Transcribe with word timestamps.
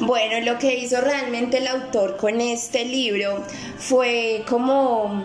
Bueno, 0.00 0.40
lo 0.44 0.58
que 0.58 0.74
hizo 0.78 1.00
realmente 1.00 1.56
el 1.58 1.66
autor 1.68 2.18
con 2.18 2.40
este 2.40 2.84
libro 2.84 3.42
fue 3.78 4.44
como, 4.46 5.24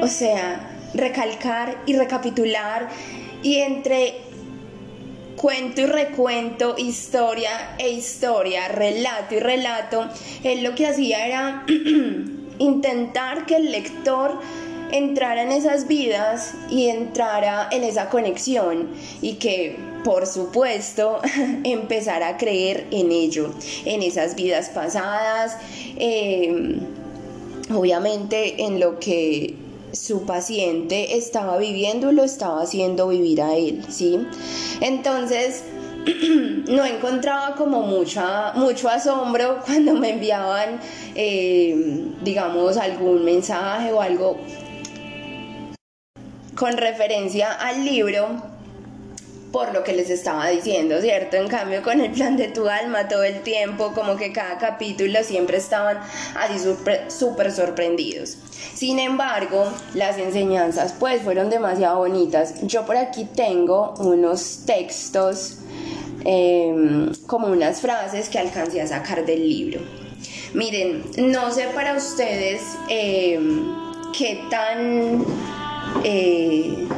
o 0.00 0.06
sea, 0.06 0.70
recalcar 0.94 1.82
y 1.86 1.96
recapitular 1.96 2.88
y 3.42 3.56
entre 3.56 4.20
cuento 5.34 5.80
y 5.80 5.86
recuento, 5.86 6.76
historia 6.78 7.74
e 7.78 7.90
historia, 7.90 8.68
relato 8.68 9.34
y 9.34 9.40
relato, 9.40 10.08
él 10.44 10.62
lo 10.62 10.76
que 10.76 10.86
hacía 10.86 11.26
era 11.26 11.66
intentar 12.58 13.44
que 13.44 13.56
el 13.56 13.72
lector 13.72 14.38
entrara 14.92 15.42
en 15.42 15.50
esas 15.50 15.88
vidas 15.88 16.54
y 16.70 16.88
entrara 16.88 17.68
en 17.72 17.82
esa 17.82 18.08
conexión 18.08 18.92
y 19.20 19.34
que 19.34 19.91
por 20.04 20.26
supuesto 20.26 21.20
empezara 21.64 22.28
a 22.28 22.36
creer 22.36 22.86
en 22.90 23.12
ello, 23.12 23.50
en 23.84 24.02
esas 24.02 24.34
vidas 24.34 24.68
pasadas, 24.70 25.56
em, 25.96 26.80
obviamente 27.74 28.64
en 28.64 28.80
lo 28.80 28.98
que 28.98 29.54
su 29.92 30.24
paciente 30.24 31.16
estaba 31.16 31.58
viviendo 31.58 32.10
y 32.10 32.14
lo 32.14 32.24
estaba 32.24 32.62
haciendo 32.62 33.08
vivir 33.08 33.42
a 33.42 33.56
él, 33.56 33.84
¿sí? 33.88 34.18
Entonces, 34.80 35.64
no 36.68 36.84
encontraba 36.84 37.54
como 37.54 37.82
mucha, 37.82 38.52
mucho 38.54 38.88
asombro 38.88 39.60
cuando 39.66 39.94
me 39.94 40.10
enviaban, 40.10 40.80
em, 41.14 42.14
digamos, 42.24 42.76
algún 42.76 43.24
mensaje 43.24 43.92
o 43.92 44.00
algo 44.00 44.38
con 46.54 46.76
referencia 46.76 47.52
al 47.52 47.84
libro 47.84 48.51
por 49.52 49.72
lo 49.72 49.84
que 49.84 49.92
les 49.92 50.10
estaba 50.10 50.48
diciendo, 50.48 51.00
¿cierto? 51.00 51.36
En 51.36 51.48
cambio, 51.48 51.82
con 51.82 52.00
el 52.00 52.10
plan 52.10 52.36
de 52.36 52.48
tu 52.48 52.68
alma 52.68 53.06
todo 53.06 53.22
el 53.22 53.42
tiempo, 53.42 53.92
como 53.94 54.16
que 54.16 54.32
cada 54.32 54.58
capítulo 54.58 55.22
siempre 55.22 55.58
estaban 55.58 55.98
así 56.34 56.58
súper 57.08 57.52
sorprendidos. 57.52 58.38
Sin 58.74 58.98
embargo, 58.98 59.70
las 59.94 60.18
enseñanzas 60.18 60.94
pues 60.98 61.22
fueron 61.22 61.50
demasiado 61.50 61.98
bonitas. 61.98 62.54
Yo 62.62 62.86
por 62.86 62.96
aquí 62.96 63.26
tengo 63.36 63.94
unos 63.98 64.60
textos, 64.64 65.58
em, 66.24 67.12
como 67.26 67.48
unas 67.48 67.80
frases 67.80 68.28
que 68.30 68.38
alcancé 68.38 68.80
a 68.80 68.86
sacar 68.86 69.24
del 69.26 69.46
libro. 69.46 69.80
Miren, 70.54 71.04
no 71.18 71.50
sé 71.50 71.68
para 71.74 71.94
ustedes 71.94 72.62
em, 72.88 73.74
qué 74.16 74.40
tan... 74.50 75.24
Eh, 76.04 76.88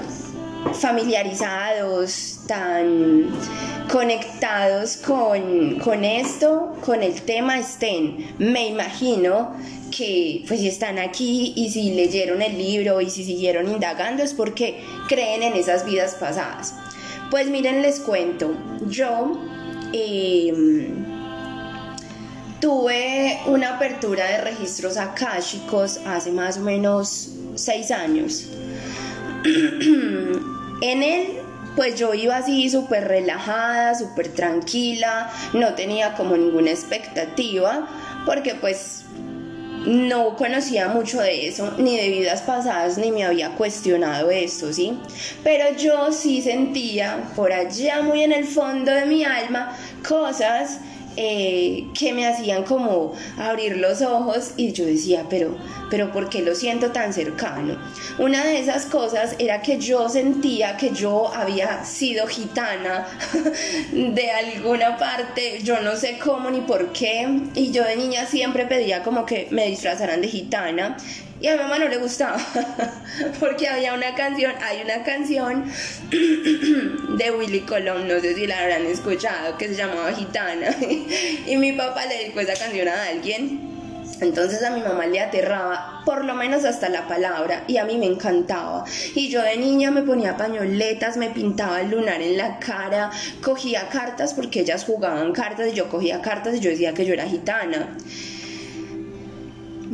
familiarizados, 0.72 2.33
tan 2.46 3.28
conectados 3.90 4.96
con, 4.96 5.78
con, 5.78 6.04
esto, 6.04 6.76
con 6.84 7.02
el 7.02 7.22
tema 7.22 7.58
estén. 7.58 8.34
Me 8.38 8.68
imagino 8.68 9.54
que 9.96 10.44
pues 10.48 10.60
si 10.60 10.68
están 10.68 10.98
aquí 10.98 11.52
y 11.56 11.70
si 11.70 11.92
leyeron 11.94 12.42
el 12.42 12.58
libro 12.58 13.00
y 13.00 13.10
si 13.10 13.24
siguieron 13.24 13.68
indagando 13.68 14.22
es 14.22 14.34
porque 14.34 14.82
creen 15.08 15.42
en 15.42 15.54
esas 15.54 15.84
vidas 15.84 16.16
pasadas. 16.16 16.74
Pues 17.30 17.48
miren, 17.48 17.82
les 17.82 18.00
cuento, 18.00 18.54
yo 18.86 19.38
em, 19.92 21.04
tuve 22.60 23.40
una 23.46 23.76
apertura 23.76 24.26
de 24.26 24.40
registros 24.40 24.96
akáshicos 24.96 26.00
hace 26.06 26.30
más 26.32 26.58
o 26.58 26.60
menos 26.60 27.30
seis 27.54 27.90
años. 27.90 28.48
En 30.80 31.02
él, 31.02 31.38
pues 31.76 31.96
yo 31.96 32.14
iba 32.14 32.36
así 32.36 32.68
súper 32.70 33.08
relajada, 33.08 33.94
súper 33.94 34.28
tranquila, 34.28 35.30
no 35.52 35.74
tenía 35.74 36.14
como 36.14 36.36
ninguna 36.36 36.70
expectativa, 36.70 37.88
porque 38.24 38.54
pues 38.54 39.04
no 39.86 40.36
conocía 40.36 40.88
mucho 40.88 41.20
de 41.20 41.46
eso, 41.46 41.74
ni 41.78 41.96
de 41.96 42.08
vidas 42.08 42.42
pasadas, 42.42 42.96
ni 42.96 43.10
me 43.10 43.24
había 43.24 43.50
cuestionado 43.50 44.30
esto, 44.30 44.72
¿sí? 44.72 44.98
Pero 45.42 45.76
yo 45.76 46.10
sí 46.12 46.40
sentía 46.40 47.30
por 47.36 47.52
allá 47.52 48.02
muy 48.02 48.22
en 48.22 48.32
el 48.32 48.46
fondo 48.46 48.92
de 48.92 49.04
mi 49.04 49.24
alma 49.24 49.76
cosas 50.06 50.78
eh, 51.16 51.86
que 51.98 52.12
me 52.12 52.26
hacían 52.26 52.64
como 52.64 53.12
abrir 53.38 53.76
los 53.76 54.02
ojos 54.02 54.52
y 54.56 54.72
yo 54.72 54.84
decía, 54.84 55.26
pero, 55.30 55.56
pero 55.90 56.12
¿por 56.12 56.28
qué 56.28 56.42
lo 56.42 56.54
siento 56.54 56.90
tan 56.90 57.12
cercano? 57.12 57.78
Una 58.18 58.44
de 58.44 58.58
esas 58.58 58.86
cosas 58.86 59.36
era 59.38 59.62
que 59.62 59.78
yo 59.78 60.08
sentía 60.08 60.76
que 60.76 60.90
yo 60.90 61.32
había 61.34 61.84
sido 61.84 62.26
gitana 62.26 63.06
de 63.92 64.30
alguna 64.30 64.96
parte, 64.96 65.60
yo 65.62 65.80
no 65.80 65.96
sé 65.96 66.18
cómo 66.18 66.50
ni 66.50 66.60
por 66.60 66.92
qué, 66.92 67.28
y 67.54 67.70
yo 67.70 67.84
de 67.84 67.96
niña 67.96 68.26
siempre 68.26 68.66
pedía 68.66 69.02
como 69.02 69.24
que 69.26 69.48
me 69.50 69.66
disfrazaran 69.66 70.20
de 70.20 70.28
gitana 70.28 70.96
y 71.44 71.48
a 71.48 71.56
mi 71.56 71.62
mamá 71.62 71.78
no 71.78 71.88
le 71.88 71.98
gustaba, 71.98 72.38
porque 73.38 73.68
había 73.68 73.92
una 73.92 74.14
canción, 74.14 74.54
hay 74.62 74.80
una 74.82 75.04
canción 75.04 75.70
de 76.10 77.30
Willy 77.32 77.60
Colón, 77.60 78.08
no 78.08 78.18
sé 78.18 78.34
si 78.34 78.46
la 78.46 78.60
habrán 78.60 78.86
escuchado, 78.86 79.58
que 79.58 79.68
se 79.68 79.74
llamaba 79.74 80.10
Gitana, 80.14 80.74
y 81.46 81.56
mi 81.58 81.72
papá 81.72 82.06
le 82.06 82.16
dedicó 82.16 82.40
esa 82.40 82.54
canción 82.54 82.88
a 82.88 83.08
alguien. 83.08 83.74
Entonces 84.22 84.62
a 84.62 84.70
mi 84.70 84.80
mamá 84.80 85.06
le 85.06 85.20
aterraba, 85.20 86.00
por 86.06 86.24
lo 86.24 86.34
menos 86.34 86.64
hasta 86.64 86.88
la 86.88 87.06
palabra, 87.08 87.64
y 87.66 87.76
a 87.76 87.84
mí 87.84 87.98
me 87.98 88.06
encantaba. 88.06 88.86
Y 89.14 89.28
yo 89.28 89.42
de 89.42 89.58
niña 89.58 89.90
me 89.90 90.00
ponía 90.00 90.38
pañoletas, 90.38 91.18
me 91.18 91.28
pintaba 91.28 91.82
el 91.82 91.90
lunar 91.90 92.22
en 92.22 92.38
la 92.38 92.58
cara, 92.58 93.10
cogía 93.42 93.90
cartas 93.90 94.32
porque 94.32 94.60
ellas 94.60 94.84
jugaban 94.84 95.32
cartas 95.32 95.68
y 95.72 95.74
yo 95.74 95.90
cogía 95.90 96.22
cartas 96.22 96.54
y 96.54 96.60
yo 96.60 96.70
decía 96.70 96.94
que 96.94 97.04
yo 97.04 97.12
era 97.12 97.26
gitana. 97.26 97.94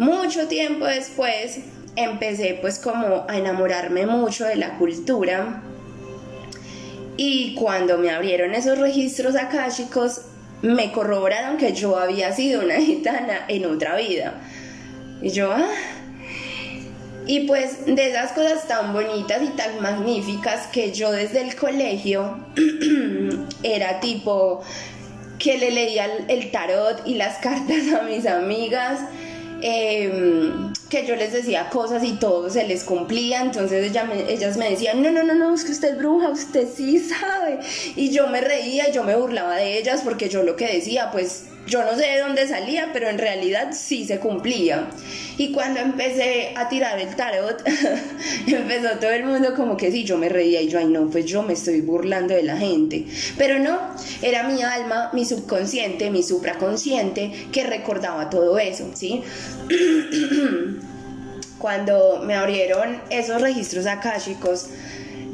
Mucho 0.00 0.48
tiempo 0.48 0.86
después 0.86 1.58
empecé 1.94 2.56
pues 2.58 2.78
como 2.78 3.26
a 3.28 3.36
enamorarme 3.36 4.06
mucho 4.06 4.46
de 4.46 4.56
la 4.56 4.78
cultura 4.78 5.60
y 7.18 7.54
cuando 7.54 7.98
me 7.98 8.08
abrieron 8.08 8.54
esos 8.54 8.78
registros 8.78 9.36
akáshicos 9.36 10.22
me 10.62 10.90
corroboraron 10.90 11.58
que 11.58 11.74
yo 11.74 11.98
había 11.98 12.32
sido 12.32 12.62
una 12.62 12.76
gitana 12.80 13.44
en 13.48 13.66
otra 13.66 13.96
vida. 13.96 14.40
Y 15.20 15.28
yo, 15.28 15.52
ah. 15.52 15.68
Y 17.26 17.40
pues 17.40 17.84
de 17.84 18.08
esas 18.08 18.32
cosas 18.32 18.66
tan 18.66 18.94
bonitas 18.94 19.42
y 19.42 19.48
tan 19.48 19.82
magníficas 19.82 20.68
que 20.68 20.92
yo 20.92 21.12
desde 21.12 21.42
el 21.42 21.54
colegio 21.56 22.38
era 23.62 24.00
tipo 24.00 24.62
que 25.38 25.58
le 25.58 25.70
leía 25.70 26.06
el 26.28 26.50
tarot 26.50 27.02
y 27.04 27.16
las 27.16 27.36
cartas 27.42 27.92
a 27.92 28.04
mis 28.04 28.24
amigas 28.24 29.00
Em, 29.62 30.72
que 30.88 31.06
yo 31.06 31.16
les 31.16 31.32
decía 31.32 31.68
cosas 31.68 32.02
y 32.04 32.12
todo 32.14 32.50
se 32.50 32.66
les 32.66 32.84
cumplía, 32.84 33.42
entonces 33.42 33.92
ellas 34.28 34.56
me 34.56 34.70
decían, 34.70 35.02
no, 35.02 35.10
no, 35.10 35.22
no, 35.22 35.34
no, 35.34 35.54
es 35.54 35.64
que 35.64 35.72
usted 35.72 35.90
es 35.90 35.98
bruja, 35.98 36.30
usted 36.30 36.66
sí 36.74 36.98
sabe. 36.98 37.60
Y 37.96 38.10
yo 38.10 38.26
me 38.28 38.40
reía 38.40 38.88
y 38.88 38.92
yo 38.92 39.04
me 39.04 39.16
burlaba 39.16 39.56
de 39.56 39.78
ellas 39.78 40.02
porque 40.02 40.28
yo 40.28 40.42
lo 40.42 40.56
que 40.56 40.66
decía, 40.66 41.10
pues 41.12 41.44
yo 41.66 41.84
no 41.84 41.96
sé 41.96 42.06
de 42.06 42.20
dónde 42.20 42.48
salía, 42.48 42.90
pero 42.92 43.08
en 43.08 43.18
realidad 43.18 43.70
sí 43.72 44.04
se 44.04 44.18
cumplía. 44.18 44.90
Y 45.38 45.52
cuando 45.52 45.80
empecé 45.80 46.52
a 46.56 46.68
tirar 46.68 46.98
el 46.98 47.14
tarot, 47.16 47.62
empezó 48.46 48.98
todo 48.98 49.10
el 49.10 49.24
mundo 49.24 49.54
como 49.54 49.76
que 49.76 49.90
sí, 49.90 50.04
yo 50.04 50.18
me 50.18 50.28
reía 50.28 50.60
y 50.60 50.68
yo, 50.68 50.78
ay 50.78 50.86
no, 50.86 51.08
pues 51.08 51.24
yo 51.26 51.42
me 51.42 51.52
estoy 51.52 51.80
burlando 51.80 52.34
de 52.34 52.42
la 52.42 52.56
gente. 52.56 53.06
Pero 53.38 53.58
no, 53.58 53.78
era 54.22 54.42
mi 54.48 54.62
alma, 54.62 55.10
mi 55.12 55.24
subconsciente, 55.24 56.10
mi 56.10 56.22
supraconsciente 56.22 57.32
que 57.52 57.64
recordaba 57.64 58.30
todo 58.30 58.58
eso, 58.58 58.90
¿sí? 58.94 59.22
cuando 61.58 62.22
me 62.24 62.34
abrieron 62.34 63.00
esos 63.10 63.40
registros 63.40 63.86
akáshicos, 63.86 64.68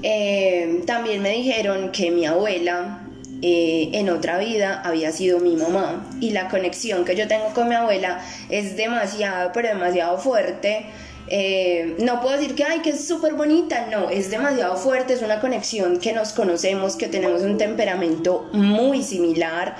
eh, 0.02 0.82
también 0.86 1.22
me 1.22 1.30
dijeron 1.30 1.90
que 1.92 2.10
mi 2.10 2.26
abuela 2.26 3.05
eh, 3.42 3.90
en 3.92 4.08
otra 4.08 4.38
vida 4.38 4.80
había 4.82 5.12
sido 5.12 5.40
mi 5.40 5.56
mamá 5.56 6.06
y 6.20 6.30
la 6.30 6.48
conexión 6.48 7.04
que 7.04 7.14
yo 7.14 7.28
tengo 7.28 7.52
con 7.54 7.68
mi 7.68 7.74
abuela 7.74 8.20
es 8.48 8.76
demasiado, 8.76 9.50
pero 9.52 9.68
demasiado 9.68 10.18
fuerte. 10.18 10.86
Eh, 11.28 11.96
no 11.98 12.20
puedo 12.20 12.38
decir 12.38 12.54
que, 12.54 12.64
ay, 12.64 12.80
que 12.80 12.90
es 12.90 13.06
súper 13.06 13.34
bonita, 13.34 13.88
no, 13.90 14.10
es 14.10 14.30
demasiado 14.30 14.76
fuerte, 14.76 15.12
es 15.12 15.22
una 15.22 15.40
conexión 15.40 15.98
que 15.98 16.12
nos 16.12 16.32
conocemos, 16.32 16.96
que 16.96 17.08
tenemos 17.08 17.42
un 17.42 17.58
temperamento 17.58 18.48
muy 18.52 19.02
similar, 19.02 19.76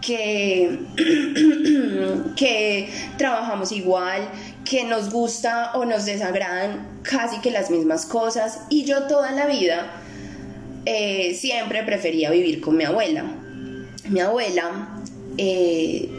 que, 0.00 0.78
que 2.36 2.88
trabajamos 3.18 3.72
igual, 3.72 4.22
que 4.64 4.84
nos 4.84 5.10
gusta 5.10 5.72
o 5.74 5.84
nos 5.84 6.06
desagradan 6.06 7.00
casi 7.02 7.40
que 7.40 7.50
las 7.50 7.70
mismas 7.70 8.06
cosas 8.06 8.60
y 8.70 8.84
yo 8.84 9.02
toda 9.08 9.32
la 9.32 9.46
vida 9.46 9.90
eh, 10.86 11.34
siempre 11.34 11.82
prefería 11.82 12.30
vivir 12.30 12.60
con 12.60 12.76
mi 12.76 12.84
abuela. 12.84 13.24
Mi 14.08 14.20
abuela 14.20 15.00
eh, 15.38 16.10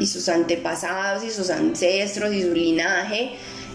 y 0.00 0.06
sus 0.06 0.28
antepasados 0.28 1.22
y 1.24 1.30
sus 1.30 1.50
ancestros 1.50 2.32
y 2.34 2.42
su 2.42 2.52
linaje 2.52 3.30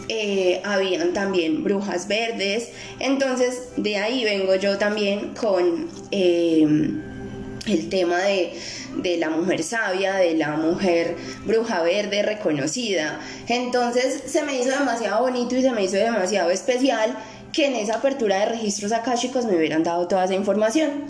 eh, 0.10 0.62
habían 0.66 1.14
también 1.14 1.64
brujas 1.64 2.08
verdes. 2.08 2.70
Entonces 3.00 3.70
de 3.78 3.98
ahí 3.98 4.26
vengo 4.26 4.56
yo 4.56 4.78
también 4.78 5.34
con 5.36 5.88
el 6.12 7.90
tema 7.90 8.20
de, 8.20 8.54
de, 8.98 9.18
la 9.18 9.30
mujer 9.30 9.64
sabia, 9.64 10.16
de 10.16 10.36
la 10.36 10.58
mujer 10.58 11.16
bruja 11.46 11.82
verde 11.82 12.24
reconocida. 12.24 13.22
Entonces 13.48 14.22
se 14.26 14.44
me 14.44 14.60
hizo 14.60 14.78
demasiado 14.78 15.22
bonito 15.22 15.56
y 15.56 15.62
se 15.62 15.72
me 15.72 15.86
hizo 15.86 15.96
demasiado 15.96 16.52
especial 16.52 17.18
que 17.56 17.68
en 17.68 17.76
esa 17.76 17.96
apertura 17.96 18.40
de 18.40 18.46
registros 18.48 18.92
akáshicos 18.92 19.46
me 19.46 19.56
hubieran 19.56 19.82
dado 19.82 20.10
toda 20.10 20.26
esa 20.26 20.34
información. 20.34 21.06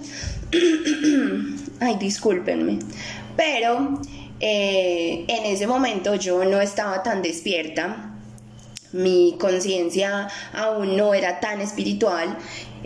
Ay, 1.80 1.96
discúlpenme. 1.96 2.78
Pero 3.36 4.00
eh, 4.40 5.26
en 5.28 5.46
ese 5.46 5.66
momento 5.66 6.14
yo 6.14 6.46
no 6.46 6.62
estaba 6.62 7.02
tan 7.02 7.24
despierta 7.24 8.15
mi 8.96 9.36
conciencia 9.40 10.30
aún 10.54 10.96
no 10.96 11.14
era 11.14 11.40
tan 11.40 11.62
espiritual, 11.62 12.38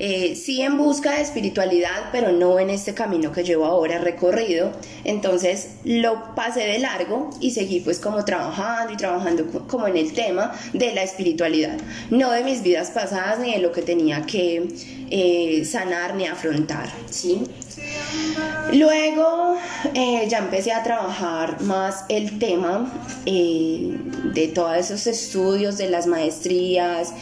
eh, 0.01 0.35
sí 0.35 0.61
en 0.61 0.77
busca 0.77 1.15
de 1.15 1.21
espiritualidad, 1.21 2.09
pero 2.13 2.31
no 2.31 2.57
en 2.57 2.69
este 2.69 2.93
camino 2.93 3.33
que 3.33 3.43
llevo 3.43 3.65
ahora 3.65 3.99
recorrido. 3.99 4.71
Entonces 5.03 5.71
lo 5.83 6.33
pasé 6.35 6.61
de 6.61 6.79
largo 6.79 7.29
y 7.41 7.51
seguí 7.51 7.81
pues 7.81 7.99
como 7.99 8.23
trabajando 8.23 8.93
y 8.93 8.97
trabajando 8.97 9.45
como 9.67 9.87
en 9.87 9.97
el 9.97 10.13
tema 10.13 10.53
de 10.71 10.93
la 10.93 11.03
espiritualidad, 11.03 11.77
no 12.09 12.31
de 12.31 12.45
mis 12.45 12.63
vidas 12.63 12.91
pasadas 12.91 13.39
ni 13.39 13.53
de 13.53 13.59
lo 13.59 13.73
que 13.73 13.81
tenía 13.81 14.25
que 14.25 14.69
eh, 15.11 15.65
sanar 15.65 16.15
ni 16.15 16.27
afrontar, 16.27 16.89
¿sí? 17.09 17.43
Luego 18.73 19.57
eh, 19.93 20.27
ya 20.29 20.39
empecé 20.39 20.71
a 20.71 20.83
trabajar 20.83 21.61
más 21.61 22.05
el 22.07 22.37
tema 22.37 22.91
eh, 23.25 23.97
de 24.33 24.47
todos 24.49 24.77
esos 24.77 25.07
estudios, 25.07 25.77
de 25.77 25.89
las 25.89 26.05
maestrías, 26.05 27.13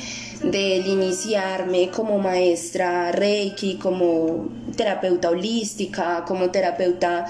del 0.43 0.85
iniciarme 0.85 1.89
como 1.89 2.19
maestra 2.19 3.11
Reiki, 3.11 3.77
como 3.77 4.49
terapeuta 4.75 5.29
holística, 5.29 6.25
como 6.25 6.49
terapeuta 6.51 7.25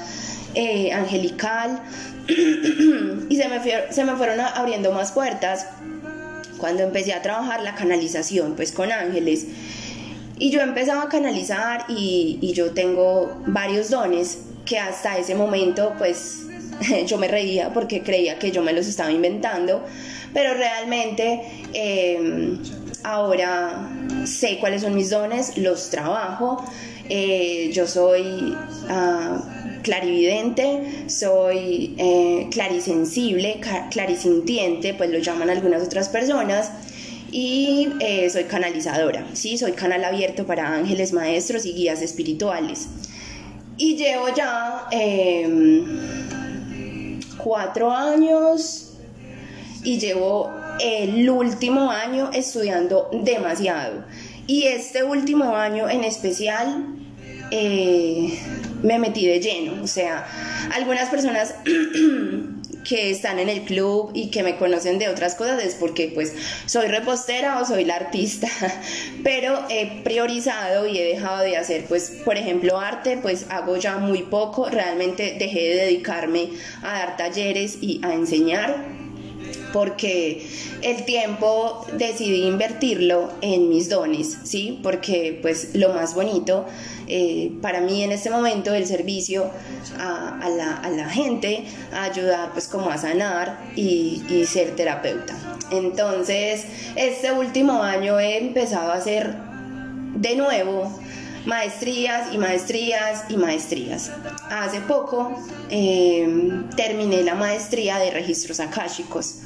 eh, 0.56 0.92
angelical. 0.92 1.81
y 3.30 3.36
se 3.36 3.48
me, 3.48 3.94
se 3.94 4.04
me 4.04 4.15
fueron 4.15 4.39
abriendo 4.42 4.92
más 4.92 5.12
puertas 5.12 5.68
cuando 6.57 6.83
empecé 6.83 7.13
a 7.13 7.21
trabajar 7.21 7.62
la 7.62 7.75
canalización, 7.75 8.56
pues 8.56 8.71
con 8.71 8.92
ángeles. 8.92 9.45
Y 10.39 10.51
yo 10.51 10.61
empezaba 10.61 11.03
a 11.03 11.09
canalizar 11.09 11.85
y, 11.89 12.51
yo 12.53 12.71
tengo 12.71 13.41
varios 13.47 13.89
dones 13.89 14.39
que 14.65 14.77
hasta 14.77 15.17
ese 15.17 15.35
momento 15.35 15.93
pues 15.97 16.45
yo 17.07 17.17
me 17.17 17.27
reía 17.27 17.73
porque 17.73 18.01
creía 18.01 18.37
que 18.37 18.51
yo 18.51 18.61
me 18.61 18.73
los 18.73 18.87
estaba 18.87 19.11
inventando, 19.11 19.83
pero 20.33 20.53
realmente 20.53 21.41
em, 21.73 22.59
ahora 23.03 23.89
sé 24.25 24.57
cuáles 24.59 24.81
son 24.81 24.95
mis 24.95 25.09
dones, 25.09 25.57
los 25.57 25.89
trabajo, 25.89 26.63
eh, 27.09 27.69
yo 27.73 27.87
soy 27.87 28.55
ah, 28.89 29.41
clarividente, 29.81 31.09
soy 31.09 31.95
eh, 31.97 32.47
clarisensible, 32.51 33.59
clarisintiente, 33.89 34.93
pues 34.93 35.09
lo 35.09 35.19
llaman 35.19 35.49
algunas 35.49 35.83
otras 35.83 36.09
personas 36.09 36.71
y 37.31 37.89
eh, 38.00 38.29
soy 38.29 38.45
canalizadora, 38.45 39.25
¿sí? 39.33 39.57
soy 39.57 39.74
canal 39.74 40.03
abierto 40.03 40.45
para 40.45 40.74
ángeles, 40.74 41.13
maestros 41.13 41.65
y 41.65 41.74
guías 41.74 42.01
espirituales. 42.01 42.88
Y 43.77 43.95
llevo 43.95 44.29
ya 44.35 44.88
em, 44.91 45.85
cuatro 47.38 47.91
años 47.91 48.94
y 49.83 50.00
llevo 50.00 50.51
el 50.79 51.29
último 51.29 51.91
año 51.91 52.29
estudiando 52.33 53.09
demasiado. 53.24 54.03
Y 54.47 54.63
este 54.63 55.03
último 55.03 55.56
año 55.56 55.89
en 55.89 56.03
especial 56.03 56.95
eh, 57.51 58.39
me 58.81 59.00
metí 59.00 59.25
de 59.27 59.39
lleno. 59.39 59.83
O 59.83 59.88
sea, 59.88 60.25
algunas 60.73 61.09
personas 61.09 61.56
que 62.87 63.11
están 63.11 63.37
en 63.39 63.49
el 63.49 63.61
club 63.63 64.11
y 64.13 64.29
que 64.31 64.43
me 64.43 64.55
conocen 64.55 64.97
de 64.97 65.09
otras 65.09 65.35
cosas 65.35 65.63
es 65.63 65.75
porque 65.75 66.09
pues 66.13 66.33
soy 66.65 66.87
repostera 66.87 67.59
o 67.61 67.65
soy 67.65 67.83
la 67.83 67.95
artista, 67.95 68.47
pero 69.23 69.65
he 69.69 70.01
priorizado 70.03 70.87
y 70.87 70.97
he 70.97 71.03
dejado 71.03 71.43
de 71.43 71.57
hacer 71.57 71.85
pues 71.85 72.21
por 72.23 72.37
ejemplo 72.37 72.79
arte, 72.79 73.17
pues 73.17 73.45
hago 73.49 73.75
ya 73.77 73.97
muy 73.97 74.23
poco, 74.23 74.69
realmente 74.69 75.35
dejé 75.37 75.69
de 75.69 75.75
dedicarme 75.75 76.49
a 76.81 76.99
dar 76.99 77.17
talleres 77.17 77.77
y 77.81 77.99
a 78.03 78.13
enseñar 78.13 78.96
porque 79.73 80.45
el 80.81 81.05
tiempo 81.05 81.85
decidí 81.93 82.43
invertirlo 82.43 83.31
en 83.41 83.69
mis 83.69 83.89
dones, 83.89 84.37
¿sí? 84.43 84.79
Porque 84.83 85.39
pues 85.41 85.75
lo 85.75 85.93
más 85.93 86.15
bonito 86.15 86.65
eh, 87.07 87.51
para 87.61 87.81
mí 87.81 88.03
en 88.03 88.11
este 88.11 88.29
momento 88.29 88.73
el 88.73 88.85
servicio 88.85 89.49
a, 89.99 90.49
la, 90.49 91.09
gente, 91.09 91.63
ayudar 91.93 92.51
pues 92.51 92.67
como 92.67 92.89
a 92.89 92.97
sanar 92.97 93.59
y, 93.75 94.23
y 94.29 94.45
ser 94.45 94.75
terapeuta. 94.75 95.35
Entonces, 95.71 96.65
este 96.95 97.31
último 97.31 97.81
año 97.83 98.19
he 98.19 98.37
empezado 98.37 98.91
a 98.91 98.95
hacer 98.95 99.35
de 100.15 100.35
nuevo 100.35 100.91
maestrías 101.47 102.33
y 102.33 102.38
maestrías 102.38 103.23
y 103.29 103.38
maestrías. 103.38 104.11
Hace 104.49 104.81
poco 104.81 105.41
em, 105.69 106.69
terminé 106.71 107.23
la 107.23 107.35
maestría 107.35 107.97
de 107.99 108.11
registros 108.11 108.59
akáshicos. 108.59 109.39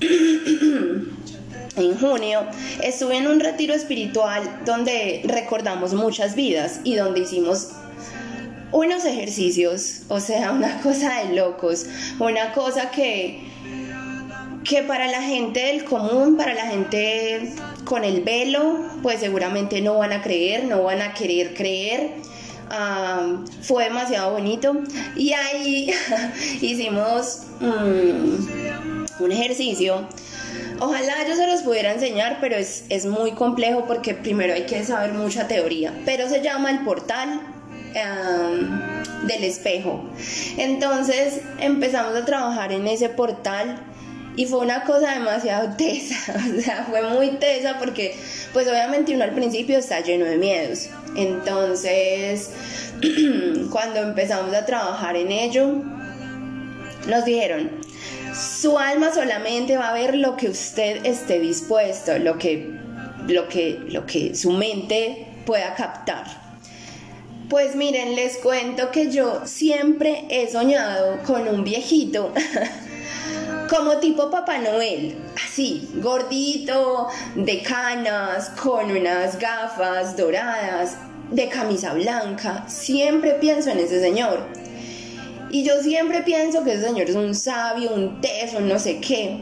en 1.76 1.98
junio 2.00 2.40
estuve 2.82 3.18
en 3.18 3.26
un 3.26 3.38
retiro 3.38 3.74
espiritual 3.74 4.62
donde 4.64 5.22
recordamos 5.26 5.92
muchas 5.92 6.34
vidas 6.34 6.80
y 6.84 6.94
donde 6.94 7.20
hicimos 7.20 7.68
unos 8.72 9.04
ejercicios, 9.04 10.02
o 10.08 10.20
sea, 10.20 10.52
una 10.52 10.80
cosa 10.82 11.22
de 11.22 11.34
locos, 11.36 11.84
una 12.18 12.52
cosa 12.52 12.90
que 12.90 13.44
que 14.64 14.82
para 14.82 15.06
la 15.06 15.22
gente 15.22 15.60
del 15.60 15.84
común, 15.84 16.36
para 16.36 16.52
la 16.52 16.66
gente 16.66 17.52
con 17.86 18.04
el 18.04 18.20
velo, 18.20 18.78
pues 19.02 19.20
seguramente 19.20 19.80
no 19.80 19.96
van 19.98 20.12
a 20.12 20.20
creer, 20.20 20.64
no 20.64 20.82
van 20.82 21.00
a 21.00 21.14
querer 21.14 21.54
creer. 21.54 22.10
fue 23.62 23.84
demasiado 23.84 24.32
bonito 24.32 24.76
y 25.14 25.32
ahí 25.32 25.90
hicimos 26.60 27.46
mm, 27.60 29.22
un 29.22 29.32
ejercicio. 29.32 30.06
Ojalá 30.78 31.26
yo 31.26 31.34
se 31.36 31.46
los 31.46 31.62
pudiera 31.62 31.92
enseñar, 31.92 32.38
pero 32.40 32.56
es, 32.56 32.84
es, 32.90 33.06
muy 33.06 33.32
complejo 33.32 33.86
porque 33.86 34.12
primero 34.12 34.52
hay 34.52 34.66
que 34.66 34.84
saber 34.84 35.14
mucha 35.14 35.48
teoría. 35.48 35.94
Pero 36.04 36.28
se 36.28 36.42
llama 36.42 36.70
el 36.70 36.80
portal 36.80 37.40
del 39.22 39.44
espejo. 39.44 40.04
Entonces 40.58 41.40
empezamos 41.60 42.14
a 42.14 42.24
trabajar 42.24 42.72
en 42.72 42.86
ese 42.86 43.08
portal 43.08 43.80
y 44.36 44.44
fue 44.44 44.58
una 44.58 44.84
cosa 44.84 45.12
demasiado 45.14 45.76
tesa, 45.76 46.16
o 46.56 46.60
sea, 46.60 46.84
fue 46.88 47.02
muy 47.02 47.30
tesa 47.38 47.78
porque 47.78 48.16
pues 48.52 48.68
obviamente 48.68 49.14
uno 49.14 49.24
al 49.24 49.34
principio 49.34 49.78
está 49.78 50.00
lleno 50.00 50.26
de 50.26 50.36
miedos. 50.36 50.88
Entonces, 51.16 52.50
cuando 53.70 54.00
empezamos 54.00 54.54
a 54.54 54.66
trabajar 54.66 55.16
en 55.16 55.32
ello, 55.32 55.82
nos 57.08 57.24
dijeron, 57.24 57.70
su 58.34 58.78
alma 58.78 59.12
solamente 59.12 59.78
va 59.78 59.88
a 59.88 59.94
ver 59.94 60.14
lo 60.14 60.36
que 60.36 60.50
usted 60.50 61.06
esté 61.06 61.40
dispuesto, 61.40 62.18
lo 62.18 62.36
que, 62.36 62.70
lo 63.26 63.48
que, 63.48 63.80
lo 63.88 64.04
que 64.04 64.34
su 64.34 64.52
mente 64.52 65.26
pueda 65.46 65.74
captar. 65.74 66.26
Pues 67.48 67.76
miren, 67.76 68.16
les 68.16 68.38
cuento 68.38 68.90
que 68.90 69.10
yo 69.10 69.46
siempre 69.46 70.24
he 70.28 70.50
soñado 70.50 71.22
con 71.22 71.46
un 71.46 71.62
viejito 71.62 72.34
como 73.68 73.98
tipo 73.98 74.30
Papá 74.30 74.58
Noel, 74.58 75.16
así, 75.44 75.88
gordito, 75.96 77.08
de 77.34 77.62
canas, 77.62 78.50
con 78.50 78.90
unas 78.90 79.38
gafas 79.38 80.16
doradas, 80.16 80.96
de 81.30 81.48
camisa 81.48 81.94
blanca. 81.94 82.64
Siempre 82.68 83.32
pienso 83.34 83.70
en 83.70 83.78
ese 83.78 84.00
señor. 84.00 84.46
Y 85.50 85.64
yo 85.64 85.82
siempre 85.82 86.22
pienso 86.22 86.64
que 86.64 86.74
ese 86.74 86.86
señor 86.86 87.08
es 87.08 87.16
un 87.16 87.34
sabio, 87.34 87.92
un 87.92 88.20
teso, 88.20 88.60
no 88.60 88.78
sé 88.78 89.00
qué. 89.00 89.38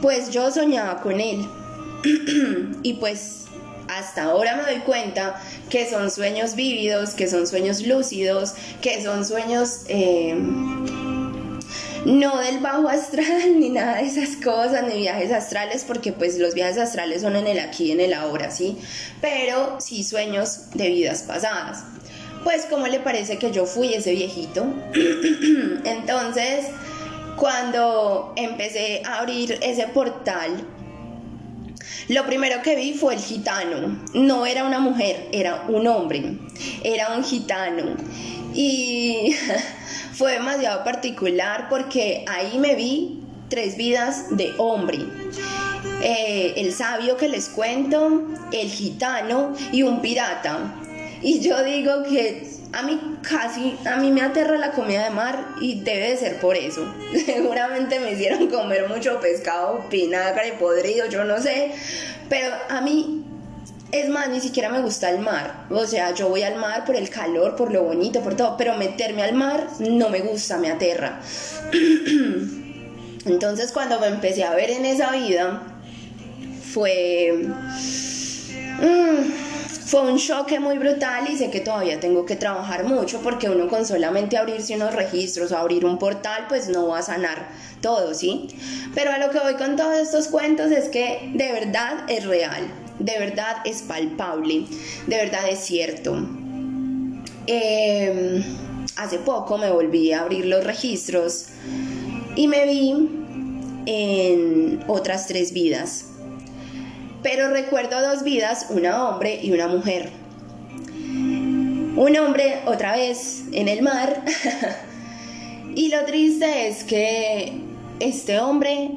Pues 0.00 0.30
yo 0.30 0.50
soñaba 0.50 1.00
con 1.00 1.20
él. 1.20 1.46
y 2.82 2.94
pues 2.94 3.44
hasta 3.88 4.24
ahora 4.24 4.56
me 4.56 4.62
doy 4.62 4.80
cuenta 4.80 5.40
que 5.68 5.88
son 5.88 6.10
sueños 6.10 6.54
vívidos, 6.54 7.10
que 7.10 7.28
son 7.28 7.46
sueños 7.46 7.86
lúcidos, 7.86 8.54
que 8.80 9.02
son 9.02 9.24
sueños... 9.24 9.82
Eh, 9.88 11.11
no 12.04 12.38
del 12.38 12.58
bajo 12.58 12.88
astral 12.88 13.58
ni 13.58 13.70
nada 13.70 13.96
de 13.96 14.06
esas 14.06 14.36
cosas, 14.36 14.84
ni 14.88 15.00
viajes 15.00 15.32
astrales, 15.32 15.84
porque 15.86 16.12
pues 16.12 16.38
los 16.38 16.54
viajes 16.54 16.78
astrales 16.78 17.22
son 17.22 17.36
en 17.36 17.46
el 17.46 17.60
aquí 17.60 17.86
y 17.86 17.90
en 17.92 18.00
el 18.00 18.12
ahora, 18.12 18.50
¿sí? 18.50 18.78
Pero 19.20 19.80
sí 19.80 20.04
sueños 20.04 20.70
de 20.74 20.88
vidas 20.88 21.22
pasadas. 21.22 21.84
Pues 22.44 22.66
¿cómo 22.68 22.88
le 22.88 22.98
parece 22.98 23.38
que 23.38 23.52
yo 23.52 23.66
fui 23.66 23.94
ese 23.94 24.12
viejito? 24.12 24.64
Entonces, 25.84 26.66
cuando 27.36 28.32
empecé 28.36 29.02
a 29.04 29.20
abrir 29.20 29.58
ese 29.62 29.86
portal, 29.86 30.66
lo 32.08 32.26
primero 32.26 32.60
que 32.62 32.74
vi 32.74 32.94
fue 32.94 33.14
el 33.14 33.20
gitano. 33.20 34.02
No 34.12 34.44
era 34.44 34.64
una 34.64 34.80
mujer, 34.80 35.28
era 35.30 35.66
un 35.68 35.86
hombre. 35.86 36.36
Era 36.82 37.14
un 37.14 37.22
gitano 37.22 37.96
Y 38.54 39.34
fue 40.12 40.32
demasiado 40.32 40.84
particular 40.84 41.68
porque 41.68 42.24
ahí 42.28 42.58
me 42.58 42.74
vi 42.74 43.22
tres 43.48 43.76
vidas 43.76 44.36
de 44.36 44.54
hombre. 44.58 44.98
Eh, 46.02 46.54
el 46.56 46.72
sabio 46.72 47.16
que 47.16 47.28
les 47.28 47.48
cuento, 47.48 48.22
el 48.52 48.68
gitano 48.68 49.54
y 49.72 49.82
un 49.82 50.00
pirata. 50.00 50.74
Y 51.22 51.40
yo 51.40 51.62
digo 51.62 52.02
que 52.02 52.52
a 52.72 52.82
mí 52.82 53.18
casi, 53.22 53.76
a 53.84 53.96
mí 53.96 54.10
me 54.10 54.22
aterra 54.22 54.56
la 54.56 54.72
comida 54.72 55.04
de 55.04 55.10
mar 55.10 55.46
y 55.60 55.80
debe 55.80 56.10
de 56.10 56.16
ser 56.16 56.40
por 56.40 56.56
eso. 56.56 56.92
Seguramente 57.26 58.00
me 58.00 58.12
hicieron 58.12 58.48
comer 58.48 58.88
mucho 58.88 59.20
pescado, 59.20 59.84
vinagre, 59.90 60.54
podrido, 60.54 61.06
yo 61.06 61.24
no 61.24 61.40
sé. 61.40 61.72
Pero 62.28 62.48
a 62.68 62.80
mí, 62.80 63.24
es 63.92 64.08
más, 64.08 64.30
ni 64.30 64.40
siquiera 64.40 64.70
me 64.70 64.80
gusta 64.80 65.10
el 65.10 65.20
mar. 65.20 65.66
O 65.70 65.86
sea, 65.86 66.12
yo 66.14 66.28
voy 66.28 66.42
al 66.42 66.56
mar 66.56 66.84
por 66.84 66.96
el 66.96 67.10
calor, 67.10 67.54
por 67.56 67.70
lo 67.70 67.84
bonito, 67.84 68.20
por 68.22 68.34
todo. 68.34 68.56
Pero 68.56 68.74
meterme 68.74 69.22
al 69.22 69.34
mar 69.34 69.68
no 69.78 70.08
me 70.08 70.20
gusta, 70.20 70.56
me 70.56 70.70
aterra. 70.70 71.20
Entonces 73.26 73.70
cuando 73.70 74.00
me 74.00 74.08
empecé 74.08 74.44
a 74.44 74.54
ver 74.54 74.70
en 74.70 74.86
esa 74.86 75.12
vida, 75.12 75.62
fue... 76.72 77.46
Mm, 78.80 79.42
fue 79.92 80.10
un 80.10 80.16
choque 80.16 80.58
muy 80.58 80.78
brutal 80.78 81.28
y 81.30 81.36
sé 81.36 81.50
que 81.50 81.60
todavía 81.60 82.00
tengo 82.00 82.24
que 82.24 82.34
trabajar 82.34 82.84
mucho 82.84 83.20
porque 83.20 83.50
uno 83.50 83.68
con 83.68 83.84
solamente 83.84 84.38
abrirse 84.38 84.74
unos 84.74 84.94
registros 84.94 85.52
o 85.52 85.58
abrir 85.58 85.84
un 85.84 85.98
portal 85.98 86.46
pues 86.48 86.70
no 86.70 86.88
va 86.88 87.00
a 87.00 87.02
sanar 87.02 87.50
todo, 87.82 88.14
¿sí? 88.14 88.48
Pero 88.94 89.12
a 89.12 89.18
lo 89.18 89.28
que 89.28 89.40
voy 89.40 89.56
con 89.56 89.76
todos 89.76 89.98
estos 89.98 90.28
cuentos 90.28 90.70
es 90.70 90.88
que 90.88 91.32
de 91.34 91.52
verdad 91.52 92.08
es 92.08 92.24
real, 92.24 92.62
de 93.02 93.18
verdad 93.18 93.56
es 93.64 93.82
palpable, 93.82 94.64
de 95.06 95.16
verdad 95.16 95.48
es 95.48 95.60
cierto. 95.60 96.14
Em, 97.46 98.42
hace 98.96 99.18
poco 99.18 99.58
me 99.58 99.70
volví 99.70 100.12
a 100.12 100.22
abrir 100.22 100.46
los 100.46 100.64
registros 100.64 101.46
y 102.36 102.48
me 102.48 102.66
vi 102.66 103.08
en 103.86 104.84
otras 104.86 105.26
tres 105.26 105.52
vidas 105.52 106.06
pero 107.22 107.50
recuerdo 107.50 108.00
dos 108.00 108.24
vidas, 108.24 108.66
una 108.70 109.08
hombre 109.08 109.38
y 109.42 109.52
una 109.52 109.68
mujer. 109.68 110.10
Un 111.94 112.16
hombre 112.18 112.62
otra 112.66 112.96
vez 112.96 113.44
en 113.52 113.68
el 113.68 113.82
mar 113.82 114.24
y 115.74 115.88
lo 115.88 116.04
triste 116.04 116.68
es 116.68 116.84
que 116.84 117.52
este 118.00 118.40
hombre 118.40 118.90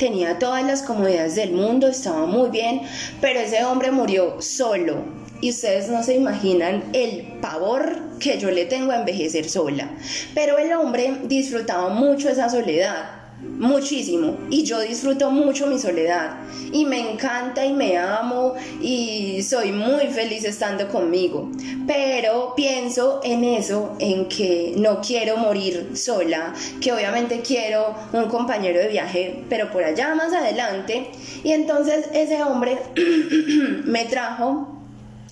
tenía 0.00 0.38
todas 0.38 0.64
las 0.64 0.82
comodidades 0.82 1.34
del 1.36 1.52
mundo, 1.52 1.86
estaba 1.86 2.24
muy 2.24 2.48
bien, 2.48 2.80
pero 3.20 3.38
ese 3.38 3.62
hombre 3.64 3.92
murió 3.92 4.40
solo. 4.40 5.04
Y 5.42 5.50
ustedes 5.50 5.88
no 5.88 6.02
se 6.02 6.14
imaginan 6.14 6.84
el 6.94 7.38
pavor 7.40 8.18
que 8.18 8.38
yo 8.38 8.50
le 8.50 8.64
tengo 8.64 8.92
a 8.92 8.96
envejecer 8.96 9.48
sola. 9.48 9.90
Pero 10.34 10.58
el 10.58 10.72
hombre 10.72 11.18
disfrutaba 11.24 11.90
mucho 11.90 12.30
esa 12.30 12.48
soledad 12.48 13.19
muchísimo. 13.42 14.36
Y 14.50 14.64
yo 14.64 14.80
disfruto 14.80 15.30
mucho 15.30 15.66
mi 15.66 15.78
soledad. 15.78 16.36
Y 16.72 16.84
me 16.84 17.12
encanta 17.12 17.64
y 17.64 17.72
me 17.72 17.96
amo 17.96 18.54
y 18.80 19.42
soy 19.42 19.72
muy 19.72 20.06
feliz 20.08 20.44
estando 20.44 20.88
conmigo. 20.88 21.50
Pero 21.86 22.54
pienso 22.56 23.20
en 23.22 23.44
eso 23.44 23.96
en 23.98 24.28
que 24.28 24.74
no 24.76 25.00
quiero 25.00 25.36
morir 25.36 25.90
sola 25.94 26.52
que 26.80 26.92
obviamente 26.92 27.40
quiero 27.40 27.94
un 28.12 28.26
compañero 28.26 28.78
de 28.78 28.88
viaje 28.88 29.44
pero 29.48 29.70
por 29.70 29.84
allá 29.84 30.14
más 30.14 30.32
adelante. 30.32 31.10
Y 31.44 31.52
entonces 31.52 32.06
ese 32.12 32.42
hombre 32.42 32.78
me 33.84 34.04
trajo 34.06 34.76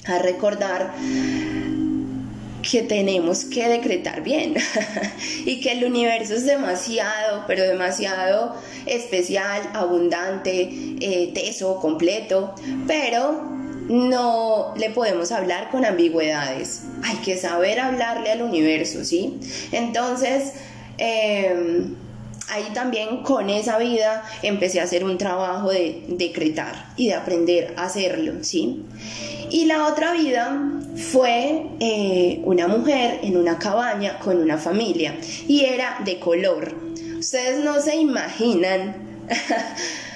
a 0.06 0.18
recordar 0.18 0.94
que 2.62 2.82
tenemos 2.82 3.44
que 3.44 3.68
decretar 3.68 4.22
bien 4.22 4.54
y 5.44 5.60
que 5.60 5.72
el 5.72 5.84
universo 5.84 6.34
es 6.34 6.44
demasiado, 6.44 7.44
pero 7.46 7.62
demasiado 7.64 8.56
especial, 8.86 9.62
abundante, 9.74 10.68
eh, 11.00 11.30
teso, 11.34 11.78
completo, 11.80 12.54
pero 12.86 13.58
no 13.88 14.74
le 14.76 14.90
podemos 14.90 15.32
hablar 15.32 15.70
con 15.70 15.84
ambigüedades. 15.84 16.82
Hay 17.02 17.16
que 17.18 17.36
saber 17.36 17.80
hablarle 17.80 18.32
al 18.32 18.42
universo, 18.42 19.04
¿sí? 19.04 19.38
Entonces, 19.72 20.52
em, 20.98 21.94
ahí 22.50 22.68
también 22.74 23.22
con 23.22 23.50
esa 23.50 23.78
vida 23.78 24.24
empecé 24.42 24.80
a 24.80 24.84
hacer 24.84 25.04
un 25.04 25.18
trabajo 25.18 25.70
de 25.70 26.04
decretar 26.08 26.86
y 26.96 27.08
de 27.08 27.14
aprender 27.14 27.74
a 27.76 27.84
hacerlo, 27.84 28.34
¿sí? 28.42 28.84
Y 29.50 29.64
la 29.64 29.86
otra 29.86 30.12
vida 30.12 30.60
fue 31.12 31.66
eh, 31.80 32.40
una 32.44 32.68
mujer 32.68 33.20
en 33.22 33.36
una 33.36 33.58
cabaña 33.58 34.18
con 34.18 34.38
una 34.38 34.58
familia 34.58 35.16
y 35.46 35.64
era 35.64 36.00
de 36.04 36.18
color. 36.18 36.74
Ustedes 37.18 37.64
no 37.64 37.80
se 37.80 37.96
imaginan. 37.96 39.26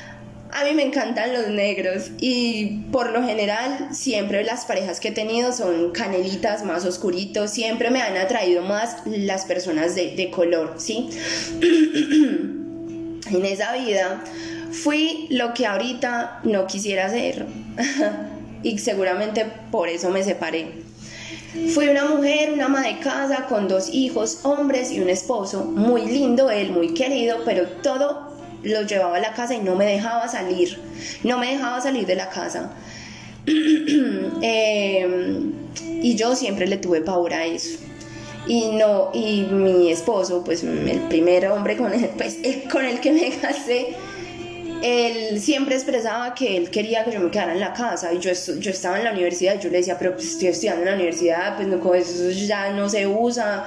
A 0.53 0.65
mí 0.65 0.75
me 0.75 0.83
encantan 0.83 1.33
los 1.33 1.49
negros 1.49 2.11
y 2.21 2.83
por 2.93 3.11
lo 3.11 3.25
general 3.25 3.89
siempre 3.93 4.45
las 4.45 4.67
parejas 4.67 5.01
que 5.01 5.09
he 5.09 5.13
tenido 5.13 5.53
son 5.53 5.93
canelitas 5.93 6.65
más 6.65 6.85
oscuritos, 6.85 7.51
siempre 7.51 7.91
me 7.91 8.03
han 8.03 8.17
atraído 8.17 8.63
más 8.63 8.99
las 9.07 9.47
personas 9.47 9.95
de, 9.95 10.15
de 10.15 10.31
color, 10.31 10.75
¿sí? 10.77 11.09
en 13.31 13.47
esa 13.47 13.73
vida 13.73 14.23
fui 14.71 15.27
lo 15.31 15.55
que 15.55 15.67
ahorita 15.67 16.41
no 16.45 16.67
quisiera 16.67 17.09
ser. 17.09 17.47
y 18.63 18.79
seguramente 18.79 19.47
por 19.71 19.89
eso 19.89 20.11
me 20.11 20.23
separé. 20.23 20.83
Fui 21.75 21.89
una 21.89 22.07
mujer, 22.07 22.53
una 22.53 22.67
ama 22.67 22.81
de 22.81 22.99
casa 22.99 23.47
con 23.47 23.69
dos 23.69 23.91
hijos, 23.93 24.41
hombres 24.45 24.91
y 24.91 25.01
un 25.01 25.11
esposo, 25.11 25.65
muy 25.65 26.07
lindo 26.07 26.51
él, 26.51 26.71
muy 26.71 26.95
querido, 26.95 27.39
pero 27.45 27.67
todo 27.67 28.32
lo 28.62 28.83
llevaba 28.83 29.16
a 29.16 29.21
la 29.21 29.33
casa 29.33 29.54
y 29.54 29.61
no 29.61 29.75
me 29.75 29.87
dejaba 29.87 30.28
salir, 30.28 30.78
no 31.23 31.38
me 31.38 31.52
dejaba 31.52 31.81
salir 31.81 32.07
de 32.07 32.14
la 32.14 32.28
casa. 32.28 32.73
Em, 34.42 35.52
y 36.02 36.14
yo 36.14 36.37
siempre 36.37 36.66
le 36.66 36.76
tuve 36.76 37.00
pavor 37.00 37.35
a 37.35 37.47
eso. 37.47 37.78
Y 38.47 38.73
no, 38.73 39.11
y 39.14 39.42
mi 39.42 39.90
esposo, 39.90 40.42
pues 40.45 40.64
el 40.64 41.00
primer 41.09 41.47
hombre 41.47 41.76
con 41.76 41.92
el, 41.92 42.09
pues, 42.11 42.38
con 42.71 42.85
el 42.85 43.00
que 43.00 43.12
me 43.12 43.31
casé, 43.31 43.95
él 44.83 45.41
siempre 45.41 45.77
expresaba 45.77 46.35
que 46.35 46.57
él 46.57 46.71
quería 46.71 47.05
que 47.05 47.12
yo 47.12 47.21
me 47.21 47.31
quedara 47.31 47.53
en 47.53 47.61
la 47.61 47.73
casa 47.73 48.12
y 48.12 48.19
yo, 48.19 48.33
yo 48.33 48.71
estaba 48.71 48.99
en 48.99 49.05
la 49.05 49.12
universidad 49.12 49.57
y 49.57 49.62
yo 49.62 49.71
le 49.71 49.79
decía, 49.79 49.97
pero 49.99 50.15
pues 50.15 50.33
estoy 50.33 50.49
estudiando 50.49 50.83
en 50.83 50.89
la 50.89 50.95
universidad, 50.95 51.57
pues 51.57 51.69
no, 51.69 51.95
eso 51.95 52.31
ya 52.31 52.71
no 52.71 52.89
se 52.89 53.07
usa. 53.07 53.65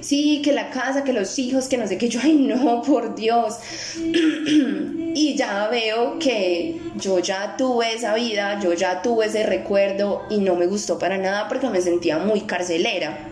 Sí, 0.00 0.42
que 0.42 0.52
la 0.52 0.70
casa, 0.70 1.04
que 1.04 1.12
los 1.12 1.38
hijos, 1.38 1.68
que 1.68 1.78
no 1.78 1.86
sé 1.86 1.96
qué. 1.96 2.08
Yo, 2.08 2.18
ay, 2.22 2.34
no, 2.34 2.82
por 2.82 3.14
Dios. 3.14 3.58
y 5.14 5.36
ya 5.36 5.68
veo 5.68 6.18
que 6.18 6.80
yo 6.96 7.20
ya 7.20 7.56
tuve 7.56 7.94
esa 7.94 8.14
vida, 8.14 8.58
yo 8.60 8.72
ya 8.72 9.00
tuve 9.00 9.26
ese 9.26 9.44
recuerdo 9.44 10.22
y 10.28 10.38
no 10.38 10.56
me 10.56 10.66
gustó 10.66 10.98
para 10.98 11.18
nada 11.18 11.46
porque 11.48 11.68
me 11.68 11.80
sentía 11.80 12.18
muy 12.18 12.40
carcelera. 12.42 13.31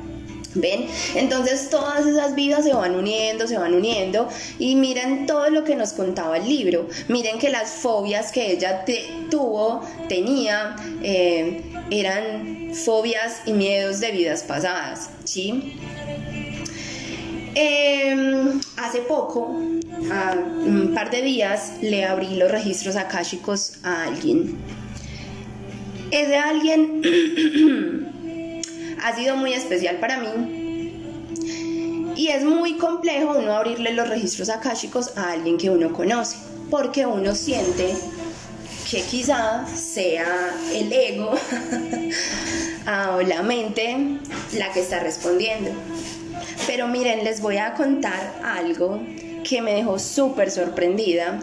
¿Ven? 0.54 0.87
Entonces 1.14 1.71
todas 1.71 2.07
esas 2.07 2.35
vidas 2.35 2.64
se 2.64 2.73
van 2.73 2.97
uniendo, 2.97 3.47
se 3.47 3.57
van 3.57 3.73
uniendo 3.73 4.28
y 4.59 4.75
miren 4.75 5.26
todo 5.26 5.49
lo 5.50 5.62
que 5.64 5.76
nos 5.76 5.92
contaba 5.92 6.38
el 6.38 6.49
libro. 6.49 6.88
Miren 7.09 7.38
que 7.38 7.50
las 7.50 7.71
fobias 7.71 8.33
que 8.33 8.52
ella 8.52 8.85
tuvo, 9.30 9.80
tenía, 10.09 10.75
eh, 11.02 11.62
eran 11.90 12.73
fobias 12.75 13.42
y 13.47 13.52
miedos 13.52 14.00
de 14.00 14.11
vidas 14.11 14.42
pasadas, 14.42 15.11
¿sí? 15.25 15.76
Em, 17.54 18.61
hace 18.76 19.00
poco, 19.00 19.47
un 19.47 20.92
par 20.95 21.11
de 21.11 21.23
días, 21.23 21.75
le 21.83 22.04
abrí 22.04 22.37
los 22.37 22.50
registros 22.50 22.97
akáshicos 22.97 23.75
a 23.83 24.04
alguien. 24.04 24.57
Ese 26.11 26.37
alguien 26.37 27.02
ha 29.02 29.14
sido 29.14 29.37
muy 29.37 29.52
especial 29.52 29.97
para 29.97 30.19
mí. 30.19 30.92
Y 32.16 32.28
es 32.28 32.45
muy 32.45 32.76
complejo 32.76 33.37
uno 33.38 33.52
abrirle 33.52 33.92
los 33.92 34.09
registros 34.09 34.50
akáshicos 34.50 35.16
a 35.16 35.33
alguien 35.33 35.57
que 35.57 35.71
uno 35.71 35.92
conoce, 35.92 36.37
porque 36.71 37.07
uno 37.07 37.35
siente 37.35 37.95
que 38.90 39.02
quizá 39.02 39.64
sea 39.75 40.50
el 40.75 40.92
ego 40.92 41.30
o 43.14 43.23
la 43.23 43.42
mente 43.42 44.19
la 44.57 44.73
que 44.73 44.80
está 44.80 45.00
respondiendo. 45.00 45.71
Pero 46.66 46.88
miren, 46.88 47.25
les 47.25 47.40
voy 47.40 47.57
a 47.57 47.75
contar 47.75 48.35
algo 48.45 49.00
que 49.49 49.62
me 49.62 49.75
dejó 49.75 49.99
súper 49.99 50.50
sorprendida 50.50 51.40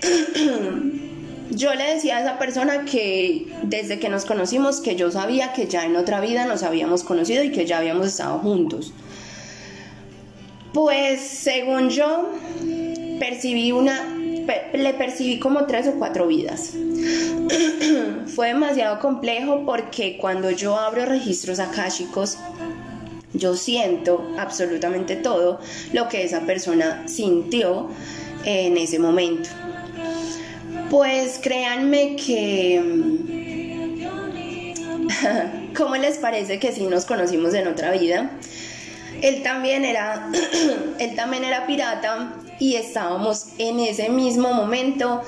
yo 1.50 1.74
le 1.74 1.94
decía 1.94 2.18
a 2.18 2.20
esa 2.20 2.38
persona 2.38 2.84
que 2.84 3.46
desde 3.62 3.98
que 3.98 4.08
nos 4.08 4.24
conocimos, 4.24 4.80
que 4.80 4.96
yo 4.96 5.10
sabía 5.10 5.52
que 5.52 5.66
ya 5.66 5.84
en 5.84 5.96
otra 5.96 6.20
vida 6.20 6.46
nos 6.46 6.62
habíamos 6.62 7.02
conocido 7.02 7.42
y 7.42 7.50
que 7.50 7.66
ya 7.66 7.78
habíamos 7.78 8.06
estado 8.06 8.38
juntos. 8.38 8.92
Pues 10.72 11.20
según 11.20 11.90
yo, 11.90 12.30
percibí 13.18 13.72
una, 13.72 14.14
le 14.72 14.94
percibí 14.94 15.40
como 15.40 15.66
tres 15.66 15.88
o 15.88 15.94
cuatro 15.98 16.28
vidas. 16.28 16.74
Fue 18.34 18.48
demasiado 18.48 19.00
complejo 19.00 19.64
porque 19.66 20.16
cuando 20.18 20.50
yo 20.50 20.78
abro 20.78 21.04
registros 21.06 21.58
akáshicos, 21.58 22.38
Yo 23.32 23.54
siento 23.54 24.26
absolutamente 24.38 25.14
todo 25.14 25.60
lo 25.92 26.08
que 26.08 26.24
esa 26.24 26.40
persona 26.40 27.04
sintió 27.06 27.88
en 28.44 28.76
ese 28.76 28.98
momento. 28.98 29.48
Pues 30.90 31.38
créanme 31.40 32.16
que... 32.16 32.82
¿Cómo 35.76 35.96
les 35.96 36.18
parece 36.18 36.58
que 36.58 36.72
sí 36.72 36.86
nos 36.86 37.04
conocimos 37.06 37.54
en 37.54 37.68
otra 37.68 37.92
vida? 37.92 38.32
Él 39.22 39.42
también 39.42 39.84
era, 39.84 40.28
él 40.98 41.14
también 41.14 41.44
era 41.44 41.66
pirata 41.66 42.34
y 42.58 42.74
estábamos 42.74 43.48
en 43.58 43.78
ese 43.80 44.08
mismo 44.08 44.52
momento 44.52 45.22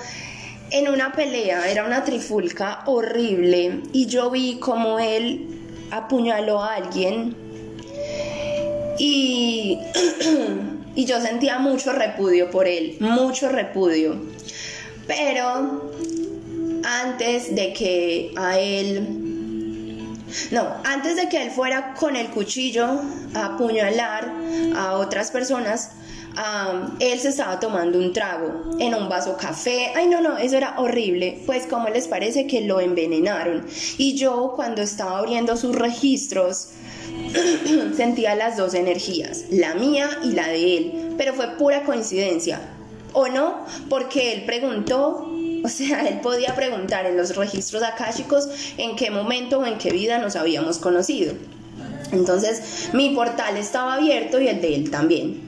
en 0.71 0.89
una 0.89 1.13
pelea, 1.13 1.71
era 1.71 1.85
una 1.85 2.03
trifulca 2.03 2.81
horrible 2.87 3.83
y 3.93 4.07
yo 4.07 4.31
vi 4.31 4.59
como 4.59 4.99
él 4.99 5.47
apuñaló 5.91 6.63
a 6.63 6.75
alguien 6.75 7.37
y, 8.99 9.79
y 10.95 11.05
yo 11.05 11.21
sentía 11.21 11.59
mucho 11.59 11.93
repudio 11.93 12.51
por 12.51 12.67
él, 12.67 12.97
mucho 13.01 13.49
repudio. 13.49 14.17
Pero 15.07 15.91
antes 16.85 17.55
de 17.55 17.73
que 17.73 18.33
a 18.37 18.59
él, 18.59 20.17
no, 20.51 20.69
antes 20.85 21.17
de 21.17 21.29
que 21.29 21.43
él 21.43 21.51
fuera 21.51 21.95
con 21.95 22.17
el 22.17 22.29
cuchillo 22.29 23.01
a 23.35 23.47
apuñalar 23.47 24.33
a 24.77 24.95
otras 24.95 25.31
personas, 25.31 25.91
él 26.99 27.19
se 27.21 27.29
estaba 27.29 27.61
tomando 27.61 27.99
un 27.99 28.13
trago 28.13 28.77
en 28.79 28.95
un 28.95 29.09
vaso 29.09 29.37
café. 29.37 29.93
Ay, 29.95 30.07
no, 30.07 30.21
no, 30.21 30.39
eso 30.39 30.57
era 30.57 30.79
horrible. 30.79 31.43
Pues, 31.47 31.67
¿cómo 31.67 31.89
les 31.89 32.09
parece 32.09 32.47
que 32.47 32.63
lo 32.63 32.81
envenenaron? 32.81 33.67
Y 33.99 34.15
yo, 34.15 34.53
cuando 34.57 34.83
estaba 34.83 35.19
abriendo 35.19 35.57
sus 35.57 35.77
registros, 35.77 36.69
sentía 37.97 38.35
las 38.35 38.57
dos 38.57 38.75
energías, 38.75 39.45
la 39.51 39.75
mía 39.75 40.09
y 40.23 40.33
la 40.33 40.49
de 40.49 40.77
él. 40.77 41.15
Pero 41.19 41.35
fue 41.35 41.57
pura 41.57 41.85
coincidencia. 41.85 42.61
¿O 43.13 43.29
no? 43.29 43.67
Porque 43.89 44.33
él 44.33 44.45
preguntó 44.45 45.29
o 45.65 45.69
sea, 45.69 46.03
él 46.09 46.21
podía 46.21 46.55
preguntar 46.55 47.07
en 47.07 47.17
los 47.17 47.37
registros 47.37 47.83
akáshicos 47.83 48.49
en 48.79 48.97
qué 48.97 49.11
momento 49.11 49.61
o 49.61 49.67
en 49.67 49.79
qué 49.79 49.91
vida 49.91 50.19
nos 50.19 50.37
habíamos 50.37 50.79
conocido. 50.79 51.35
Entonces, 52.11 52.91
mi 52.93 53.11
portal 53.11 53.57
estaba 53.57 53.95
abierto 53.95 54.41
y 54.41 54.49
el 54.49 54.61
de 54.61 54.75
él 54.75 54.91
también. 54.91 55.41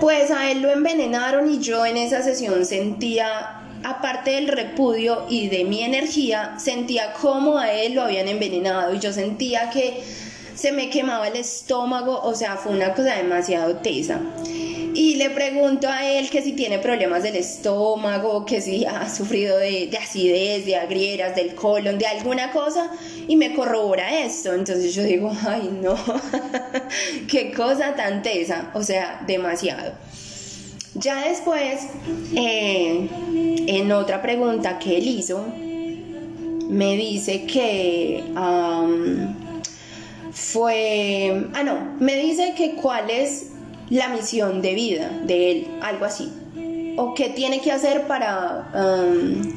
Pues 0.00 0.30
a 0.30 0.50
él 0.50 0.60
lo 0.60 0.70
envenenaron 0.70 1.50
y 1.50 1.60
yo 1.60 1.86
en 1.86 1.96
esa 1.96 2.22
sesión 2.22 2.66
sentía, 2.66 3.60
aparte 3.84 4.32
del 4.32 4.48
repudio 4.48 5.24
y 5.30 5.48
de 5.48 5.64
mi 5.64 5.82
energía, 5.82 6.56
sentía 6.58 7.12
como 7.14 7.56
a 7.56 7.72
él 7.72 7.94
lo 7.94 8.02
habían 8.02 8.28
envenenado 8.28 8.92
y 8.92 8.98
yo 8.98 9.12
sentía 9.12 9.70
que 9.70 10.02
se 10.54 10.72
me 10.72 10.90
quemaba 10.90 11.28
el 11.28 11.36
estómago, 11.36 12.20
o 12.22 12.34
sea, 12.34 12.56
fue 12.56 12.72
una 12.72 12.92
cosa 12.92 13.16
demasiado 13.16 13.76
tesa. 13.76 14.20
Y 14.94 15.16
le 15.16 15.30
pregunto 15.30 15.88
a 15.88 16.08
él 16.08 16.30
que 16.30 16.40
si 16.40 16.52
tiene 16.52 16.78
problemas 16.78 17.24
del 17.24 17.34
estómago, 17.34 18.44
que 18.44 18.60
si 18.60 18.84
ha 18.84 19.12
sufrido 19.12 19.58
de, 19.58 19.90
acidez, 20.00 20.64
de 20.64 20.76
agrieras, 20.76 21.34
del 21.34 21.56
colon, 21.56 21.98
de 21.98 22.06
alguna 22.06 22.52
cosa, 22.52 22.92
y 23.26 23.34
me 23.34 23.54
corrobora 23.54 24.20
esto. 24.20 24.54
Entonces 24.54 24.94
yo 24.94 25.02
digo, 25.02 25.32
ay 25.48 25.76
no, 25.82 25.96
qué 27.28 27.52
cosa 27.52 27.96
tan 27.96 28.22
tesa, 28.22 28.70
o 28.74 28.84
sea, 28.84 29.20
demasiado. 29.26 29.92
Ya 30.94 31.28
después, 31.28 31.88
eh, 32.36 33.08
en 33.66 33.90
otra 33.90 34.22
pregunta 34.22 34.78
que 34.78 34.98
él 34.98 35.08
hizo, 35.08 35.44
me 36.68 36.96
dice 36.96 37.46
que 37.46 38.22
fue, 40.30 41.48
ah 41.52 41.64
no, 41.64 41.96
me 41.98 42.16
dice 42.16 42.54
que 42.56 42.76
cuál 42.76 43.10
es 43.10 43.53
la 43.90 44.08
misión 44.08 44.62
de 44.62 44.74
vida 44.74 45.10
de 45.24 45.50
él, 45.50 45.66
algo 45.82 46.04
así. 46.04 46.32
O 46.96 47.14
qué 47.14 47.30
tiene 47.30 47.60
que 47.60 47.72
hacer 47.72 48.06
para 48.06 48.70
um, 48.74 49.52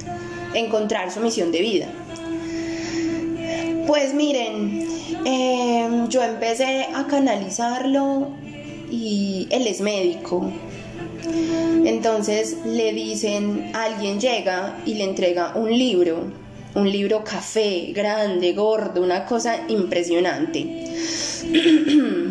encontrar 0.53 1.11
su 1.11 1.19
misión 1.19 1.51
de 1.51 1.61
vida. 1.61 1.87
Pues 3.85 4.13
miren, 4.13 4.85
em, 5.23 6.09
yo 6.09 6.23
empecé 6.23 6.87
a 6.93 7.05
canalizarlo 7.07 8.29
y 8.91 9.47
él 9.49 9.67
es 9.67 9.81
médico. 9.81 10.51
Entonces 11.85 12.57
le 12.65 12.91
dicen, 12.93 13.71
alguien 13.73 14.19
llega 14.19 14.77
y 14.85 14.95
le 14.95 15.05
entrega 15.05 15.53
un 15.55 15.69
libro, 15.69 16.25
un 16.75 16.91
libro 16.91 17.23
café, 17.23 17.91
grande, 17.93 18.53
gordo, 18.53 19.01
una 19.01 19.25
cosa 19.25 19.55
impresionante. 19.69 20.85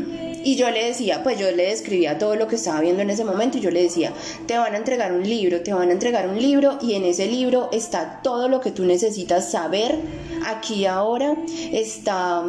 Y 0.47 0.55
yo 0.55 0.71
le 0.71 0.87
decía, 0.87 1.25
pues 1.25 1.41
yo 1.41 1.51
le 1.51 1.71
describía 1.71 2.19
todo 2.19 2.37
lo 2.37 2.47
que 2.47 2.55
estaba 2.55 2.81
viendo 2.81 3.03
en 3.03 3.11
ese 3.11 3.25
momento 3.25 3.59
y 3.59 3.61
yo 3.61 3.73
le 3.73 3.83
decía, 3.83 4.13
te 4.47 4.57
van 4.57 4.75
a 4.75 4.77
entregar 4.77 5.11
un 5.11 5.29
libro, 5.29 5.61
te 5.63 5.75
van 5.75 5.89
a 5.89 5.93
entregar 5.93 6.29
un 6.29 6.41
libro 6.41 6.79
y 6.81 6.95
en 6.95 7.05
ese 7.05 7.27
libro 7.27 7.69
está 7.73 8.21
todo 8.23 8.49
lo 8.49 8.61
que 8.61 8.71
tú 8.71 8.85
necesitas 8.85 9.51
saber 9.51 9.99
aquí 10.47 10.87
ahora, 10.87 11.35
está, 11.73 12.45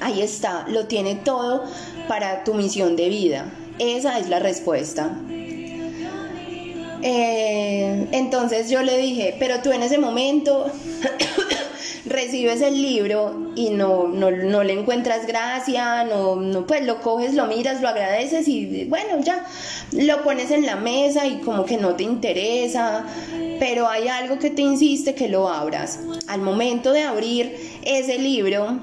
ahí 0.00 0.20
está, 0.20 0.66
lo 0.66 0.88
tiene 0.88 1.14
todo 1.14 1.62
para 2.08 2.42
tu 2.42 2.54
misión 2.54 2.96
de 2.96 3.08
vida. 3.08 3.52
Esa 3.78 4.18
es 4.18 4.28
la 4.28 4.40
respuesta. 4.40 5.16
Eh, 7.02 8.08
entonces 8.10 8.68
yo 8.68 8.82
le 8.82 8.98
dije, 8.98 9.36
pero 9.38 9.62
tú 9.62 9.70
en 9.70 9.84
ese 9.84 9.98
momento 9.98 10.72
recibes 12.06 12.60
el 12.60 12.80
libro 12.80 13.52
y 13.54 13.70
no, 13.70 14.08
no, 14.08 14.30
le 14.30 14.72
encuentras 14.72 15.26
gracia, 15.26 16.04
no, 16.04 16.36
no, 16.36 16.66
pues 16.66 16.84
lo 16.84 17.00
coges, 17.00 17.34
lo 17.34 17.46
miras, 17.46 17.80
lo 17.80 17.88
agradeces 17.88 18.48
y 18.48 18.84
bueno, 18.84 19.20
ya 19.22 19.44
lo 19.92 20.22
pones 20.22 20.50
en 20.50 20.66
la 20.66 20.76
mesa 20.76 21.26
y 21.26 21.38
como 21.38 21.64
que 21.64 21.76
no 21.76 21.94
te 21.94 22.04
interesa, 22.04 23.04
pero 23.58 23.88
hay 23.88 24.08
algo 24.08 24.38
que 24.38 24.50
te 24.50 24.62
insiste 24.62 25.14
que 25.14 25.28
lo 25.28 25.48
abras. 25.48 26.00
Al 26.28 26.40
momento 26.42 26.92
de 26.92 27.02
abrir 27.02 27.56
ese 27.84 28.18
libro, 28.18 28.78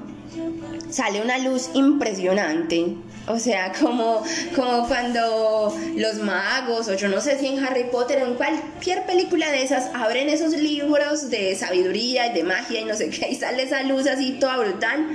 sale 0.90 1.22
una 1.22 1.38
luz 1.38 1.70
impresionante 1.74 2.96
o 3.26 3.38
sea, 3.38 3.72
como, 3.80 4.22
como 4.54 4.86
cuando 4.86 5.74
los 5.96 6.16
magos, 6.16 6.88
o 6.88 6.94
yo 6.94 7.08
no 7.08 7.20
sé 7.20 7.38
si 7.38 7.46
en 7.46 7.64
Harry 7.64 7.84
Potter, 7.84 8.18
en 8.18 8.34
cualquier 8.34 9.06
película 9.06 9.50
de 9.50 9.62
esas, 9.62 9.90
abren 9.94 10.28
esos 10.28 10.52
libros 10.56 11.30
de 11.30 11.54
sabiduría 11.54 12.26
y 12.26 12.34
de 12.34 12.44
magia 12.44 12.80
y 12.80 12.84
no 12.84 12.94
sé 12.94 13.08
qué, 13.08 13.28
y 13.30 13.34
sale 13.34 13.62
esa 13.62 13.82
luz 13.82 14.06
así 14.06 14.32
toda 14.32 14.58
brutal, 14.58 15.06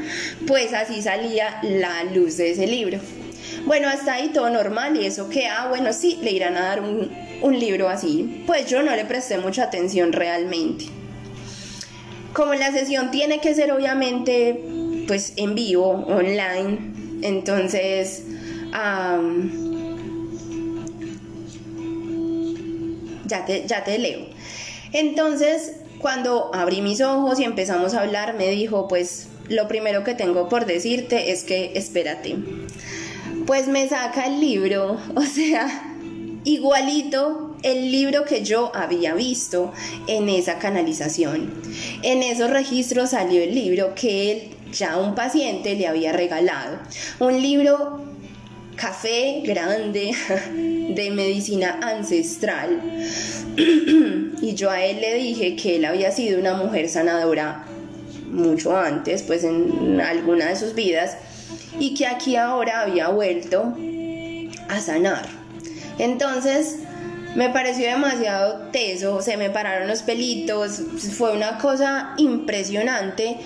pues 0.47 0.73
así 0.73 1.01
salía 1.01 1.59
la 1.61 2.03
luz 2.05 2.37
de 2.37 2.51
ese 2.51 2.65
libro. 2.65 2.99
Bueno, 3.65 3.89
hasta 3.89 4.13
ahí 4.13 4.29
todo 4.29 4.49
normal 4.49 4.97
y 4.97 5.05
eso 5.05 5.29
que, 5.29 5.47
ah, 5.47 5.67
bueno, 5.69 5.93
sí, 5.93 6.17
le 6.23 6.31
irán 6.31 6.55
a 6.57 6.61
dar 6.61 6.81
un, 6.81 7.11
un 7.41 7.59
libro 7.59 7.89
así. 7.89 8.43
Pues 8.47 8.67
yo 8.67 8.81
no 8.81 8.95
le 8.95 9.05
presté 9.05 9.37
mucha 9.37 9.63
atención 9.63 10.13
realmente. 10.13 10.85
Como 12.33 12.53
la 12.53 12.71
sesión 12.71 13.11
tiene 13.11 13.39
que 13.39 13.53
ser 13.53 13.71
obviamente 13.71 14.63
pues 15.07 15.33
en 15.37 15.55
vivo, 15.55 16.05
online, 16.07 16.99
entonces, 17.21 18.23
ya, 23.25 23.45
te, 23.45 23.67
ya 23.67 23.83
te 23.83 23.97
leo. 23.97 24.21
Entonces, 24.91 25.73
cuando 25.99 26.53
abrí 26.53 26.81
mis 26.81 27.01
ojos 27.01 27.39
y 27.39 27.43
empezamos 27.43 27.93
a 27.93 28.01
hablar, 28.01 28.35
me 28.35 28.49
dijo, 28.49 28.87
pues 28.87 29.27
lo 29.47 29.67
primero 29.67 30.03
que 30.03 30.13
tengo 30.13 30.47
por 30.49 30.65
decirte 30.65 31.31
es 31.31 31.43
que 31.43 31.73
espérate. 31.75 32.37
Pues 33.45 33.67
me 33.67 33.87
saca 33.89 34.27
el 34.27 34.39
libro, 34.39 34.97
o 35.15 35.21
sea, 35.21 35.95
igualito 36.43 37.55
el 37.63 37.91
libro 37.91 38.23
que 38.23 38.43
yo 38.43 38.71
había 38.73 39.13
visto 39.13 39.73
en 40.07 40.29
esa 40.29 40.59
canalización. 40.59 41.53
En 42.03 42.23
esos 42.23 42.49
registros 42.49 43.11
salió 43.11 43.41
el 43.41 43.53
libro 43.53 43.93
que 43.95 44.31
él 44.31 44.49
ya 44.71 44.97
un 44.97 45.15
paciente 45.15 45.75
le 45.75 45.87
había 45.87 46.11
regalado. 46.13 46.77
Un 47.19 47.41
libro 47.41 48.01
café 48.75 49.41
grande 49.45 50.15
de 50.95 51.11
medicina 51.11 51.79
ancestral. 51.81 52.81
y 54.41 54.53
yo 54.55 54.69
a 54.69 54.83
él 54.83 55.01
le 55.01 55.15
dije 55.15 55.55
que 55.55 55.75
él 55.75 55.85
había 55.85 56.11
sido 56.11 56.39
una 56.39 56.53
mujer 56.53 56.89
sanadora 56.89 57.65
mucho 58.31 58.77
antes, 58.77 59.23
pues 59.23 59.43
en 59.43 59.99
alguna 59.99 60.49
de 60.49 60.55
sus 60.55 60.75
vidas, 60.75 61.17
y 61.79 61.93
que 61.93 62.05
aquí 62.05 62.35
ahora 62.35 62.81
había 62.81 63.09
vuelto 63.09 63.75
a 64.69 64.79
sanar. 64.79 65.27
Entonces, 65.97 66.77
me 67.35 67.49
pareció 67.49 67.87
demasiado 67.87 68.69
teso, 68.71 69.21
se 69.21 69.37
me 69.37 69.49
pararon 69.49 69.87
los 69.87 70.01
pelitos, 70.01 70.81
fue 71.17 71.31
una 71.31 71.57
cosa 71.59 72.13
impresionante 72.17 73.37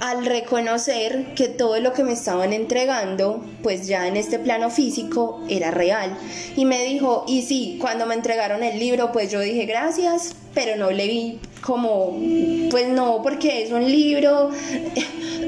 al 0.00 0.26
reconocer 0.26 1.34
que 1.34 1.48
todo 1.48 1.80
lo 1.80 1.92
que 1.92 2.04
me 2.04 2.12
estaban 2.12 2.52
entregando, 2.52 3.44
pues 3.62 3.86
ya 3.86 4.06
en 4.08 4.16
este 4.16 4.38
plano 4.38 4.70
físico, 4.70 5.42
era 5.48 5.70
real. 5.70 6.16
Y 6.56 6.64
me 6.64 6.84
dijo, 6.84 7.24
y 7.26 7.42
sí, 7.42 7.78
cuando 7.80 8.06
me 8.06 8.14
entregaron 8.14 8.62
el 8.62 8.78
libro, 8.78 9.10
pues 9.12 9.30
yo 9.30 9.40
dije 9.40 9.64
gracias, 9.64 10.34
pero 10.52 10.76
no 10.76 10.90
le 10.90 11.06
vi 11.06 11.40
como, 11.62 12.20
pues 12.70 12.88
no, 12.88 13.22
porque 13.22 13.62
es 13.62 13.72
un 13.72 13.90
libro 13.90 14.50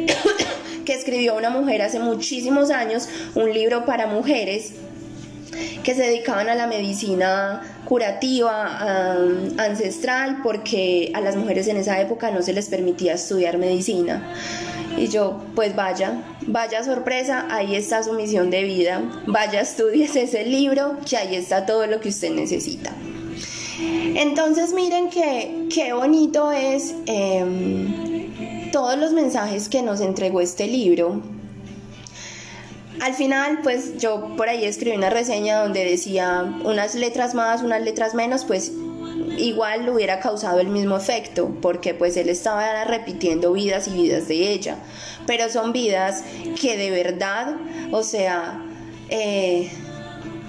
que 0.85 0.95
escribió 0.95 1.37
una 1.37 1.51
mujer 1.51 1.83
hace 1.83 1.99
muchísimos 1.99 2.71
años, 2.71 3.09
un 3.35 3.53
libro 3.53 3.85
para 3.85 4.07
mujeres 4.07 4.73
que 5.83 5.95
se 5.95 6.03
dedicaban 6.03 6.49
a 6.49 6.55
la 6.55 6.67
medicina 6.67 7.63
curativa, 7.85 9.15
ancestral, 9.59 10.41
porque 10.43 11.11
a 11.15 11.21
las 11.21 11.37
mujeres 11.37 11.69
en 11.69 11.77
esa 11.77 12.01
época 12.01 12.31
no 12.31 12.43
se 12.43 12.53
les 12.53 12.69
permitía 12.69 13.15
estudiar 13.15 13.59
medicina. 13.59 14.33
Y 14.97 15.09
yo, 15.09 15.43
pues 15.55 15.77
vaya, 15.77 16.23
vaya 16.47 16.83
sorpresa, 16.83 17.47
ahí 17.51 17.75
está 17.75 18.03
su 18.03 18.15
misión 18.15 18.51
de 18.51 18.65
vida, 18.65 19.03
vaya 19.27 19.61
estudies 19.61 20.17
ese 20.17 20.45
libro, 20.45 20.97
que 21.09 21.17
ahí 21.17 21.35
está 21.35 21.67
todo 21.67 21.87
lo 21.87 22.01
que 22.01 22.09
usted 22.09 22.31
necesita. 22.31 22.95
Entonces 23.79 24.73
miren 24.73 25.11
que 25.11 25.69
qué 25.73 25.93
bonito 25.93 26.51
es 26.51 26.95
em, 27.05 28.71
todos 28.73 28.99
los 28.99 29.13
mensajes 29.13 29.69
que 29.69 29.83
nos 29.83 30.01
entregó 30.01 30.41
este 30.41 30.67
libro. 30.67 31.21
Al 33.01 33.15
final, 33.15 33.61
pues 33.63 33.99
yo 33.99 34.37
por 34.37 34.49
ahí 34.49 34.65
escribí 34.65 34.97
una 34.97 35.11
reseña 35.11 35.61
donde 35.63 35.85
decía 35.85 36.43
unas 36.65 36.95
letras 36.95 37.35
más, 37.35 37.63
unas 37.63 37.83
letras 37.83 38.15
menos, 38.15 38.45
pues 38.45 38.73
igual 39.39 39.89
hubiera 39.89 40.21
causado 40.21 40.61
el 40.61 40.69
mismo 40.69 40.97
efecto, 40.97 41.55
porque 41.61 41.95
pues 41.95 42.17
él 42.17 42.29
estaba 42.29 42.85
repitiendo 42.85 43.53
vidas 43.53 43.89
y 43.89 43.91
vidas 43.93 44.29
de 44.29 44.53
ella, 44.53 44.79
pero 45.27 45.49
son 45.51 45.73
vidas 45.73 46.25
que 46.61 46.77
de 46.77 46.91
verdad, 46.91 47.57
o 47.93 48.03
sea, 48.03 48.63
eh, 49.09 49.71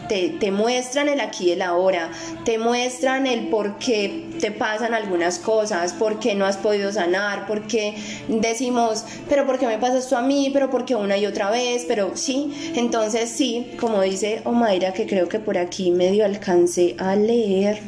te, 0.08 0.52
muestran 0.52 1.10
el 1.10 1.20
aquí 1.20 1.48
y 1.48 1.52
el 1.52 1.62
ahora, 1.62 2.12
te 2.46 2.58
muestran 2.58 3.28
el 3.28 3.48
por 3.48 3.78
qué 3.78 4.26
te 4.40 4.52
pasan 4.52 4.94
algunas 4.94 5.40
cosas, 5.40 5.94
por 5.94 6.20
qué 6.20 6.36
no 6.36 6.46
has 6.46 6.58
podido 6.58 6.92
sanar, 6.92 7.48
por 7.48 7.68
qué 7.68 7.96
decimos, 8.28 9.06
pero 9.30 9.46
por 9.46 9.60
qué 9.60 9.68
me 9.68 9.78
pasa 9.78 9.98
esto 9.98 10.18
a 10.18 10.22
mí, 10.22 10.50
pero 10.54 10.70
por 10.70 10.86
qué 10.86 10.96
una 10.96 11.18
y 11.18 11.26
otra 11.26 11.50
vez, 11.50 11.86
pero 11.88 12.12
sí, 12.16 12.74
entonces 12.76 13.30
sí, 13.30 13.72
como 13.80 14.02
dice 14.02 14.42
Omaira, 14.46 14.94
que 14.94 15.08
creo 15.08 15.28
que 15.30 15.40
por 15.40 15.58
aquí 15.58 15.92
medio 15.92 16.26
alcancé 16.26 16.96
a 16.98 17.16
leer. 17.16 17.82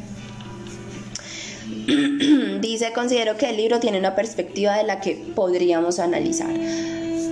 dice, 2.60 2.92
considero 2.92 3.36
que 3.36 3.50
el 3.50 3.56
libro 3.56 3.80
tiene 3.80 3.98
una 3.98 4.14
perspectiva 4.14 4.76
de 4.76 4.84
la 4.84 5.00
que 5.00 5.14
podríamos 5.34 5.98
analizar. 5.98 6.50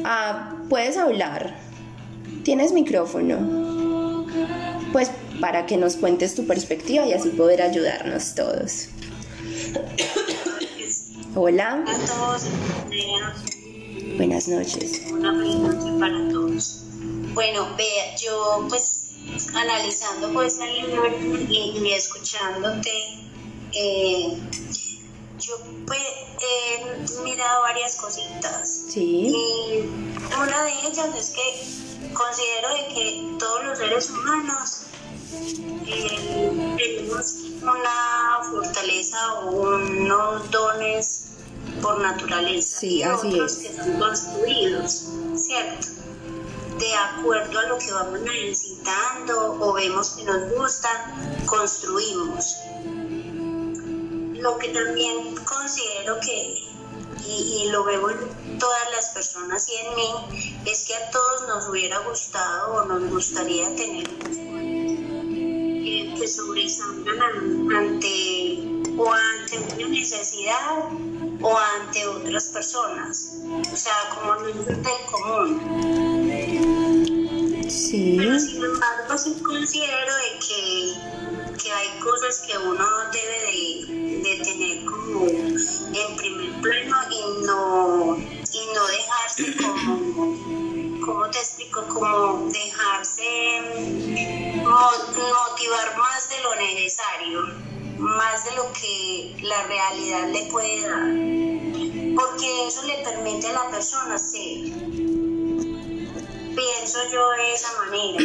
Ah, 0.05 0.55
¿Puedes 0.69 0.97
hablar? 0.97 1.55
¿Tienes 2.45 2.73
micrófono? 2.73 3.68
Pues 4.93 5.11
para 5.41 5.67
que 5.67 5.77
nos 5.77 5.97
cuentes 5.97 6.35
tu 6.35 6.47
perspectiva 6.47 7.07
y 7.07 7.13
así 7.13 7.31
poder 7.31 7.63
ayudarnos 7.63 8.35
todos. 8.35 8.89
Hola. 11.35 11.85
a 11.87 12.07
todos. 12.07 12.47
Buenas 14.17 14.49
noches. 14.49 15.03
Una 15.13 15.33
buena 15.33 15.73
noche 15.73 16.01
para 16.01 16.29
todos. 16.31 16.83
Bueno, 17.35 17.69
vea, 17.77 18.17
yo 18.17 18.67
pues 18.69 19.13
analizando 19.55 20.33
pues 20.33 20.59
el 20.59 20.89
libro 20.89 21.07
y, 21.49 21.93
escuchándote, 21.93 22.91
eh, 23.73 24.39
yo 25.39 25.55
pues 25.87 26.01
he 26.41 27.23
mirado 27.23 27.63
varias 27.63 27.97
cositas. 27.97 28.87
Sí. 28.89 29.29
Y 29.29 29.81
una 30.37 30.65
de 30.65 30.73
ellas 30.73 31.11
es 31.17 31.31
que 31.31 31.88
considero 32.13 32.69
de 32.75 32.95
que 32.95 33.37
todos 33.39 33.65
los 33.65 33.79
seres 33.79 34.11
humanos 34.11 34.83
eh, 35.87 36.77
tenemos 36.77 37.35
una 37.63 38.51
fortaleza 38.51 39.35
o 39.35 39.51
unos 39.51 40.51
dones 40.51 41.29
por 41.83 42.01
naturaleza 42.01 42.87
y 42.87 43.05
otros 43.05 43.57
que 43.57 43.69
están 43.69 43.99
construidos, 43.99 45.09
¿cierto? 45.37 45.87
De 46.79 46.95
acuerdo 46.95 47.59
a 47.59 47.63
lo 47.65 47.79
que 47.79 47.93
vamos 47.93 48.21
necesitando 48.21 49.57
o 49.61 49.73
vemos 49.75 50.11
que 50.11 50.25
nos 50.25 50.53
gusta, 50.53 50.89
construimos. 51.47 52.57
Lo 54.35 54.57
que 54.59 54.69
también 54.69 55.35
considero 55.45 56.19
que, 56.21 56.65
y, 57.27 57.65
y 57.65 57.71
lo 57.71 57.85
veo 57.85 58.11
en 58.11 58.59
todas 58.59 58.91
las 58.93 59.09
personas 59.11 59.69
y 59.69 59.77
en 59.77 59.95
mí, 59.95 60.11
es 60.67 60.85
que 60.87 60.95
a 60.95 61.11
todos 61.11 61.49
nos 61.49 61.69
hubiera 61.69 61.99
gustado 62.01 62.75
o 62.75 62.85
nos 62.85 63.11
gustaría 63.11 63.75
tener 63.77 64.09
que 66.19 66.27
sobresalgan 66.27 67.21
ante 67.75 68.59
o 68.97 69.13
ante 69.13 69.59
una 69.59 69.89
necesidad 69.89 70.89
o 71.41 71.59
ante 71.59 72.07
otras 72.07 72.49
personas. 72.49 73.35
O 73.73 73.77
sea, 73.77 73.93
como 74.15 74.35
no 74.37 74.49
es 74.49 74.67
del 74.67 74.77
común. 75.11 75.49
Sí. 77.69 78.17
Pero 78.19 78.41
sin 78.41 78.65
embargo, 78.65 79.19
sí 79.19 79.37
considero 79.43 80.15
de 80.17 80.39
que, 80.41 80.95
que 81.63 81.71
hay 81.71 81.99
cosas 82.01 82.43
que 82.47 82.59
uno 82.59 82.85
debe 83.13 83.39
de, 83.47 83.63
de, 84.23 84.33
tener 84.43 84.85
como 84.87 85.27
en 85.27 86.17
primer 86.17 86.61
plano 86.61 86.97
y 88.53 88.67
no, 88.75 88.87
dejarse 88.87 89.57
como, 89.57 91.01
¿cómo 91.05 91.31
te 91.31 91.39
explico? 91.39 91.87
Como 91.89 92.49
dejarse 92.51 93.23
motivar 94.65 95.97
más 95.97 96.29
de 96.29 96.43
lo 96.43 96.55
necesario, 96.57 97.41
más 97.99 98.45
de 98.45 98.53
lo 98.57 98.73
que 98.73 99.37
la 99.43 99.63
realidad 99.65 100.29
le 100.29 100.47
puede 100.51 100.83
dar, 100.83 101.09
porque 102.17 102.67
eso 102.67 102.83
le 102.83 102.99
permite 103.05 103.47
a 103.49 103.53
la 103.53 103.71
persona 103.71 104.19
ser. 104.19 104.73
Pienso 106.57 106.99
yo 107.13 107.31
de 107.31 107.53
esa 107.55 107.73
manera. 107.85 108.19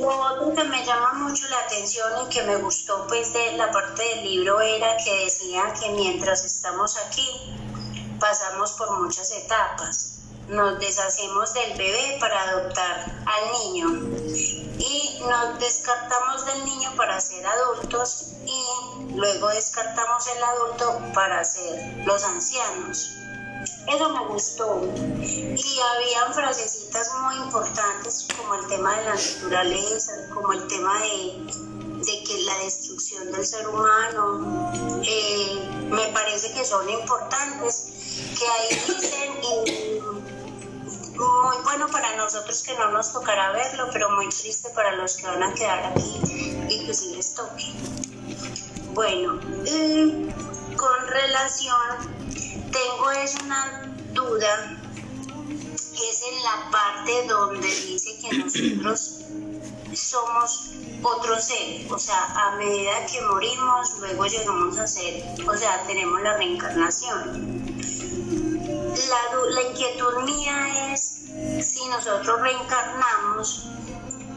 Lo 0.00 0.08
otro 0.08 0.54
que 0.54 0.64
me 0.64 0.84
llama 0.84 1.12
mucho 1.14 1.48
la 1.48 1.58
atención 1.58 2.10
y 2.24 2.28
que 2.32 2.42
me 2.44 2.56
gustó 2.56 3.06
pues 3.08 3.32
de 3.32 3.56
la 3.56 3.70
parte 3.70 4.02
del 4.02 4.24
libro 4.24 4.60
era 4.60 4.96
que 5.04 5.24
decía 5.24 5.72
que 5.80 5.90
mientras 5.90 6.44
estamos 6.44 6.96
aquí 6.96 7.26
pasamos 8.22 8.72
por 8.72 8.88
muchas 9.00 9.32
etapas 9.32 10.22
nos 10.48 10.78
deshacemos 10.78 11.54
del 11.54 11.76
bebé 11.78 12.18
para 12.20 12.50
adoptar 12.50 13.24
al 13.26 13.52
niño 13.52 13.88
y 14.78 15.20
nos 15.28 15.58
descartamos 15.58 16.44
del 16.46 16.64
niño 16.64 16.90
para 16.96 17.20
ser 17.20 17.46
adultos 17.46 18.34
y 18.44 19.14
luego 19.14 19.48
descartamos 19.48 20.26
el 20.28 20.42
adulto 20.42 21.00
para 21.14 21.44
ser 21.44 22.06
los 22.06 22.22
ancianos. 22.24 23.16
Eso 23.86 24.08
me 24.10 24.26
gustó. 24.26 24.80
Y 25.20 25.80
habían 25.94 26.34
frasecitas 26.34 27.10
muy 27.20 27.36
importantes 27.36 28.26
como 28.36 28.54
el 28.54 28.66
tema 28.66 28.96
de 28.96 29.04
la 29.04 29.14
naturaleza, 29.14 30.12
como 30.34 30.52
el 30.52 30.66
tema 30.66 31.00
de, 31.00 31.71
de 32.04 32.24
que 32.24 32.42
la 32.42 32.58
destrucción 32.58 33.30
del 33.30 33.46
ser 33.46 33.68
humano, 33.68 34.72
eh, 35.04 35.68
me 35.88 36.08
parece 36.08 36.52
que 36.52 36.64
son 36.64 36.88
importantes, 36.88 37.86
que 38.38 38.46
ahí 38.46 38.82
dicen 38.88 39.32
muy 41.16 41.56
bueno 41.62 41.86
para 41.88 42.16
nosotros 42.16 42.62
que 42.62 42.74
no 42.76 42.90
nos 42.90 43.12
tocará 43.12 43.52
verlo, 43.52 43.88
pero 43.92 44.10
muy 44.10 44.28
triste 44.28 44.68
para 44.70 44.92
los 44.96 45.16
que 45.16 45.26
van 45.26 45.42
a 45.42 45.54
quedar 45.54 45.84
aquí 45.86 46.20
y 46.68 46.86
que 46.86 46.94
sí 46.94 47.14
les 47.14 47.34
toque. 47.34 47.72
Bueno, 48.94 49.38
con 50.76 51.06
relación, 51.08 52.32
tengo 52.72 53.10
es 53.12 53.34
una 53.44 53.94
duda, 54.12 54.78
es 55.74 56.22
en 56.22 56.42
la 56.42 56.70
parte 56.70 57.26
donde 57.28 57.68
dice 57.68 58.18
que 58.18 58.38
nosotros 58.38 59.20
somos 59.94 60.70
otro 61.02 61.38
ser, 61.38 61.92
o 61.92 61.98
sea, 61.98 62.24
a 62.34 62.56
medida 62.56 63.06
que 63.06 63.20
morimos, 63.22 63.98
luego 63.98 64.26
llegamos 64.26 64.78
a 64.78 64.86
ser, 64.86 65.24
o 65.46 65.56
sea, 65.56 65.84
tenemos 65.86 66.22
la 66.22 66.36
reencarnación 66.36 67.62
la, 68.92 69.62
inquietud 69.70 70.22
mía 70.24 70.92
es 70.92 71.00
si 71.60 71.86
nosotros 71.88 72.40
reencarnamos. 72.40 73.66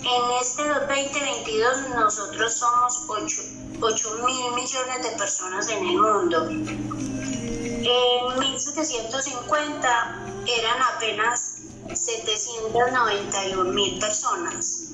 En 0.02 0.32
este 0.42 0.64
2022 0.68 1.90
nosotros 1.96 2.54
somos 2.54 3.04
8, 3.08 3.42
8 3.82 4.16
mil 4.26 4.54
millones 4.54 5.04
de 5.04 5.10
personas 5.18 5.68
en 5.70 5.86
el 5.86 5.98
mundo. 5.98 6.48
En 6.48 8.40
1750 8.40 10.20
eran 10.48 10.82
apenas 10.96 11.58
791 11.94 13.64
mil 13.72 14.00
personas. 14.00 14.85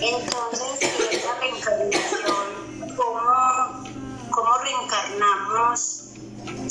Entonces, 0.00 0.90
esa 1.12 1.38
reencarnación, 1.40 2.96
¿cómo, 2.96 4.30
cómo 4.30 4.58
reencarnamos 4.58 6.10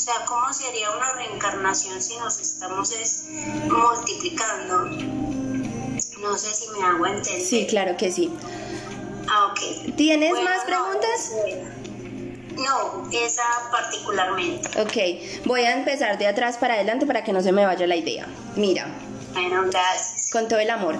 sea, 0.00 0.14
¿cómo 0.26 0.52
sería 0.52 0.90
una 0.90 1.12
reencarnación 1.12 2.00
si 2.00 2.16
nos 2.16 2.40
estamos 2.40 2.90
multiplicando? 3.68 4.84
No 6.20 6.36
sé 6.38 6.54
si 6.54 6.70
me 6.70 6.84
hago 6.84 7.06
entender. 7.06 7.40
Sí, 7.42 7.66
claro 7.68 7.96
que 7.96 8.10
sí. 8.10 8.32
Ah, 9.28 9.52
ok. 9.52 9.94
¿Tienes 9.96 10.32
más 10.42 10.64
preguntas? 10.64 11.32
No, 12.56 13.08
esa 13.12 13.42
particularmente. 13.70 14.68
Ok, 14.80 15.46
voy 15.46 15.62
a 15.62 15.74
empezar 15.74 16.18
de 16.18 16.26
atrás 16.26 16.56
para 16.58 16.74
adelante 16.74 17.06
para 17.06 17.22
que 17.22 17.32
no 17.32 17.40
se 17.40 17.52
me 17.52 17.64
vaya 17.64 17.86
la 17.86 17.96
idea. 17.96 18.26
Mira. 18.56 18.86
Bueno, 19.32 19.62
gracias. 19.70 20.19
Con 20.30 20.48
todo 20.48 20.60
el 20.60 20.70
amor. 20.70 20.96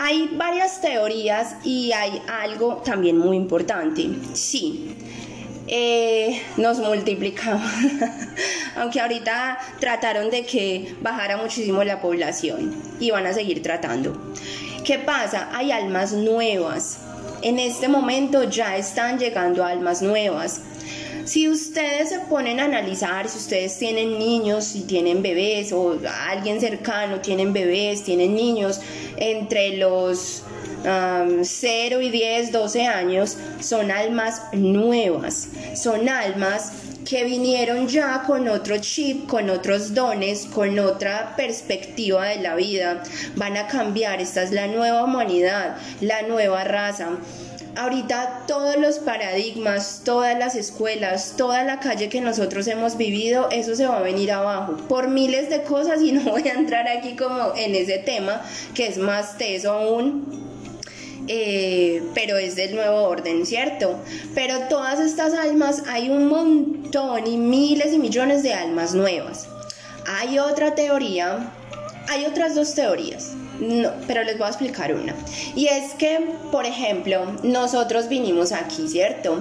Hay 0.00 0.30
varias 0.34 0.80
teorías 0.80 1.54
y 1.64 1.92
hay 1.92 2.20
algo 2.28 2.76
también 2.78 3.16
muy 3.16 3.36
importante. 3.36 4.08
Sí, 4.32 4.96
eh, 5.68 6.42
nos 6.56 6.78
multiplicamos. 6.78 7.70
Aunque 8.76 9.00
ahorita 9.00 9.58
trataron 9.78 10.30
de 10.30 10.44
que 10.44 10.94
bajara 11.00 11.36
muchísimo 11.36 11.84
la 11.84 12.00
población 12.00 12.74
y 12.98 13.10
van 13.10 13.26
a 13.26 13.32
seguir 13.32 13.62
tratando. 13.62 14.20
¿Qué 14.84 14.98
pasa? 14.98 15.50
Hay 15.52 15.70
almas 15.70 16.12
nuevas 16.12 16.98
en 17.42 17.58
este 17.58 17.88
momento 17.88 18.44
ya 18.44 18.76
están 18.76 19.18
llegando 19.18 19.64
almas 19.64 20.00
nuevas. 20.00 20.62
Si 21.24 21.48
ustedes 21.48 22.08
se 22.08 22.20
ponen 22.20 22.58
a 22.60 22.64
analizar, 22.64 23.28
si 23.28 23.38
ustedes 23.38 23.78
tienen 23.78 24.18
niños, 24.18 24.64
si 24.64 24.82
tienen 24.82 25.22
bebés 25.22 25.72
o 25.72 25.98
alguien 26.28 26.60
cercano 26.60 27.20
tienen 27.20 27.52
bebés, 27.52 28.02
tienen 28.02 28.34
niños 28.34 28.80
entre 29.16 29.76
los 29.76 30.42
0 30.84 32.00
y 32.00 32.10
10, 32.10 32.52
12 32.52 32.86
años, 32.86 33.36
son 33.60 33.90
almas 33.90 34.42
nuevas, 34.52 35.48
son 35.76 36.08
almas 36.08 36.72
que 37.08 37.24
vinieron 37.24 37.88
ya 37.88 38.22
con 38.26 38.48
otro 38.48 38.78
chip, 38.78 39.26
con 39.26 39.50
otros 39.50 39.94
dones, 39.94 40.46
con 40.46 40.78
otra 40.78 41.34
perspectiva 41.36 42.26
de 42.26 42.40
la 42.40 42.54
vida. 42.54 43.02
Van 43.36 43.56
a 43.56 43.66
cambiar, 43.66 44.20
esta 44.20 44.42
es 44.42 44.52
la 44.52 44.66
nueva 44.66 45.04
humanidad, 45.04 45.76
la 46.00 46.22
nueva 46.22 46.64
raza. 46.64 47.10
Ahorita 47.74 48.44
todos 48.46 48.76
los 48.76 48.98
paradigmas, 48.98 50.02
todas 50.04 50.38
las 50.38 50.54
escuelas, 50.54 51.34
toda 51.36 51.64
la 51.64 51.80
calle 51.80 52.08
que 52.08 52.20
nosotros 52.20 52.66
hemos 52.66 52.96
vivido, 52.96 53.48
eso 53.50 53.74
se 53.74 53.86
va 53.86 53.98
a 53.98 54.02
venir 54.02 54.30
abajo 54.30 54.76
por 54.88 55.08
miles 55.08 55.48
de 55.48 55.62
cosas 55.62 56.02
y 56.02 56.12
no 56.12 56.22
voy 56.30 56.46
a 56.48 56.52
entrar 56.52 56.86
aquí 56.88 57.16
como 57.16 57.54
en 57.56 57.74
ese 57.74 57.98
tema 57.98 58.42
que 58.74 58.86
es 58.86 58.98
más 58.98 59.38
teso 59.38 59.72
aún 59.72 60.42
eh, 61.28 62.02
pero 62.14 62.36
es 62.36 62.56
del 62.56 62.74
nuevo 62.74 63.02
orden, 63.02 63.46
¿cierto? 63.46 63.98
Pero 64.34 64.66
todas 64.68 64.98
estas 64.98 65.34
almas, 65.34 65.84
hay 65.88 66.10
un 66.10 66.26
montón 66.26 67.26
y 67.26 67.36
miles 67.36 67.92
y 67.92 67.98
millones 67.98 68.42
de 68.42 68.54
almas 68.54 68.94
nuevas. 68.94 69.48
Hay 70.06 70.38
otra 70.38 70.74
teoría, 70.74 71.52
hay 72.08 72.26
otras 72.26 72.54
dos 72.54 72.74
teorías. 72.74 73.34
No, 73.62 73.92
pero 74.08 74.24
les 74.24 74.38
voy 74.38 74.46
a 74.46 74.50
explicar 74.50 74.92
una. 74.92 75.14
Y 75.54 75.68
es 75.68 75.94
que, 75.94 76.18
por 76.50 76.66
ejemplo, 76.66 77.24
nosotros 77.44 78.08
vinimos 78.08 78.50
aquí, 78.50 78.88
¿cierto? 78.88 79.40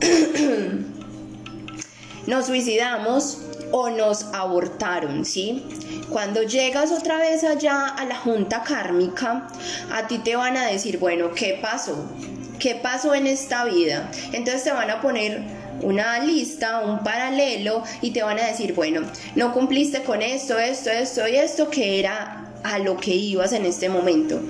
nos 2.26 2.46
suicidamos 2.46 3.38
o 3.72 3.88
nos 3.88 4.24
abortaron, 4.34 5.24
¿sí? 5.24 5.64
Cuando 6.10 6.42
llegas 6.42 6.92
otra 6.92 7.16
vez 7.16 7.44
allá 7.44 7.86
a 7.86 8.04
la 8.04 8.16
junta 8.16 8.62
kármica, 8.62 9.48
a 9.90 10.06
ti 10.06 10.18
te 10.18 10.36
van 10.36 10.58
a 10.58 10.66
decir, 10.66 10.98
bueno, 10.98 11.30
¿qué 11.34 11.58
pasó? 11.60 12.10
¿Qué 12.58 12.74
pasó 12.74 13.14
en 13.14 13.26
esta 13.26 13.64
vida? 13.64 14.10
Entonces 14.32 14.64
te 14.64 14.72
van 14.72 14.90
a 14.90 15.00
poner 15.00 15.40
una 15.80 16.18
lista, 16.18 16.80
un 16.80 17.02
paralelo 17.02 17.82
y 18.02 18.10
te 18.10 18.22
van 18.22 18.38
a 18.38 18.46
decir, 18.46 18.74
bueno, 18.74 19.00
no 19.34 19.54
cumpliste 19.54 20.02
con 20.02 20.20
esto, 20.20 20.58
esto, 20.58 20.90
esto 20.90 21.26
y 21.26 21.36
esto 21.36 21.70
que 21.70 22.00
era 22.00 22.45
a 22.66 22.78
lo 22.78 22.96
que 22.96 23.14
ibas 23.14 23.52
en 23.52 23.64
este 23.64 23.88
momento. 23.88 24.40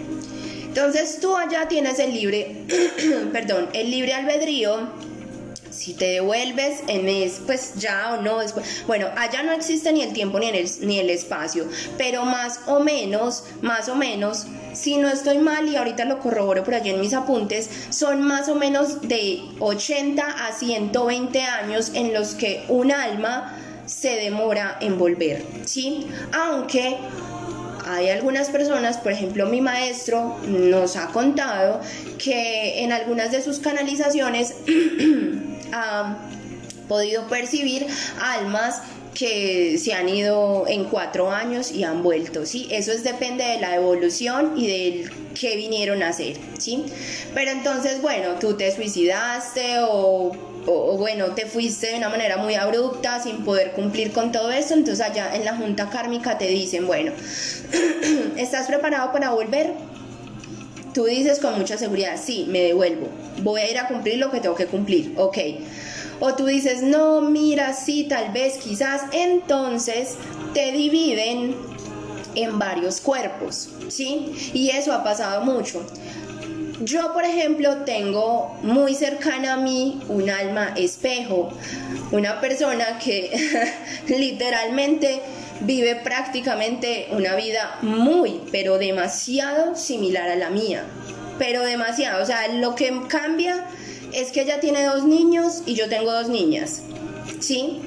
Entonces 0.66 1.20
tú 1.20 1.36
allá 1.36 1.68
tienes 1.68 1.98
el 1.98 2.12
libre, 2.12 2.64
perdón, 3.32 3.68
el 3.72 3.90
libre 3.90 4.14
albedrío 4.14 5.06
si 5.76 5.92
te 5.92 6.06
devuelves 6.06 6.80
en 6.88 7.08
es, 7.08 7.40
pues 7.44 7.74
ya 7.76 8.14
o 8.14 8.22
no 8.22 8.38
después. 8.38 8.82
Bueno, 8.86 9.08
allá 9.16 9.42
no 9.42 9.52
existe 9.52 9.92
ni 9.92 10.02
el 10.02 10.12
tiempo 10.12 10.38
ni 10.38 10.46
el, 10.46 10.68
ni 10.80 10.98
el 10.98 11.10
espacio, 11.10 11.66
pero 11.98 12.24
más 12.24 12.60
o 12.66 12.80
menos, 12.80 13.44
más 13.60 13.88
o 13.88 13.94
menos, 13.94 14.46
si 14.72 14.96
no 14.96 15.08
estoy 15.08 15.38
mal 15.38 15.68
y 15.68 15.76
ahorita 15.76 16.04
lo 16.06 16.18
corroboro 16.18 16.64
por 16.64 16.74
allí 16.74 16.90
en 16.90 17.00
mis 17.00 17.12
apuntes, 17.12 17.68
son 17.90 18.22
más 18.22 18.48
o 18.48 18.54
menos 18.54 19.02
de 19.02 19.42
80 19.60 20.24
a 20.24 20.52
120 20.52 21.42
años 21.42 21.90
en 21.94 22.14
los 22.14 22.34
que 22.34 22.64
un 22.68 22.90
alma 22.90 23.54
se 23.86 24.16
demora 24.16 24.78
en 24.80 24.98
volver, 24.98 25.44
¿sí? 25.64 26.06
Aunque 26.32 26.96
hay 27.86 28.10
algunas 28.10 28.50
personas, 28.50 28.98
por 28.98 29.12
ejemplo 29.12 29.46
mi 29.46 29.60
maestro 29.60 30.36
nos 30.46 30.96
ha 30.96 31.08
contado 31.08 31.80
que 32.18 32.82
en 32.82 32.92
algunas 32.92 33.30
de 33.30 33.42
sus 33.42 33.58
canalizaciones 33.58 34.54
ha 35.72 36.18
podido 36.88 37.26
percibir 37.28 37.86
almas 38.20 38.82
que 39.16 39.78
se 39.78 39.94
han 39.94 40.08
ido 40.08 40.66
en 40.68 40.84
cuatro 40.84 41.30
años 41.30 41.72
y 41.72 41.84
han 41.84 42.02
vuelto, 42.02 42.44
¿sí? 42.44 42.68
Eso 42.70 42.92
es, 42.92 43.02
depende 43.02 43.44
de 43.44 43.58
la 43.60 43.74
evolución 43.74 44.52
y 44.56 44.66
del 44.66 45.10
que 45.32 45.56
vinieron 45.56 46.02
a 46.02 46.08
hacer, 46.08 46.36
¿sí? 46.58 46.84
Pero 47.34 47.50
entonces, 47.50 48.02
bueno, 48.02 48.34
tú 48.38 48.58
te 48.58 48.70
suicidaste 48.74 49.78
o, 49.80 50.32
o, 50.66 50.96
bueno, 50.98 51.26
te 51.34 51.46
fuiste 51.46 51.88
de 51.88 51.96
una 51.96 52.08
manera 52.08 52.36
muy 52.36 52.54
abrupta 52.54 53.22
sin 53.22 53.44
poder 53.44 53.72
cumplir 53.72 54.12
con 54.12 54.32
todo 54.32 54.50
esto, 54.50 54.74
entonces 54.74 55.04
allá 55.04 55.34
en 55.34 55.44
la 55.44 55.56
junta 55.56 55.90
kármica 55.90 56.38
te 56.38 56.48
dicen, 56.48 56.86
bueno, 56.86 57.12
¿estás 58.36 58.66
preparado 58.66 59.12
para 59.12 59.30
volver? 59.30 59.74
Tú 60.92 61.04
dices 61.04 61.38
con 61.38 61.58
mucha 61.58 61.76
seguridad, 61.76 62.18
sí, 62.22 62.46
me 62.48 62.60
devuelvo, 62.60 63.08
voy 63.42 63.60
a 63.60 63.70
ir 63.70 63.78
a 63.78 63.86
cumplir 63.86 64.18
lo 64.18 64.30
que 64.30 64.40
tengo 64.40 64.54
que 64.54 64.66
cumplir, 64.66 65.14
ok. 65.16 65.38
O 66.18 66.34
tú 66.34 66.46
dices, 66.46 66.82
no, 66.82 67.20
mira, 67.20 67.74
sí, 67.74 68.06
tal 68.08 68.32
vez, 68.32 68.56
quizás, 68.56 69.02
entonces 69.12 70.16
te 70.54 70.72
dividen 70.72 71.54
en 72.34 72.58
varios 72.58 73.00
cuerpos, 73.00 73.68
¿sí? 73.88 74.32
Y 74.54 74.70
eso 74.70 74.92
ha 74.92 75.04
pasado 75.04 75.44
mucho. 75.44 75.84
Yo, 76.80 77.14
por 77.14 77.24
ejemplo, 77.24 77.84
tengo 77.84 78.58
muy 78.62 78.94
cercana 78.94 79.54
a 79.54 79.56
mí 79.56 80.00
un 80.08 80.28
alma 80.28 80.74
espejo, 80.76 81.50
una 82.12 82.40
persona 82.40 82.98
que 82.98 83.30
literalmente 84.08 85.22
vive 85.60 85.96
prácticamente 85.96 87.08
una 87.12 87.34
vida 87.34 87.78
muy, 87.80 88.42
pero 88.52 88.76
demasiado 88.76 89.74
similar 89.74 90.28
a 90.28 90.36
la 90.36 90.50
mía. 90.50 90.84
Pero 91.38 91.62
demasiado, 91.62 92.22
o 92.22 92.26
sea, 92.26 92.48
lo 92.48 92.74
que 92.74 92.92
cambia 93.08 93.66
es 94.12 94.30
que 94.30 94.42
ella 94.42 94.60
tiene 94.60 94.84
dos 94.84 95.04
niños 95.04 95.62
y 95.64 95.74
yo 95.74 95.88
tengo 95.88 96.12
dos 96.12 96.28
niñas, 96.28 96.82
¿sí? 97.40 97.80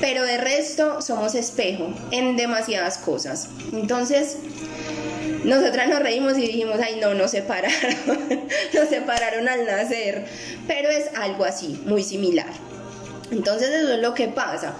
Pero 0.00 0.24
de 0.24 0.38
resto 0.38 1.02
somos 1.02 1.34
espejo 1.36 1.92
en 2.10 2.36
demasiadas 2.36 2.98
cosas. 2.98 3.48
Entonces, 3.72 4.38
nosotras 5.44 5.88
nos 5.88 6.00
reímos 6.00 6.36
y 6.38 6.42
dijimos, 6.42 6.78
ay 6.82 6.98
no, 7.00 7.14
nos 7.14 7.30
separaron, 7.30 7.96
nos 8.74 8.88
separaron 8.88 9.48
al 9.48 9.66
nacer, 9.66 10.26
pero 10.66 10.88
es 10.88 11.10
algo 11.16 11.44
así, 11.44 11.80
muy 11.86 12.02
similar. 12.02 12.52
Entonces 13.30 13.68
eso 13.68 13.94
es 13.94 14.00
lo 14.00 14.14
que 14.14 14.28
pasa 14.28 14.74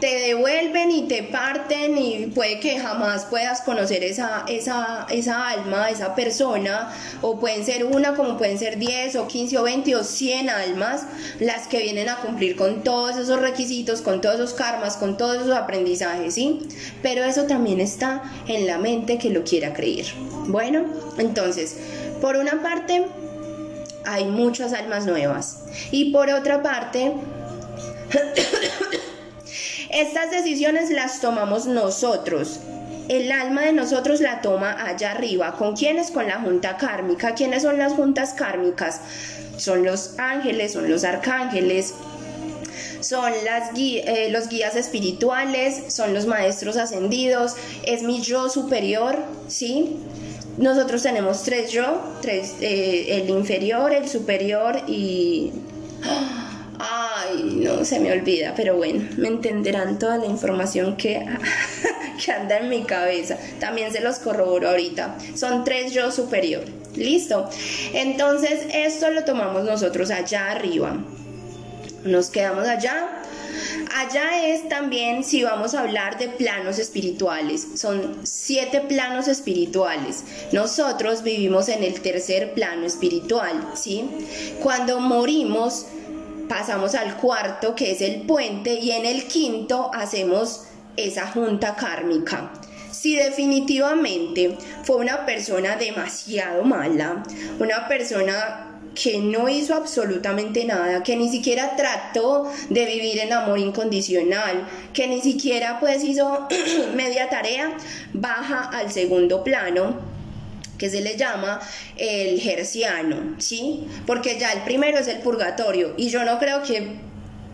te 0.00 0.06
devuelven 0.06 0.90
y 0.90 1.08
te 1.08 1.22
parten 1.22 1.96
y 1.98 2.26
puede 2.26 2.60
que 2.60 2.78
jamás 2.78 3.24
puedas 3.26 3.62
conocer 3.62 4.04
esa, 4.04 4.44
esa, 4.48 5.06
esa 5.10 5.48
alma, 5.48 5.90
esa 5.90 6.14
persona, 6.14 6.92
o 7.22 7.38
pueden 7.38 7.64
ser 7.64 7.84
una 7.84 8.14
como 8.14 8.36
pueden 8.36 8.58
ser 8.58 8.78
10 8.78 9.16
o 9.16 9.28
15 9.28 9.58
o 9.58 9.62
20 9.62 9.96
o 9.96 10.04
100 10.04 10.50
almas 10.50 11.06
las 11.40 11.68
que 11.68 11.80
vienen 11.80 12.08
a 12.08 12.16
cumplir 12.16 12.56
con 12.56 12.82
todos 12.82 13.16
esos 13.16 13.40
requisitos, 13.40 14.02
con 14.02 14.20
todos 14.20 14.36
esos 14.36 14.54
karmas, 14.54 14.96
con 14.96 15.16
todos 15.16 15.42
esos 15.42 15.56
aprendizajes, 15.56 16.34
¿sí? 16.34 16.60
Pero 17.02 17.24
eso 17.24 17.44
también 17.44 17.80
está 17.80 18.22
en 18.46 18.66
la 18.66 18.78
mente 18.78 19.18
que 19.18 19.30
lo 19.30 19.44
quiera 19.44 19.72
creer. 19.72 20.06
Bueno, 20.46 20.84
entonces, 21.18 21.76
por 22.20 22.36
una 22.36 22.62
parte, 22.62 23.06
hay 24.04 24.26
muchas 24.26 24.72
almas 24.72 25.06
nuevas 25.06 25.64
y 25.90 26.12
por 26.12 26.30
otra 26.30 26.62
parte, 26.62 27.12
Estas 29.94 30.32
decisiones 30.32 30.90
las 30.90 31.20
tomamos 31.20 31.66
nosotros. 31.66 32.58
El 33.08 33.30
alma 33.30 33.62
de 33.62 33.72
nosotros 33.72 34.20
la 34.20 34.40
toma 34.40 34.72
allá 34.84 35.12
arriba. 35.12 35.52
¿Con 35.56 35.76
quiénes? 35.76 36.10
Con 36.10 36.26
la 36.26 36.40
junta 36.40 36.76
kármica. 36.76 37.36
¿Quiénes 37.36 37.62
son 37.62 37.78
las 37.78 37.92
juntas 37.92 38.32
kármicas? 38.32 39.00
Son 39.56 39.84
los 39.84 40.18
ángeles, 40.18 40.72
son 40.72 40.90
los 40.90 41.04
arcángeles, 41.04 41.94
son 42.98 43.30
las 43.44 43.70
eh, 43.76 44.30
los 44.30 44.48
guías 44.48 44.74
espirituales, 44.74 45.94
son 45.94 46.12
los 46.12 46.26
maestros 46.26 46.76
ascendidos, 46.76 47.54
es 47.86 48.02
mi 48.02 48.20
yo 48.20 48.48
superior, 48.48 49.16
¿sí? 49.46 49.98
Nosotros 50.58 51.04
tenemos 51.04 51.44
tres 51.44 51.70
yo, 51.70 52.02
tres, 52.20 52.54
eh, 52.60 53.22
el 53.22 53.30
inferior, 53.30 53.92
el 53.92 54.08
superior 54.08 54.82
y... 54.88 55.52
Ay, 56.78 57.60
no 57.62 57.84
se 57.84 58.00
me 58.00 58.12
olvida, 58.12 58.54
pero 58.56 58.76
bueno, 58.76 59.08
me 59.16 59.28
entenderán 59.28 59.98
toda 59.98 60.18
la 60.18 60.26
información 60.26 60.96
que, 60.96 61.24
que 62.24 62.32
anda 62.32 62.58
en 62.58 62.68
mi 62.68 62.82
cabeza. 62.82 63.38
También 63.60 63.92
se 63.92 64.00
los 64.00 64.18
corroboro 64.18 64.68
ahorita. 64.68 65.16
Son 65.34 65.64
tres 65.64 65.92
yo 65.92 66.10
superior. 66.10 66.64
Listo. 66.96 67.48
Entonces, 67.92 68.66
esto 68.72 69.10
lo 69.10 69.24
tomamos 69.24 69.64
nosotros 69.64 70.10
allá 70.10 70.50
arriba. 70.50 70.96
nos 72.04 72.28
quedamos 72.30 72.66
allá. 72.68 73.22
Allá 73.96 74.48
es 74.48 74.68
también, 74.68 75.22
si 75.22 75.42
vamos 75.44 75.74
a 75.74 75.80
hablar 75.80 76.18
de 76.18 76.28
planos 76.28 76.78
espirituales, 76.78 77.66
son 77.76 78.18
siete 78.24 78.80
planos 78.80 79.28
espirituales. 79.28 80.24
Nosotros 80.52 81.22
vivimos 81.22 81.68
en 81.68 81.84
el 81.84 82.00
tercer 82.00 82.54
plano 82.54 82.86
espiritual, 82.86 83.70
¿sí? 83.74 84.08
Cuando 84.62 85.00
morimos, 85.00 85.86
pasamos 86.48 86.94
al 86.94 87.16
cuarto, 87.16 87.74
que 87.74 87.92
es 87.92 88.00
el 88.00 88.22
puente, 88.22 88.74
y 88.74 88.92
en 88.92 89.06
el 89.06 89.24
quinto 89.24 89.90
hacemos 89.92 90.64
esa 90.96 91.26
junta 91.26 91.74
kármica. 91.76 92.52
Si 92.90 93.16
definitivamente 93.16 94.56
fue 94.84 94.96
una 94.96 95.26
persona 95.26 95.76
demasiado 95.76 96.62
mala, 96.62 97.22
una 97.58 97.88
persona 97.88 98.70
que 98.94 99.18
no 99.18 99.48
hizo 99.48 99.74
absolutamente 99.74 100.64
nada, 100.64 101.02
que 101.02 101.16
ni 101.16 101.28
siquiera 101.28 101.74
trató 101.76 102.50
de 102.70 102.86
vivir 102.86 103.18
en 103.18 103.32
amor 103.32 103.58
incondicional, 103.58 104.68
que 104.92 105.08
ni 105.08 105.20
siquiera 105.20 105.80
pues 105.80 106.04
hizo 106.04 106.46
media 106.94 107.28
tarea, 107.28 107.76
baja 108.12 108.70
al 108.72 108.90
segundo 108.92 109.42
plano 109.42 110.13
que 110.84 110.90
se 110.90 111.00
le 111.00 111.16
llama 111.16 111.60
el 111.96 112.38
gerciano, 112.38 113.36
¿sí? 113.38 113.86
Porque 114.06 114.38
ya 114.38 114.52
el 114.52 114.64
primero 114.64 114.98
es 114.98 115.08
el 115.08 115.20
purgatorio 115.20 115.94
y 115.96 116.10
yo 116.10 116.24
no 116.26 116.38
creo 116.38 116.62
que 116.62 116.98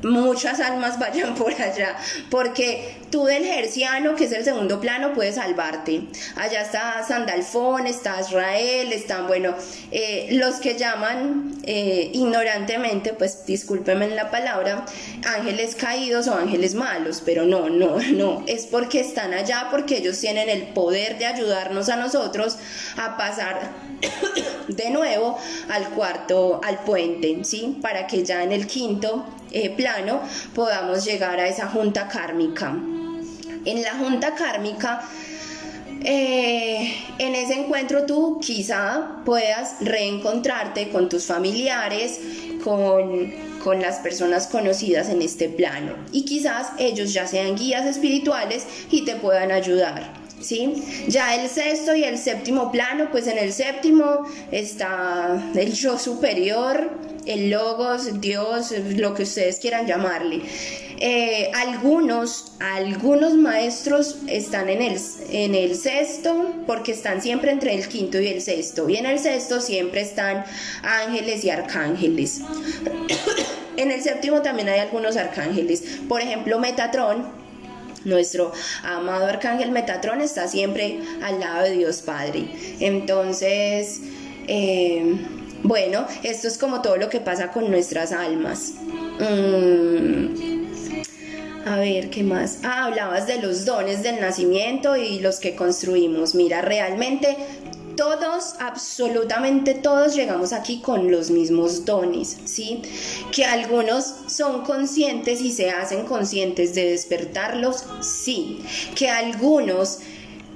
muchas 0.03 0.61
almas 0.61 0.99
vayan 0.99 1.35
por 1.37 1.53
allá, 1.53 1.97
porque 2.31 2.97
tú 3.11 3.25
del 3.25 3.45
Gerciano, 3.45 4.15
que 4.15 4.25
es 4.25 4.33
el 4.33 4.45
segundo 4.45 4.81
plano, 4.81 5.13
puedes 5.15 5.35
salvarte. 5.35 6.03
Allá 6.37 6.63
está 6.63 7.05
Sandalfón, 7.07 7.87
está 7.87 8.21
Israel, 8.21 8.93
están, 8.93 9.27
bueno, 9.27 9.55
eh, 9.91 10.29
los 10.33 10.57
que 10.57 10.77
llaman 10.77 11.57
eh, 11.65 12.11
ignorantemente, 12.15 13.13
pues 13.13 13.45
discúlpenme 13.47 14.09
la 14.11 14.31
palabra, 14.31 14.85
ángeles 15.27 15.75
caídos 15.75 16.29
o 16.29 16.35
ángeles 16.35 16.75
malos, 16.75 17.23
pero 17.25 17.45
no, 17.45 17.69
no, 17.69 17.99
no, 18.13 18.45
es 18.47 18.67
porque 18.67 19.01
están 19.01 19.35
allá, 19.35 19.69
porque 19.71 19.99
ellos 19.99 20.19
tienen 20.19 20.49
el 20.49 20.69
poder 20.69 21.19
de 21.19 21.27
ayudarnos 21.27 21.89
a 21.89 21.97
nosotros 21.97 22.59
a 22.97 23.17
pasar 23.17 23.73
de 24.69 24.91
nuevo 24.91 25.39
al 25.69 25.91
cuarto, 25.91 26.61
al 26.65 26.79
puente, 26.85 27.39
¿sí? 27.45 27.79
Para 27.83 28.07
que 28.07 28.25
ya 28.25 28.43
en 28.43 28.53
el 28.53 28.67
quinto 28.67 29.27
eh, 29.53 29.71
plano 29.71 29.90
podamos 30.55 31.05
llegar 31.05 31.41
a 31.41 31.49
esa 31.49 31.69
junta 31.69 32.09
kármica. 32.09 32.75
En 33.65 33.83
la 33.83 33.95
junta 33.95 34.35
kármica, 34.35 35.03
eh, 36.03 36.95
en 37.19 37.35
ese 37.35 37.55
encuentro 37.55 38.07
tú 38.07 38.41
quizá 38.41 39.23
puedas 39.25 39.77
reencontrarte 39.81 40.89
con 40.89 41.09
tus 41.09 41.27
familiares, 41.27 42.21
con, 42.65 43.33
con 43.63 43.83
las 43.83 43.99
personas 43.99 44.47
conocidas 44.47 45.11
en 45.11 45.21
este 45.21 45.49
plano 45.49 45.95
y 46.13 46.25
quizás 46.25 46.69
ellos 46.79 47.13
ya 47.13 47.27
sean 47.27 47.55
guías 47.57 47.87
espirituales 47.87 48.67
y 48.91 49.05
te 49.05 49.17
puedan 49.17 49.51
ayudar. 49.51 50.20
¿Sí? 50.41 50.83
Ya 51.09 51.35
el 51.35 51.49
sexto 51.49 51.95
y 51.95 52.05
el 52.05 52.19
séptimo 52.19 52.71
plano, 52.73 53.09
pues 53.11 53.27
en 53.27 53.39
el 53.39 53.53
séptimo 53.53 54.27
está 54.51 55.53
el 55.55 55.73
yo 55.73 55.99
superior, 55.99 56.91
el 57.27 57.51
logos, 57.51 58.21
Dios, 58.21 58.73
lo 58.97 59.15
que 59.15 59.25
ustedes 59.25 59.59
quieran 59.59 59.87
llamarle. 59.87 60.43
Eh, 61.03 61.51
algunos, 61.55 62.53
algunos 62.61 63.33
maestros 63.35 64.19
están 64.27 64.69
en 64.69 64.83
el, 64.83 65.01
en 65.31 65.55
el 65.55 65.75
sexto 65.75 66.55
porque 66.67 66.93
están 66.93 67.23
siempre 67.23 67.53
entre 67.53 67.75
el 67.75 67.89
quinto 67.89 68.21
y 68.21 68.29
el 68.29 68.43
sexto. 68.43 68.89
Y 68.89 68.97
en 68.97 69.07
el 69.07 69.19
sexto 69.19 69.63
siempre 69.63 70.03
están 70.03 70.45
ángeles 70.83 71.43
y 71.45 71.51
arcángeles. 71.51 72.43
en 73.79 73.91
el 73.91 74.03
séptimo 74.03 74.43
también 74.43 74.69
hay 74.69 74.81
algunos 74.81 75.17
arcángeles. 75.17 75.83
Por 76.07 76.21
ejemplo, 76.21 76.59
Metatron 76.59 77.40
nuestro 78.05 78.53
amado 78.83 79.27
arcángel 79.27 79.71
Metatron 79.71 80.21
está 80.21 80.49
siempre 80.49 81.01
al 81.23 81.41
lado 81.41 81.65
de 81.65 81.73
Dios 81.73 82.03
Padre. 82.03 82.49
Entonces, 82.81 84.01
eh, 84.47 85.17
bueno, 85.63 86.07
esto 86.23 86.49
es 86.49 86.57
como 86.59 86.81
todo 86.83 86.97
lo 86.97 87.09
que 87.09 87.21
pasa 87.21 87.51
con 87.51 87.71
nuestras 87.71 88.13
almas. 88.13 88.73
Mm, 89.19 90.61
a 91.67 91.77
ver, 91.77 92.09
¿qué 92.09 92.23
más? 92.23 92.61
Ah, 92.65 92.87
hablabas 92.87 93.27
de 93.27 93.41
los 93.41 93.67
dones 93.67 94.03
del 94.03 94.21
nacimiento 94.21 94.97
y 94.97 95.21
los 95.21 95.39
que 95.39 95.55
construimos. 95.55 96.35
Mira, 96.35 96.63
realmente 96.63 97.37
todos, 98.01 98.55
absolutamente 98.61 99.75
todos 99.75 100.15
llegamos 100.15 100.55
aquí 100.55 100.81
con 100.81 101.11
los 101.11 101.31
mismos 101.31 101.85
dones, 101.85 102.39
¿sí? 102.47 102.81
Que 103.31 103.45
algunos 103.45 104.15
son 104.27 104.65
conscientes 104.65 105.43
y 105.43 105.53
se 105.53 105.69
hacen 105.69 106.07
conscientes 106.07 106.75
de 106.75 106.93
despertarlos, 106.93 107.85
sí. 108.01 108.63
Que 108.95 109.11
algunos, 109.11 109.99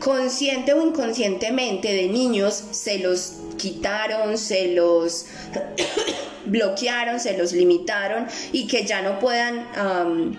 consciente 0.00 0.72
o 0.72 0.86
inconscientemente 0.86 1.92
de 1.92 2.08
niños, 2.08 2.64
se 2.70 2.98
los 3.00 3.34
quitaron, 3.58 4.38
se 4.38 4.68
los 4.68 5.26
bloquearon, 6.46 7.20
se 7.20 7.36
los 7.36 7.52
limitaron 7.52 8.26
y 8.52 8.66
que 8.66 8.86
ya 8.86 9.02
no 9.02 9.18
puedan 9.18 10.34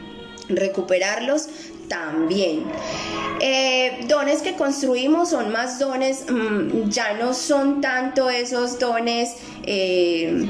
recuperarlos 0.50 1.50
también. 1.88 2.64
Eh, 3.40 4.06
dones 4.08 4.42
que 4.42 4.56
construimos 4.56 5.30
son 5.30 5.52
más 5.52 5.80
dones, 5.80 6.26
mm, 6.30 6.90
ya 6.90 7.14
no 7.14 7.34
son 7.34 7.82
tanto 7.82 8.30
esos 8.30 8.80
dones 8.80 9.36
eh, 9.64 10.48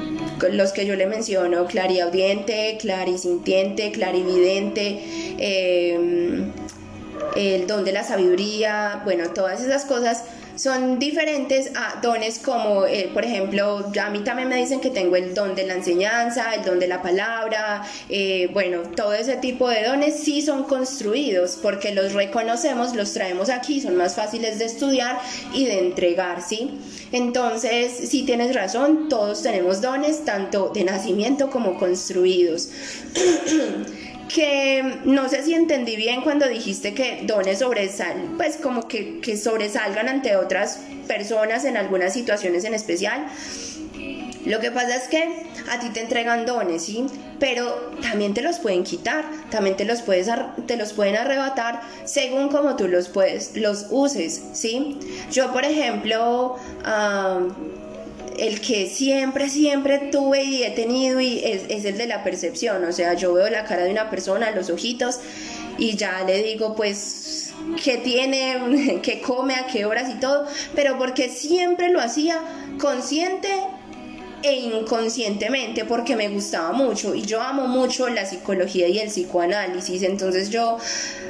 los 0.52 0.72
que 0.74 0.86
yo 0.86 0.96
le 0.96 1.06
menciono, 1.06 1.66
clariaudiente, 1.66 2.78
clarisintiente, 2.80 3.92
clarividente, 3.92 5.02
eh, 5.38 6.46
el 7.36 7.68
don 7.68 7.86
de 7.86 7.92
la 7.92 8.04
sabiduría, 8.04 9.02
bueno, 9.04 9.30
todas 9.30 9.62
esas 9.62 9.86
cosas 9.86 10.24
son 10.56 11.00
diferentes 11.00 11.72
a 11.76 12.00
dones 12.02 12.40
como, 12.40 12.86
eh, 12.86 13.10
por 13.14 13.26
ejemplo, 13.26 13.92
a 14.02 14.10
mí 14.10 14.20
también 14.20 14.50
me 14.50 14.56
dicen 14.56 14.80
que 14.80 14.90
tengo 14.90 15.16
el 15.16 15.34
don 15.34 15.56
de 15.56 15.66
la 15.66 15.74
enseñanza, 15.74 16.54
el 16.56 16.64
don 16.64 16.80
de 16.80 16.88
la 16.88 17.02
palabra, 17.02 17.84
eh, 18.10 18.50
bueno, 18.54 18.80
todo 18.96 19.14
ese 19.14 19.36
tipo 19.38 19.70
de 19.70 19.84
dones 19.84 20.20
sí 20.20 20.42
son 20.42 20.64
construidos 20.64 21.60
porque 21.62 21.94
los 21.94 22.14
reconocemos, 22.14 22.96
los 22.96 23.14
traemos 23.14 23.50
aquí, 23.50 23.82
son 23.82 23.96
más 23.96 24.16
fáciles 24.16 24.60
de 24.60 24.66
estudiar 24.66 25.20
y 25.54 25.66
de 25.66 25.80
entregar, 25.80 26.42
¿sí? 26.42 26.80
Entonces, 27.12 28.10
sí 28.10 28.24
tienes 28.24 28.56
razón, 28.56 29.10
todos 29.10 29.42
tenemos 29.44 29.82
dones, 29.82 30.26
tanto 30.26 30.70
de 30.70 30.84
nacimiento 30.84 31.50
como 31.50 31.78
construidos. 31.78 32.70
que 34.34 35.00
no 35.06 35.30
sé 35.30 35.44
si 35.44 35.54
entendí 35.54 35.96
bien 35.96 36.22
cuando 36.22 36.48
dijiste 36.48 36.94
que 36.94 37.22
dones 37.24 37.60
sobresalen, 37.60 38.38
pues 38.38 38.58
como 38.58 38.88
que, 38.88 39.20
que 39.20 39.38
sobresalgan 39.38 40.10
ante 40.10 40.36
otras 40.36 40.80
personas 41.08 41.66
en 41.66 41.78
algunas 41.78 42.14
situaciones 42.14 42.64
en 42.64 42.74
especial. 42.74 43.28
Lo 44.46 44.60
que 44.60 44.70
pasa 44.70 44.96
es 44.96 45.08
que 45.08 45.46
a 45.72 45.80
ti 45.80 45.90
te 45.90 46.02
entregan 46.02 46.46
dones, 46.46 46.84
¿sí? 46.84 47.06
Pero 47.40 47.92
también 48.02 48.36
te 48.36 48.42
los 48.42 48.60
pueden 48.60 48.84
quitar, 48.84 49.26
también 49.50 49.76
te 49.76 49.86
los, 49.86 50.04
puedes, 50.04 50.30
te 50.68 50.78
los 50.78 50.94
pueden 50.94 51.16
arrebatar 51.16 51.82
según 52.06 52.50
como 52.50 52.76
tú 52.76 52.88
los, 52.88 53.10
puedes, 53.10 53.58
los 53.58 53.88
uses, 53.90 54.42
¿sí? 54.54 55.00
Yo, 55.32 55.52
por 55.52 55.66
ejemplo, 55.66 56.58
el 58.40 58.62
que 58.62 58.88
siempre, 58.88 59.50
siempre 59.50 59.98
tuve 60.12 60.44
y 60.44 60.64
he 60.64 60.72
tenido 60.72 61.20
y 61.20 61.40
es, 61.44 61.86
el 61.86 61.98
de 61.98 62.08
la 62.08 62.24
percepción. 62.24 62.84
O 62.84 62.92
sea, 62.92 63.14
yo 63.14 63.34
veo 63.34 63.50
la 63.50 63.66
cara 63.66 63.84
de 63.84 63.92
una 63.92 64.10
persona, 64.10 64.52
los 64.52 64.70
ojitos, 64.70 65.20
y 65.78 65.96
ya 65.96 66.24
le 66.24 66.42
digo, 66.44 66.76
pues, 66.76 67.54
qué 67.84 67.98
tiene, 67.98 69.00
qué 69.04 69.22
come, 69.22 69.56
a 69.56 69.68
qué 69.68 69.86
horas 69.86 70.10
y 70.10 70.20
todo, 70.20 70.48
pero 70.76 70.98
porque 70.98 71.30
siempre 71.30 71.90
lo 71.90 72.00
hacía 72.00 72.42
consciente 72.80 73.50
e 74.46 74.54
inconscientemente 74.60 75.86
porque 75.86 76.16
me 76.16 76.30
gustaba 76.30 76.72
mucho 76.72 77.16
y 77.16 77.24
yo 77.24 77.42
amo 77.42 77.68
mucho 77.68 78.08
la 78.10 78.26
psicología 78.26 78.88
y 78.88 79.00
el 79.00 79.08
psicoanálisis, 79.08 80.04
entonces 80.04 80.52
yo 80.52 80.78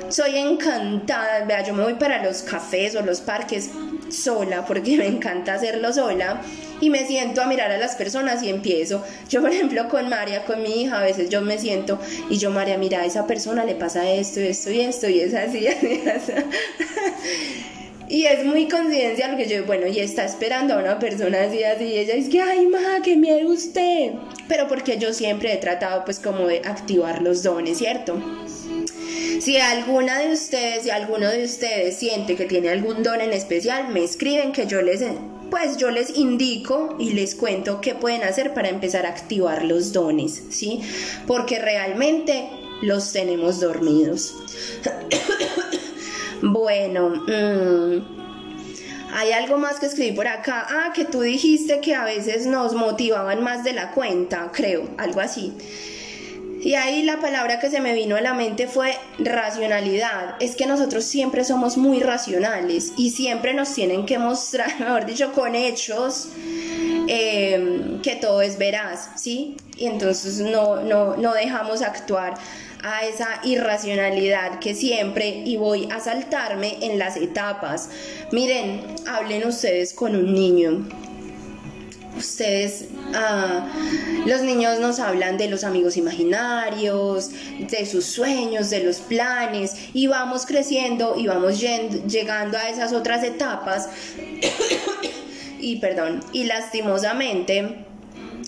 soy 0.09 0.37
encantada, 0.37 1.45
vea, 1.45 1.63
yo 1.63 1.73
me 1.73 1.83
voy 1.83 1.93
para 1.93 2.23
los 2.23 2.41
cafés 2.41 2.95
o 2.95 3.01
los 3.01 3.21
parques 3.21 3.69
sola 4.09 4.65
porque 4.65 4.97
me 4.97 5.07
encanta 5.07 5.53
hacerlo 5.53 5.93
sola 5.93 6.41
y 6.81 6.89
me 6.89 7.07
siento 7.07 7.41
a 7.41 7.47
mirar 7.47 7.71
a 7.71 7.77
las 7.77 7.95
personas 7.95 8.43
y 8.43 8.49
empiezo. 8.49 9.01
Yo, 9.29 9.41
por 9.41 9.51
ejemplo, 9.51 9.87
con 9.87 10.09
María, 10.09 10.43
con 10.43 10.61
mi 10.61 10.81
hija, 10.81 10.99
a 10.99 11.03
veces 11.03 11.29
yo 11.29 11.41
me 11.41 11.57
siento 11.57 11.97
y 12.29 12.37
yo, 12.37 12.51
María, 12.51 12.77
mira, 12.77 12.99
a 12.99 13.05
esa 13.05 13.25
persona 13.25 13.63
le 13.63 13.75
pasa 13.75 14.09
esto, 14.09 14.41
esto 14.41 14.71
y 14.71 14.81
esto 14.81 15.07
y 15.07 15.21
es 15.21 15.33
así, 15.33 15.67
así, 15.69 16.03
así. 16.07 16.33
Y 18.07 18.25
es 18.25 18.45
muy 18.45 18.67
coincidencia 18.67 19.27
lo 19.29 19.37
que 19.37 19.47
yo, 19.47 19.65
bueno, 19.65 19.87
y 19.87 19.99
está 19.99 20.25
esperando 20.25 20.75
a 20.75 20.79
una 20.79 20.99
persona 20.99 21.43
así, 21.43 21.63
así, 21.63 21.85
y 21.85 21.97
ella 21.97 22.13
es 22.13 22.29
que, 22.29 22.41
ay, 22.41 22.67
ma, 22.67 23.01
que 23.03 23.15
miedo 23.15 23.49
usted. 23.49 24.11
Pero 24.47 24.67
porque 24.67 24.97
yo 24.97 25.11
siempre 25.11 25.51
he 25.53 25.57
tratado, 25.57 26.05
pues, 26.05 26.19
como 26.19 26.47
de 26.47 26.61
activar 26.63 27.21
los 27.21 27.41
dones, 27.41 27.79
¿cierto? 27.79 28.21
Si 29.39 29.57
alguna 29.57 30.19
de 30.19 30.33
ustedes, 30.33 30.83
si 30.83 30.89
alguno 30.91 31.29
de 31.29 31.43
ustedes 31.43 31.97
siente 31.97 32.35
que 32.35 32.45
tiene 32.45 32.69
algún 32.69 33.03
don 33.03 33.21
en 33.21 33.33
especial, 33.33 33.89
me 33.89 34.03
escriben 34.03 34.51
que 34.51 34.65
yo 34.67 34.81
les 34.81 35.03
pues 35.49 35.77
yo 35.77 35.91
les 35.91 36.17
indico 36.17 36.95
y 36.99 37.11
les 37.11 37.35
cuento 37.35 37.79
qué 37.79 37.93
pueden 37.93 38.23
hacer 38.23 38.53
para 38.53 38.69
empezar 38.69 39.05
a 39.05 39.09
activar 39.09 39.63
los 39.63 39.93
dones, 39.93 40.41
¿sí? 40.49 40.81
Porque 41.27 41.59
realmente 41.59 42.49
los 42.81 43.11
tenemos 43.13 43.59
dormidos. 43.59 44.35
bueno, 46.41 47.09
mm, 47.09 48.15
hay 49.13 49.31
algo 49.31 49.57
más 49.57 49.79
que 49.79 49.85
escribí 49.85 50.11
por 50.11 50.27
acá. 50.27 50.65
Ah, 50.69 50.91
que 50.93 51.05
tú 51.05 51.21
dijiste 51.21 51.79
que 51.79 51.95
a 51.95 52.03
veces 52.03 52.45
nos 52.45 52.73
motivaban 52.73 53.43
más 53.43 53.63
de 53.63 53.73
la 53.73 53.91
cuenta, 53.91 54.51
creo, 54.53 54.89
algo 54.97 55.21
así. 55.21 55.53
Y 56.65 56.73
ahí 56.73 57.03
la 57.03 57.19
palabra 57.19 57.59
que 57.59 57.69
se 57.69 57.79
me 57.79 57.93
vino 57.93 58.15
a 58.15 58.21
la 58.21 58.33
mente 58.33 58.67
fue 58.67 58.97
racionalidad. 59.19 60.35
Es 60.39 60.55
que 60.55 60.65
nosotros 60.65 61.05
siempre 61.05 61.43
somos 61.43 61.77
muy 61.77 61.99
racionales 61.99 62.91
y 62.97 63.11
siempre 63.11 63.53
nos 63.53 63.71
tienen 63.73 64.07
que 64.07 64.17
mostrar, 64.17 64.71
mejor 64.79 65.05
dicho, 65.05 65.31
con 65.31 65.53
hechos 65.53 66.29
em, 67.07 68.01
que 68.01 68.15
todo 68.15 68.41
es 68.41 68.57
veraz, 68.57 69.11
¿sí? 69.15 69.57
Y 69.77 69.85
entonces 69.85 70.39
no, 70.39 70.81
no, 70.81 71.15
no 71.17 71.33
dejamos 71.33 71.83
actuar 71.83 72.33
a 72.85 73.03
esa 73.03 73.39
irracionalidad 73.43 74.59
que 74.59 74.75
siempre 74.75 75.41
y 75.43 75.57
voy 75.57 75.89
a 75.91 75.99
saltarme 75.99 76.77
en 76.81 76.99
las 76.99 77.17
etapas. 77.17 77.89
Miren, 78.31 78.81
hablen 79.07 79.47
ustedes 79.47 79.91
con 79.93 80.15
un 80.15 80.33
niño 80.33 80.85
ustedes, 82.17 82.85
ah, 83.13 83.67
los 84.25 84.41
niños 84.41 84.79
nos 84.79 84.99
hablan 84.99 85.37
de 85.37 85.49
los 85.49 85.63
amigos 85.63 85.97
imaginarios, 85.97 87.31
de 87.59 87.85
sus 87.85 88.05
sueños, 88.05 88.69
de 88.69 88.83
los 88.83 88.99
planes, 88.99 89.75
y 89.93 90.07
vamos 90.07 90.45
creciendo 90.45 91.15
y 91.17 91.27
vamos 91.27 91.59
llegando 91.59 92.57
a 92.57 92.69
esas 92.69 92.93
otras 92.93 93.23
etapas. 93.23 93.89
y 95.59 95.77
perdón, 95.77 96.21
y 96.31 96.45
lastimosamente 96.45 97.85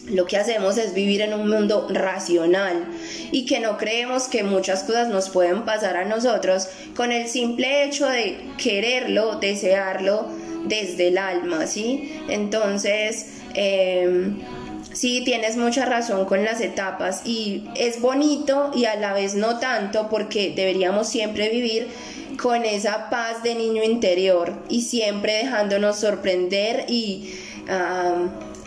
lo 0.09 0.25
que 0.25 0.37
hacemos 0.37 0.77
es 0.77 0.93
vivir 0.93 1.21
en 1.21 1.33
un 1.33 1.49
mundo 1.49 1.87
racional 1.89 2.85
y 3.31 3.45
que 3.45 3.59
no 3.59 3.77
creemos 3.77 4.27
que 4.27 4.43
muchas 4.43 4.83
cosas 4.83 5.07
nos 5.09 5.29
pueden 5.29 5.63
pasar 5.63 5.97
a 5.97 6.05
nosotros 6.05 6.67
con 6.95 7.11
el 7.11 7.27
simple 7.27 7.83
hecho 7.83 8.07
de 8.07 8.37
quererlo, 8.57 9.39
desearlo 9.39 10.27
desde 10.65 11.07
el 11.09 11.17
alma, 11.17 11.67
¿sí? 11.67 12.13
Entonces, 12.29 13.27
eh, 13.53 14.31
sí, 14.93 15.21
tienes 15.23 15.57
mucha 15.57 15.85
razón 15.85 16.25
con 16.25 16.43
las 16.43 16.61
etapas 16.61 17.21
y 17.25 17.65
es 17.75 18.01
bonito 18.01 18.71
y 18.75 18.85
a 18.85 18.95
la 18.95 19.13
vez 19.13 19.35
no 19.35 19.59
tanto 19.59 20.09
porque 20.09 20.53
deberíamos 20.55 21.07
siempre 21.07 21.49
vivir 21.49 21.87
con 22.41 22.65
esa 22.65 23.09
paz 23.09 23.43
de 23.43 23.55
niño 23.55 23.83
interior 23.83 24.53
y 24.69 24.81
siempre 24.81 25.33
dejándonos 25.33 25.99
sorprender 25.99 26.85
y 26.87 27.33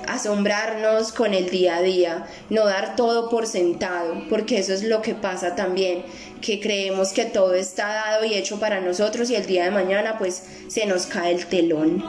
asombrarnos 0.07 1.13
con 1.13 1.35
el 1.35 1.51
día 1.51 1.77
a 1.77 1.83
día, 1.83 2.27
no 2.49 2.67
dar 2.67 2.97
todo 2.97 3.29
por 3.29 3.47
sentado, 3.47 4.23
porque 4.29 4.59
eso 4.59 4.73
es 4.73 4.83
lo 4.83 5.03
que 5.03 5.15
pasa 5.15 5.55
también, 5.55 6.05
que 6.41 6.61
creemos 6.61 7.13
que 7.13 7.25
todo 7.25 7.55
está 7.55 7.89
dado 7.89 8.25
y 8.25 8.35
hecho 8.35 8.59
para 8.59 8.81
nosotros 8.81 9.31
y 9.31 9.37
el 9.37 9.47
día 9.47 9.65
de 9.65 9.71
mañana 9.71 10.19
pues 10.19 10.43
se 10.69 10.87
nos 10.87 11.07
cae 11.07 11.33
el 11.33 11.47
telón. 11.47 12.03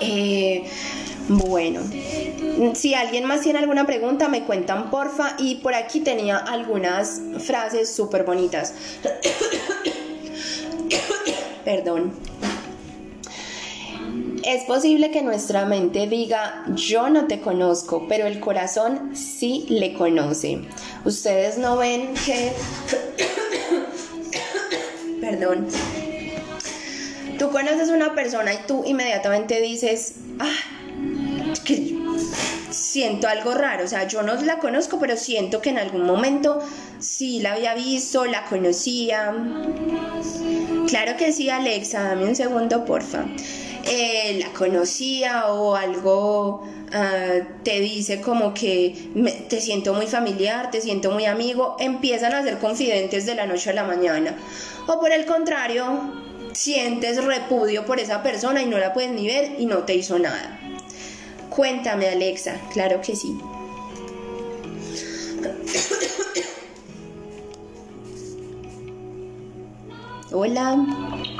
Eh, 0.00 0.64
bueno, 1.28 1.80
si 2.74 2.94
alguien 2.94 3.24
más 3.24 3.42
tiene 3.42 3.60
alguna 3.60 3.86
pregunta, 3.86 4.28
me 4.28 4.42
cuentan 4.42 4.90
porfa. 4.90 5.36
Y 5.38 5.56
por 5.56 5.74
aquí 5.74 6.00
tenía 6.00 6.38
algunas 6.38 7.20
frases 7.38 7.94
súper 7.94 8.24
bonitas. 8.24 8.74
Perdón. 11.64 12.12
Es 14.44 14.64
posible 14.64 15.10
que 15.10 15.22
nuestra 15.22 15.66
mente 15.66 16.06
diga, 16.06 16.64
yo 16.74 17.10
no 17.10 17.26
te 17.26 17.40
conozco, 17.40 18.06
pero 18.08 18.26
el 18.26 18.40
corazón 18.40 19.14
sí 19.14 19.66
le 19.68 19.92
conoce. 19.94 20.60
Ustedes 21.04 21.58
no 21.58 21.76
ven 21.76 22.14
que... 22.14 22.52
Perdón. 25.20 25.66
Tú 27.38 27.50
conoces 27.50 27.90
a 27.90 27.94
una 27.94 28.14
persona 28.14 28.54
y 28.54 28.58
tú 28.66 28.82
inmediatamente 28.86 29.60
dices, 29.60 30.14
ah, 30.38 30.56
que 31.64 31.98
siento 32.70 33.28
algo 33.28 33.54
raro, 33.54 33.84
o 33.84 33.88
sea, 33.88 34.06
yo 34.08 34.22
no 34.22 34.34
la 34.42 34.58
conozco, 34.58 34.98
pero 34.98 35.16
siento 35.16 35.60
que 35.60 35.70
en 35.70 35.78
algún 35.78 36.06
momento 36.06 36.60
sí 36.98 37.40
la 37.40 37.52
había 37.52 37.74
visto, 37.74 38.24
la 38.24 38.44
conocía. 38.44 39.34
Claro 40.88 41.16
que 41.16 41.32
sí, 41.32 41.50
Alexa, 41.50 42.02
dame 42.02 42.24
un 42.24 42.36
segundo, 42.36 42.84
porfa. 42.84 43.26
Eh, 43.84 44.38
la 44.40 44.52
conocía 44.52 45.46
o 45.46 45.74
algo 45.74 46.62
ah, 46.92 47.38
te 47.62 47.80
dice 47.80 48.20
como 48.20 48.52
que 48.52 48.94
te 49.48 49.60
siento 49.60 49.94
muy 49.94 50.06
familiar, 50.06 50.70
te 50.70 50.80
siento 50.80 51.10
muy 51.10 51.24
amigo, 51.26 51.76
empiezan 51.78 52.34
a 52.34 52.42
ser 52.42 52.58
confidentes 52.58 53.26
de 53.26 53.34
la 53.34 53.46
noche 53.46 53.70
a 53.70 53.72
la 53.72 53.84
mañana. 53.84 54.36
O 54.86 55.00
por 55.00 55.12
el 55.12 55.24
contrario, 55.24 56.12
sientes 56.52 57.24
repudio 57.24 57.86
por 57.86 58.00
esa 58.00 58.22
persona 58.22 58.62
y 58.62 58.66
no 58.66 58.78
la 58.78 58.92
puedes 58.92 59.10
ni 59.10 59.26
ver 59.26 59.56
y 59.58 59.66
no 59.66 59.78
te 59.78 59.94
hizo 59.94 60.18
nada. 60.18 60.58
Cuéntame, 61.48 62.08
Alexa. 62.08 62.56
Claro 62.72 63.00
que 63.00 63.16
sí. 63.16 63.36
Hola. 70.32 70.76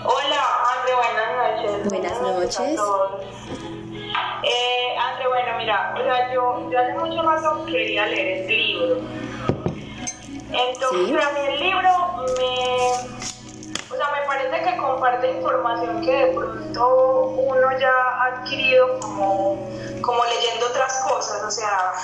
Hola, 0.05 0.43
André, 0.75 0.95
buenas 0.97 1.63
noches. 1.63 1.89
Buenas, 1.89 2.21
noches. 2.21 2.81
Eh, 4.43 4.97
André, 4.99 5.29
bueno, 5.29 5.59
mira, 5.59 5.95
o 5.97 6.03
sea, 6.03 6.35
yo, 6.35 6.69
yo 6.69 6.79
hace 6.81 6.95
mucho 6.95 7.23
rato 7.23 7.67
quería 7.67 8.07
leer 8.07 8.41
este 8.41 8.53
libro. 8.53 8.97
Entonces, 10.53 11.25
a 11.25 11.33
mí 11.33 11.41
el 11.47 11.61
libro 11.61 11.91
me 12.37 13.21
o 13.91 13.97
sea, 13.97 14.07
me 14.21 14.27
parece 14.27 14.65
que 14.65 14.77
comparte 14.77 15.31
información 15.31 16.01
que 16.01 16.13
de 16.13 16.33
pronto 16.33 17.20
ya 17.81 17.93
adquirido 18.27 19.01
como, 19.01 19.69
como 20.03 20.25
leyendo 20.27 20.67
otras 20.67 20.93
cosas, 21.09 21.43
o 21.43 21.51
sea, 21.51 21.95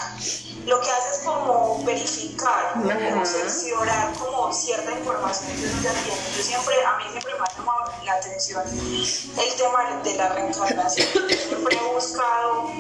lo 0.67 0.81
que 0.81 0.91
hace 0.91 1.19
es 1.19 1.25
como 1.25 1.85
verificar, 1.85 2.73
como 2.75 3.25
cerciorar 3.25 4.13
como 4.19 4.53
cierta 4.53 4.91
información 4.91 5.53
que 5.55 5.67
uno 5.67 5.83
ya 5.83 5.93
tiene. 5.93 6.21
Yo 6.37 6.43
siempre, 6.43 6.75
a 6.85 6.97
mí 6.97 7.05
siempre 7.11 7.35
me 7.35 7.45
ha 7.45 7.57
llamado 7.57 7.93
la 8.05 8.15
atención 8.15 8.65
el 8.67 9.55
tema 9.57 10.01
de 10.03 10.15
la 10.15 10.29
reencarnación. 10.31 11.09
siempre 11.29 11.77
he 11.77 11.93
buscado 11.95 12.73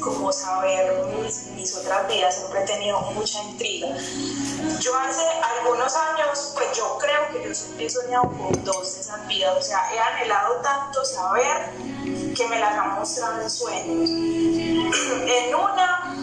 como 0.00 0.32
saber 0.32 1.06
mis, 1.54 1.76
otras 1.76 2.08
vidas, 2.08 2.36
siempre 2.36 2.62
he 2.62 2.66
tenido 2.66 3.00
mucha 3.00 3.42
intriga. 3.42 3.88
Yo 4.80 4.96
hace 4.98 5.22
algunos 5.58 5.94
años, 5.94 6.52
pues 6.54 6.76
yo 6.76 6.98
creo 6.98 7.28
que 7.32 7.42
yo 7.44 7.86
he 7.86 7.90
soñado 7.90 8.24
con 8.24 8.64
dos 8.64 8.94
de 8.94 9.00
esas 9.00 9.26
vidas, 9.26 9.56
o 9.56 9.62
sea, 9.62 9.92
he 9.92 9.98
anhelado 9.98 10.56
tanto 10.56 11.04
saber 11.04 11.70
que 12.36 12.48
me 12.48 12.58
las 12.58 12.72
han 12.76 12.94
mostrado 12.94 13.42
en 13.42 13.50
sueños. 13.50 14.10
En 15.28 15.54
una 15.54 16.14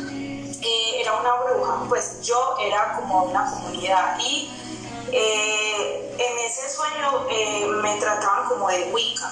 eh, 0.62 1.02
era 1.02 1.14
una 1.20 1.34
bruja, 1.36 1.86
pues 1.88 2.22
yo 2.22 2.56
era 2.60 2.96
como 2.96 3.26
una 3.26 3.50
comunidad 3.52 4.18
y 4.20 4.52
eh, 5.12 6.16
en 6.18 6.40
ese 6.40 6.70
sueño 6.70 7.28
eh, 7.30 7.68
me 7.82 7.96
trataban 7.98 8.50
como 8.50 8.68
de 8.70 8.92
Wicca 8.92 9.32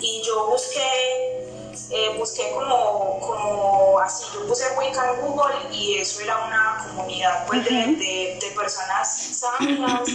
y 0.00 0.22
yo 0.22 0.46
busqué 0.46 1.49
eh, 1.90 2.14
busqué 2.18 2.50
como, 2.52 3.18
como 3.20 3.98
así, 4.00 4.24
yo 4.34 4.46
puse 4.46 4.64
Wicca 4.78 5.12
en 5.12 5.20
Google 5.20 5.54
y 5.72 5.98
eso 5.98 6.20
era 6.20 6.44
una 6.46 6.86
comunidad 6.86 7.46
pues, 7.46 7.64
de, 7.64 8.38
de, 8.40 8.50
personas 8.56 9.08
sabias 9.32 10.08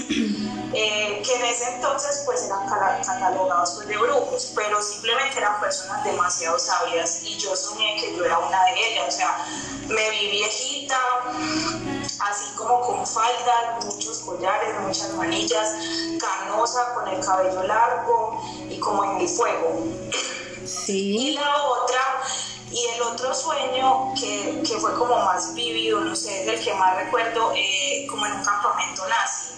eh, 0.74 1.22
que 1.24 1.36
en 1.36 1.46
ese 1.46 1.76
entonces 1.76 2.24
pues 2.26 2.44
eran 2.46 2.68
catalogados 2.68 3.72
pues, 3.76 3.88
de 3.88 3.98
brujos, 3.98 4.52
pero 4.56 4.82
simplemente 4.82 5.38
eran 5.38 5.60
personas 5.60 6.04
demasiado 6.04 6.60
sabias 6.60 7.24
y 7.24 7.38
yo 7.38 7.56
soñé 7.56 7.96
que 8.00 8.16
yo 8.16 8.26
era 8.26 8.38
una 8.40 8.64
de 8.66 8.72
ellas, 8.72 9.08
o 9.08 9.12
sea, 9.12 9.46
me 9.88 10.10
vi 10.10 10.32
viejita, 10.32 10.98
así 12.20 12.56
como 12.56 12.82
con 12.82 13.06
falda, 13.06 13.80
muchos 13.84 14.20
collares, 14.20 14.80
muchas 14.82 15.14
manillas, 15.14 15.74
canosa, 16.20 16.94
con 16.94 17.08
el 17.08 17.24
cabello 17.24 17.64
largo 17.64 18.42
y 18.70 18.80
como 18.80 19.04
en 19.04 19.18
mi 19.18 19.28
fuego. 19.28 19.84
Y 20.88 21.32
la 21.34 21.64
otra, 21.64 22.22
y 22.72 22.86
el 22.96 23.02
otro 23.04 23.34
sueño 23.34 24.14
que, 24.20 24.62
que, 24.68 24.78
fue 24.80 24.94
como 24.96 25.16
más 25.16 25.54
vivido, 25.54 26.02
no 26.02 26.16
sé, 26.16 26.46
del 26.46 26.64
que 26.64 26.74
más 26.74 26.96
recuerdo, 26.96 27.52
eh, 27.56 28.08
como 28.10 28.26
en 28.26 28.34
un 28.34 28.44
campamento 28.44 29.08
nazi. 29.08 29.54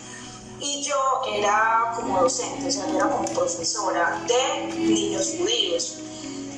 Y 0.60 0.84
yo 0.84 1.22
era 1.32 1.94
como 1.96 2.22
docente, 2.22 2.68
o 2.68 2.72
sea, 2.72 2.88
yo 2.88 2.98
era 2.98 3.10
como 3.10 3.26
profesora 3.34 4.22
de 4.28 4.74
niños 4.76 5.34
judíos. 5.38 5.98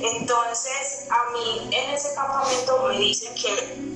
Entonces, 0.00 1.06
a 1.10 1.30
mí 1.32 1.68
en 1.70 1.90
ese 1.90 2.14
campamento 2.14 2.84
me 2.88 2.98
dicen 2.98 3.34
que 3.34 3.94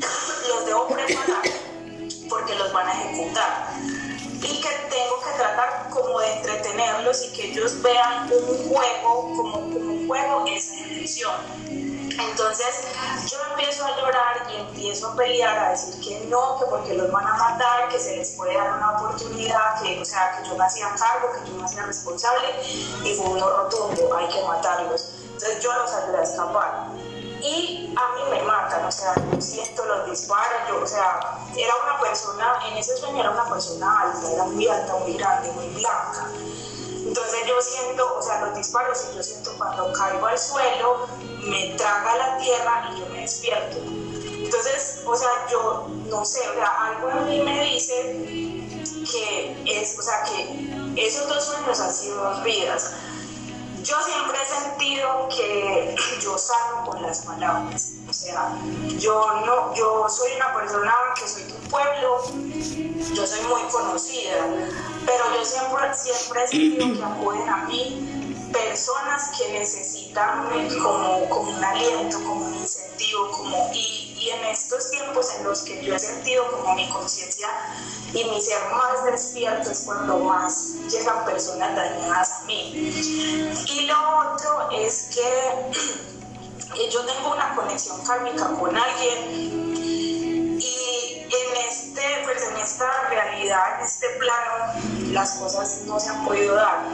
los 0.49 0.67
debo 0.67 0.87
preparar 0.89 1.43
porque 2.29 2.55
los 2.57 2.73
van 2.73 2.89
a 2.89 2.93
ejecutar 2.93 3.71
y 4.43 4.61
que 4.61 4.69
tengo 4.91 5.21
que 5.25 5.39
tratar 5.39 5.89
como 5.89 6.21
de 6.21 6.33
entretenerlos 6.35 7.25
y 7.25 7.33
que 7.33 7.51
ellos 7.51 7.81
vean 7.81 8.31
un 8.31 8.69
juego 8.69 9.33
como, 9.35 9.64
Entonces 12.55 13.33
yo 13.33 13.39
empiezo 13.51 13.85
a 13.85 13.97
llorar 13.97 14.47
y 14.49 14.61
empiezo 14.61 15.09
a 15.09 15.17
pelear, 15.17 15.59
a 15.59 15.71
decir 15.71 16.01
que 16.01 16.27
no, 16.27 16.57
que 16.61 16.67
porque 16.67 16.95
los 16.95 17.11
van 17.11 17.27
a 17.27 17.35
matar, 17.35 17.89
que 17.89 17.99
se 17.99 18.17
les 18.17 18.31
puede 18.33 18.55
dar 18.55 18.75
una 18.75 18.93
oportunidad, 18.93 19.83
que, 19.83 20.01
o 20.01 20.05
sea, 20.05 20.37
que 20.37 20.49
yo 20.49 20.57
me 20.57 20.65
hacía 20.65 20.95
cargo, 20.95 21.33
que 21.33 21.51
yo 21.51 21.57
me 21.57 21.65
hacía 21.65 21.83
responsable 21.83 22.47
y 23.03 23.15
fue 23.15 23.27
un 23.27 23.41
rotundo, 23.41 24.17
hay 24.17 24.29
que 24.29 24.43
matarlos. 24.45 25.15
Entonces 25.25 25.61
yo 25.61 25.73
los 25.73 25.93
ayudé 25.93 26.19
a 26.19 26.23
escapar. 26.23 26.87
Y 27.43 27.93
a 27.97 28.15
mí 28.15 28.31
me 28.31 28.43
matan, 28.43 28.85
o 28.85 28.93
sea, 28.93 29.15
yo 29.17 29.41
siento 29.41 29.85
los 29.85 30.09
disparos, 30.09 30.69
yo, 30.69 30.81
o 30.81 30.87
sea, 30.87 31.21
era 31.57 31.75
una 31.83 31.99
persona, 31.99 32.61
en 32.69 32.79
ese 32.79 32.97
sueño 32.97 33.19
era 33.19 33.31
una 33.33 33.51
persona 33.51 34.01
alta, 34.01 34.31
era 34.33 34.45
muy 34.45 34.69
alta, 34.69 34.95
muy 34.95 35.15
grande, 35.15 35.51
muy 35.53 35.69
blanca. 35.71 36.29
Entonces 37.17 37.47
yo 37.47 37.63
siento, 37.63 38.17
o 38.19 38.21
sea, 38.21 38.41
los 38.41 38.57
disparos 38.57 39.07
y 39.13 39.17
yo 39.17 39.23
siento 39.23 39.57
cuando 39.57 39.93
caigo 39.93 40.27
al 40.27 40.37
suelo, 40.37 41.07
me 41.45 41.69
traga 41.77 42.17
la 42.17 42.39
tierra 42.39 42.91
y 42.91 42.99
yo 42.99 43.07
me 43.07 43.21
despierto. 43.21 43.77
Entonces, 43.79 45.01
o 45.07 45.15
sea, 45.15 45.29
yo 45.49 45.87
no 46.11 46.25
sé, 46.25 46.41
o 46.51 46.55
sea, 46.55 46.87
algo 46.87 47.11
en 47.11 47.29
mí 47.29 47.41
me 47.43 47.67
dice 47.67 47.95
que 49.09 49.63
es, 49.65 49.97
o 49.97 50.03
sea, 50.03 50.25
que 50.25 50.97
esos 50.97 51.29
dos 51.29 51.45
sueños 51.45 51.79
han 51.79 51.95
sido 51.95 52.17
dos 52.17 52.43
vidas. 52.43 52.95
Yo 53.85 53.95
siempre 54.03 54.37
he 54.43 54.47
sentido 54.47 55.29
que 55.29 55.95
yo 56.21 56.37
salgo 56.37 56.91
con 56.91 57.01
las 57.01 57.21
palabras. 57.21 57.93
O 58.09 58.13
sea, 58.13 58.59
yo 58.99 59.25
no, 59.47 59.73
yo 59.73 60.09
soy 60.09 60.33
una 60.35 60.53
persona 60.53 60.93
que 61.15 61.29
soy 61.29 61.45
pueblo, 61.75 62.23
yo 63.15 63.27
soy 63.27 63.41
muy 63.49 63.63
conocida, 63.73 64.47
pero 65.05 65.25
yo 65.37 65.45
siempre, 65.45 65.93
siempre 65.93 66.45
he 66.45 66.47
sentido 66.47 66.95
que 66.95 67.05
acuden 67.05 67.49
a 67.49 67.65
mí 67.65 68.51
personas 68.53 69.33
que 69.37 69.59
necesitan 69.59 70.49
como, 70.81 71.29
como 71.29 71.51
un 71.51 71.65
aliento, 71.65 72.19
como 72.19 72.47
un 72.47 72.55
incentivo, 72.55 73.29
como, 73.33 73.71
y, 73.75 74.17
y 74.21 74.31
en 74.31 74.45
estos 74.45 74.89
tiempos 74.93 75.35
en 75.37 75.45
los 75.45 75.63
que 75.63 75.85
yo 75.85 75.97
he 75.97 75.99
sentido 75.99 76.49
como 76.53 76.77
mi 76.77 76.89
conciencia 76.91 77.49
y 78.13 78.23
mi 78.23 78.41
ser 78.41 78.61
más 78.71 79.05
despierto 79.05 79.73
es 79.73 79.81
cuando 79.81 80.21
más 80.21 80.77
llegan 80.89 81.25
personas 81.25 81.75
dañadas 81.75 82.43
a 82.43 82.45
mí. 82.45 82.73
Y 83.67 83.87
lo 83.87 83.97
otro 84.21 84.71
es 84.71 85.11
que 85.13 85.73
yo 86.93 87.05
tengo 87.05 87.33
una 87.33 87.57
conexión 87.57 88.01
kármica 88.05 88.51
con 88.61 88.77
alguien 88.77 89.75
en, 91.35 91.57
este, 91.69 92.03
pues 92.25 92.49
en 92.49 92.57
esta 92.57 92.91
realidad, 93.09 93.79
en 93.79 93.85
este 93.85 94.09
plano, 94.11 95.13
las 95.13 95.33
cosas 95.37 95.83
no 95.87 95.99
se 95.99 96.11
han 96.11 96.25
podido 96.25 96.55
dar. 96.55 96.85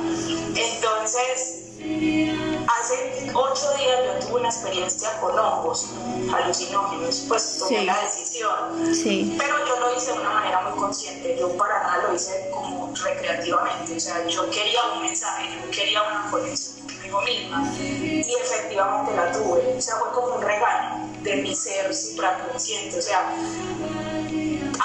Entonces, 0.54 1.70
Hace 1.80 3.30
ocho 3.32 3.72
días 3.78 3.98
yo 4.04 4.26
tuve 4.26 4.40
una 4.40 4.48
experiencia 4.48 5.18
con 5.20 5.38
hongos 5.38 5.90
alucinógenos, 6.32 7.24
pues 7.26 7.58
tomé 7.58 7.84
la 7.84 7.98
decisión. 8.02 8.94
Sí. 8.94 9.34
Pero 9.38 9.66
yo 9.66 9.80
lo 9.80 9.96
hice 9.96 10.12
de 10.12 10.20
una 10.20 10.30
manera 10.30 10.60
muy 10.60 10.78
consciente, 10.78 11.36
yo 11.38 11.56
para 11.56 11.82
nada 11.82 12.08
lo 12.08 12.14
hice 12.14 12.50
como 12.52 12.92
recreativamente, 12.94 13.96
o 13.96 14.00
sea, 14.00 14.26
yo 14.26 14.50
quería 14.50 14.80
un 14.94 15.02
mensaje, 15.02 15.48
yo 15.64 15.70
quería 15.70 16.02
una 16.02 16.30
conexión 16.30 16.86
conmigo 16.86 17.22
misma 17.22 17.72
y 17.78 18.34
efectivamente 18.42 19.16
la 19.16 19.32
tuve, 19.32 19.74
o 19.76 19.80
sea, 19.80 19.96
fue 19.96 20.12
como 20.12 20.36
un 20.36 20.42
regalo 20.42 21.09
de 21.22 21.36
mi 21.36 21.54
ser 21.54 21.94
supraconsciente, 21.94 22.98
o 22.98 23.02
sea, 23.02 23.32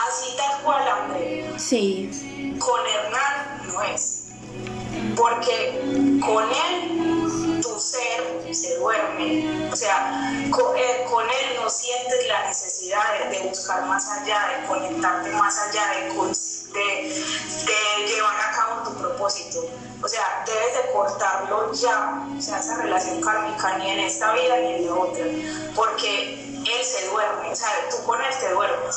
así 0.07 0.35
tal 0.37 0.61
cual, 0.63 0.87
André. 0.87 1.45
Sí. 1.57 2.09
Con 2.59 2.79
Hernán 2.85 3.67
no 3.67 3.81
es 3.81 4.25
porque 5.15 6.19
con 6.19 6.43
él 6.43 7.14
ser 7.85 8.53
se 8.53 8.77
duerme, 8.77 9.69
o 9.71 9.75
sea, 9.75 10.31
con 10.49 10.75
él, 10.77 11.03
con 11.09 11.23
él 11.23 11.59
no 11.61 11.69
sientes 11.69 12.27
la 12.27 12.47
necesidad 12.47 13.29
de, 13.29 13.39
buscar 13.47 13.85
más 13.85 14.09
allá, 14.09 14.59
de 14.59 14.67
conectarte 14.67 15.29
más 15.31 15.57
allá, 15.59 15.91
de, 15.91 16.09
de, 16.73 17.09
de, 17.09 18.07
llevar 18.07 18.35
a 18.35 18.51
cabo 18.55 18.89
tu 18.89 18.95
propósito. 18.97 19.65
O 20.01 20.07
sea, 20.07 20.43
debes 20.45 20.85
de 20.85 20.91
cortarlo 20.91 21.73
ya, 21.73 22.27
o 22.37 22.41
sea, 22.41 22.59
esa 22.59 22.77
relación 22.77 23.21
kármica 23.21 23.77
ni 23.77 23.91
en 23.91 23.99
esta 23.99 24.33
vida 24.33 24.57
ni 24.57 24.73
en 24.75 24.87
la 24.87 24.93
otra, 24.95 25.25
porque 25.75 26.33
él 26.33 26.83
se 26.83 27.09
duerme, 27.09 27.51
o 27.51 27.55
sea, 27.55 27.69
tú 27.91 28.03
con 28.05 28.21
él 28.21 28.33
te 28.39 28.49
duermes. 28.51 28.95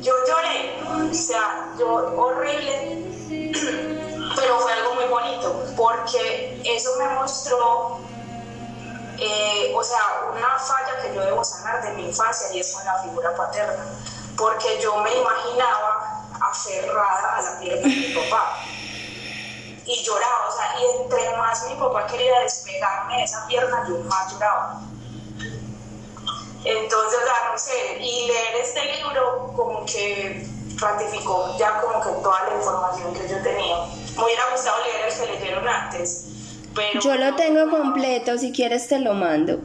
Yo 0.00 0.14
lloré, 0.26 1.10
o 1.10 1.14
sea, 1.14 1.74
yo 1.78 1.88
horrible. 2.16 3.06
Pero 4.36 4.58
fue 4.60 4.72
algo 4.72 4.94
muy 4.94 5.04
bonito 5.06 5.64
porque 5.76 6.60
eso 6.64 6.90
me 6.98 7.08
mostró, 7.14 8.00
eh, 9.20 9.72
o 9.74 9.82
sea, 9.82 10.00
una 10.30 10.58
falla 10.58 11.00
que 11.02 11.14
yo 11.14 11.20
debo 11.20 11.44
sanar 11.44 11.82
de 11.82 11.92
mi 11.92 12.06
infancia 12.06 12.48
y 12.52 12.60
es 12.60 12.72
con 12.72 12.84
la 12.84 13.02
figura 13.02 13.34
paterna, 13.36 13.84
porque 14.36 14.80
yo 14.80 14.96
me 14.96 15.14
imaginaba 15.14 16.24
aferrada 16.40 17.36
a 17.36 17.42
la 17.42 17.60
pierna 17.60 17.82
de 17.82 17.88
mi 17.88 18.14
papá 18.14 18.56
y 19.84 20.02
lloraba, 20.02 20.48
o 20.48 20.52
sea, 20.52 20.80
y 20.80 21.02
entre 21.02 21.36
más 21.36 21.68
mi 21.68 21.74
papá 21.74 22.06
quería 22.06 22.40
despegarme 22.40 23.16
de 23.16 23.24
esa 23.24 23.46
pierna, 23.46 23.84
yo 23.88 23.98
más 24.04 24.32
lloraba. 24.32 24.80
Entonces, 26.64 27.20
no 27.50 27.58
sé, 27.58 27.98
y 28.00 28.26
leer 28.26 28.56
este 28.56 28.84
libro 28.96 29.52
como 29.56 29.84
que 29.86 30.46
ratificó 30.76 31.56
ya 31.58 31.80
como 31.80 32.02
que 32.02 32.22
toda 32.22 32.44
la 32.48 32.56
información 32.56 33.14
que 33.14 33.28
yo 33.28 33.42
tenía. 33.42 33.76
Me 34.16 34.24
hubiera 34.24 34.50
gustado 34.50 34.82
leer 34.84 35.08
el 35.08 35.18
que 35.18 35.26
leyeron 35.26 35.68
antes. 35.68 36.26
Pero 36.74 37.00
yo 37.00 37.14
lo 37.16 37.34
tengo 37.34 37.70
completo, 37.70 38.38
si 38.38 38.52
quieres 38.52 38.86
te 38.86 38.98
lo 39.00 39.14
mando. 39.14 39.60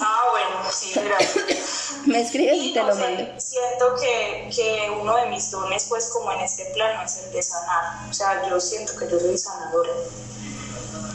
Ah, 0.00 0.22
bueno, 0.30 0.70
sí, 0.70 0.92
gracias. 0.94 2.02
Me 2.06 2.20
escribes 2.20 2.56
y, 2.56 2.72
te 2.72 2.80
lo 2.80 2.94
mando. 2.94 3.24
Siento 3.38 3.96
que, 4.00 4.48
que, 4.54 4.90
uno 4.90 5.16
de 5.16 5.26
mis 5.26 5.50
dones, 5.50 5.86
pues 5.88 6.10
como 6.12 6.30
en 6.32 6.40
este 6.40 6.66
plano, 6.66 7.02
es 7.02 7.24
el 7.24 7.32
de 7.32 7.42
sanar. 7.42 8.08
O 8.08 8.12
sea, 8.12 8.48
yo 8.48 8.60
siento 8.60 8.96
que 8.96 9.10
yo 9.10 9.18
soy 9.18 9.36
sanadora. 9.36 9.90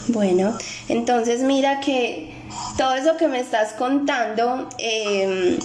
Bueno, 0.07 0.57
entonces 0.89 1.41
mira 1.41 1.79
que 1.79 2.35
todo 2.77 2.95
eso 2.95 3.15
que 3.15 3.27
me 3.27 3.39
estás 3.39 3.73
contando, 3.73 4.67
eh, 4.77 5.57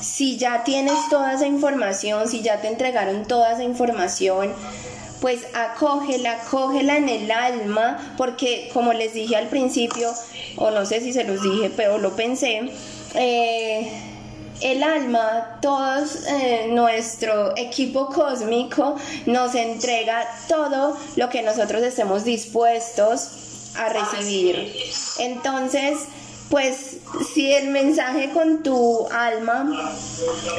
si 0.00 0.36
ya 0.36 0.64
tienes 0.64 1.08
toda 1.08 1.34
esa 1.34 1.46
información, 1.46 2.28
si 2.28 2.42
ya 2.42 2.60
te 2.60 2.68
entregaron 2.68 3.24
toda 3.26 3.52
esa 3.52 3.62
información, 3.62 4.54
pues 5.20 5.46
acógela, 5.54 6.32
acógela 6.42 6.96
en 6.96 7.08
el 7.08 7.30
alma, 7.30 8.14
porque 8.16 8.70
como 8.72 8.92
les 8.92 9.14
dije 9.14 9.36
al 9.36 9.48
principio, 9.48 10.12
o 10.56 10.70
no 10.70 10.86
sé 10.86 11.00
si 11.00 11.12
se 11.12 11.24
los 11.24 11.42
dije, 11.42 11.70
pero 11.76 11.98
lo 11.98 12.16
pensé, 12.16 12.70
eh, 13.14 13.90
el 14.60 14.82
alma, 14.82 15.58
todo 15.62 16.04
eh, 16.28 16.68
nuestro 16.70 17.56
equipo 17.56 18.06
cósmico 18.06 18.96
nos 19.26 19.54
entrega 19.54 20.26
todo 20.48 20.96
lo 21.16 21.28
que 21.30 21.42
nosotros 21.42 21.82
estemos 21.82 22.24
dispuestos 22.24 23.72
a 23.76 23.88
recibir. 23.88 24.74
Entonces, 25.18 26.00
pues 26.50 26.89
si 27.32 27.52
el 27.52 27.68
mensaje 27.68 28.30
con 28.30 28.62
tu 28.62 29.08
alma 29.10 29.68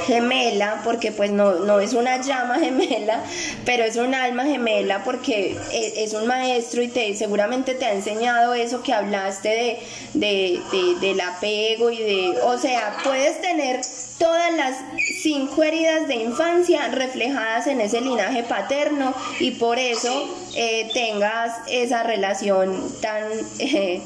gemela, 0.05 0.81
porque 0.83 1.11
pues 1.11 1.31
no, 1.31 1.53
no 1.59 1.79
es 1.79 1.93
una 1.93 2.21
llama 2.21 2.59
gemela, 2.59 3.23
pero 3.65 3.83
es 3.83 3.95
un 3.95 4.13
alma 4.13 4.43
gemela 4.43 5.03
porque 5.03 5.57
e, 5.71 6.03
es, 6.03 6.13
un 6.13 6.27
maestro 6.27 6.81
y 6.81 6.87
te 6.87 7.15
seguramente 7.15 7.73
te 7.73 7.85
ha 7.85 7.93
enseñado 7.93 8.53
eso 8.53 8.83
que 8.83 8.93
hablaste 8.93 9.79
de, 10.13 10.61
del 10.99 11.21
apego 11.21 11.89
y 11.89 11.99
de, 11.99 12.39
o 12.43 12.57
sea, 12.57 12.97
puedes 13.03 13.41
tener 13.41 13.81
todas 14.17 14.53
las 14.53 14.77
cinco 15.21 15.63
heridas 15.63 16.07
de 16.07 16.15
infancia 16.15 16.87
reflejadas 16.89 17.67
en 17.67 17.81
ese 17.81 18.01
linaje 18.01 18.43
paterno 18.43 19.13
y 19.39 19.51
por 19.51 19.79
eso 19.79 20.29
eh, 20.55 20.89
tengas 20.93 21.53
esa 21.67 22.03
relación 22.03 22.91
tan... 23.01 23.23
Eh, 23.73 24.01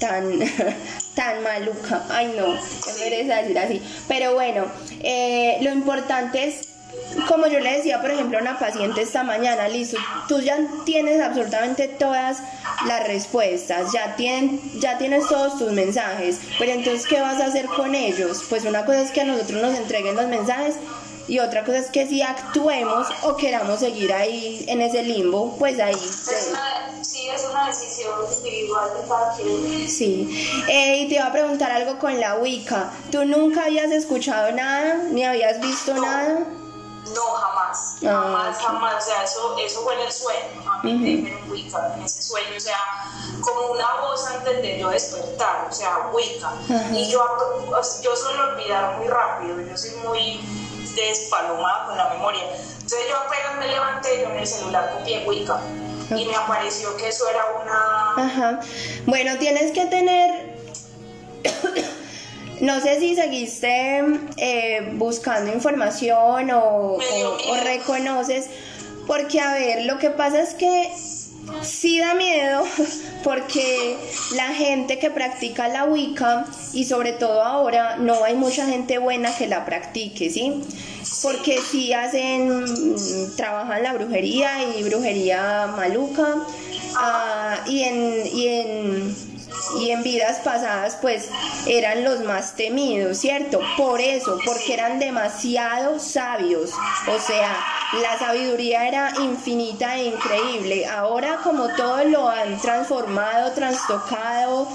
tan, 0.00 0.40
tan 1.14 1.42
maluca. 1.44 2.04
Ay, 2.08 2.34
no, 2.36 2.48
no 2.48 2.98
merece 2.98 3.32
decir 3.32 3.58
así. 3.58 3.82
Pero 4.08 4.34
bueno, 4.34 4.64
eh, 5.02 5.58
lo 5.60 5.70
importante 5.70 6.48
es, 6.48 6.66
como 7.28 7.46
yo 7.46 7.60
le 7.60 7.76
decía, 7.76 8.00
por 8.00 8.10
ejemplo, 8.10 8.38
a 8.38 8.40
una 8.40 8.58
paciente 8.58 9.02
esta 9.02 9.22
mañana, 9.22 9.68
listo, 9.68 9.98
tú 10.26 10.40
ya 10.40 10.58
tienes 10.84 11.20
absolutamente 11.20 11.86
todas 11.86 12.38
las 12.86 13.06
respuestas, 13.06 13.92
ya, 13.92 14.16
tienen, 14.16 14.60
ya 14.80 14.98
tienes 14.98 15.28
todos 15.28 15.58
tus 15.58 15.70
mensajes, 15.70 16.40
pero 16.58 16.72
entonces, 16.72 17.06
¿qué 17.06 17.20
vas 17.20 17.40
a 17.40 17.46
hacer 17.46 17.66
con 17.66 17.94
ellos? 17.94 18.44
Pues 18.48 18.64
una 18.64 18.84
cosa 18.84 19.02
es 19.02 19.12
que 19.12 19.20
a 19.20 19.24
nosotros 19.24 19.62
nos 19.62 19.76
entreguen 19.76 20.16
los 20.16 20.26
mensajes 20.26 20.76
y 21.30 21.38
otra 21.38 21.64
cosa 21.64 21.78
es 21.78 21.90
que 21.92 22.08
si 22.08 22.22
actuemos 22.22 23.06
o 23.22 23.36
queramos 23.36 23.78
seguir 23.78 24.12
ahí 24.12 24.64
en 24.66 24.82
ese 24.82 25.04
limbo, 25.04 25.56
pues 25.60 25.78
ahí... 25.78 25.94
sí, 25.94 27.28
es 27.28 27.46
una 27.48 27.68
decisión 27.68 28.14
individual 28.36 28.90
de 29.00 29.08
cada 29.08 29.36
quien. 29.36 29.88
Sí. 29.88 30.64
Eh, 30.68 31.02
y 31.02 31.08
te 31.08 31.14
iba 31.14 31.26
a 31.26 31.32
preguntar 31.32 31.70
algo 31.70 32.00
con 32.00 32.18
la 32.18 32.34
Wicca. 32.38 32.90
¿Tú 33.12 33.24
nunca 33.24 33.66
habías 33.66 33.92
escuchado 33.92 34.50
nada? 34.50 34.96
¿Ni 35.12 35.24
habías 35.24 35.60
visto 35.60 35.94
nada? 35.94 36.40
No, 37.14 37.22
jamás, 37.22 37.96
Ah, 38.04 38.08
jamás, 38.08 38.58
jamás, 38.58 39.04
o 39.04 39.06
sea, 39.06 39.22
eso, 39.22 39.56
eso 39.58 39.82
fue 39.82 39.94
en 39.94 40.00
el 40.00 40.12
sueño, 40.12 40.70
a 40.70 40.82
mí 40.82 40.94
me 40.94 41.06
dijeron 41.06 41.50
Wicca, 41.50 41.94
en 41.96 42.02
ese 42.02 42.22
sueño, 42.22 42.56
o 42.56 42.60
sea, 42.60 42.76
como 43.40 43.72
una 43.72 43.86
voz 44.02 44.26
antes 44.28 44.62
de 44.62 44.78
yo 44.78 44.90
despertar, 44.90 45.66
o 45.68 45.72
sea, 45.72 46.10
Wicca, 46.12 46.52
y 46.92 47.10
yo, 47.10 47.24
yo 48.02 48.16
suelo 48.16 48.52
olvidar 48.52 48.98
muy 48.98 49.08
rápido, 49.08 49.60
yo 49.60 49.76
soy 49.76 49.90
muy 50.06 50.40
despalomada 50.94 51.86
con 51.86 51.96
la 51.96 52.08
memoria, 52.10 52.42
entonces 52.74 53.00
yo 53.08 53.16
apenas 53.16 53.58
me 53.58 53.68
levanté, 53.68 54.20
yo 54.22 54.30
en 54.30 54.36
el 54.38 54.46
celular 54.46 54.90
copié 54.98 55.24
Wicca, 55.26 55.60
y 56.16 56.24
me 56.24 56.34
apareció 56.34 56.96
que 56.96 57.08
eso 57.08 57.24
era 57.28 57.44
una... 57.62 58.24
Ajá. 58.26 58.60
Bueno, 59.06 59.36
tienes 59.38 59.72
que 59.72 59.86
tener. 59.86 60.54
No 62.60 62.78
sé 62.80 62.98
si 63.00 63.16
seguiste 63.16 64.04
eh, 64.36 64.90
buscando 64.96 65.50
información 65.50 66.50
o, 66.50 66.98
o- 66.98 67.56
reconoces, 67.64 68.50
porque 69.06 69.40
a 69.40 69.54
ver, 69.54 69.86
lo 69.86 69.98
que 69.98 70.10
pasa 70.10 70.42
es 70.42 70.52
que 70.52 70.92
sí 71.62 71.98
da 72.00 72.12
miedo, 72.12 72.62
porque 73.22 73.96
la 74.34 74.48
gente 74.48 74.98
que 74.98 75.10
practica 75.10 75.68
la 75.68 75.84
Wicca, 75.84 76.46
y 76.72 76.84
sobre 76.84 77.12
todo 77.12 77.42
ahora, 77.42 77.96
no 77.96 78.24
hay 78.24 78.34
mucha 78.34 78.66
gente 78.66 78.98
buena 78.98 79.34
que 79.34 79.46
la 79.46 79.64
practique, 79.64 80.30
¿sí? 80.30 80.62
Porque 81.22 81.58
sí 81.60 81.92
hacen, 81.92 82.64
mm, 82.64 83.36
trabajan 83.36 83.82
la 83.82 83.92
brujería 83.94 84.50
y 84.76 84.82
brujería 84.82 85.66
maluca, 85.76 86.36
ah, 86.96 87.58
y 87.66 87.82
en... 87.82 88.26
Y 88.32 88.48
en 88.48 89.30
y 89.78 89.90
en 89.90 90.02
vidas 90.02 90.38
pasadas 90.44 90.96
pues 91.00 91.28
eran 91.66 92.04
los 92.04 92.20
más 92.20 92.54
temidos, 92.54 93.18
¿cierto? 93.18 93.60
Por 93.76 94.00
eso, 94.00 94.38
porque 94.44 94.74
eran 94.74 94.98
demasiado 94.98 95.98
sabios, 95.98 96.70
o 97.06 97.18
sea, 97.18 97.56
la 98.02 98.18
sabiduría 98.18 98.86
era 98.86 99.12
infinita 99.20 99.96
e 99.96 100.04
increíble. 100.04 100.86
Ahora 100.86 101.38
como 101.42 101.68
todo 101.74 102.04
lo 102.04 102.28
han 102.28 102.60
transformado, 102.60 103.52
trastocado, 103.52 104.68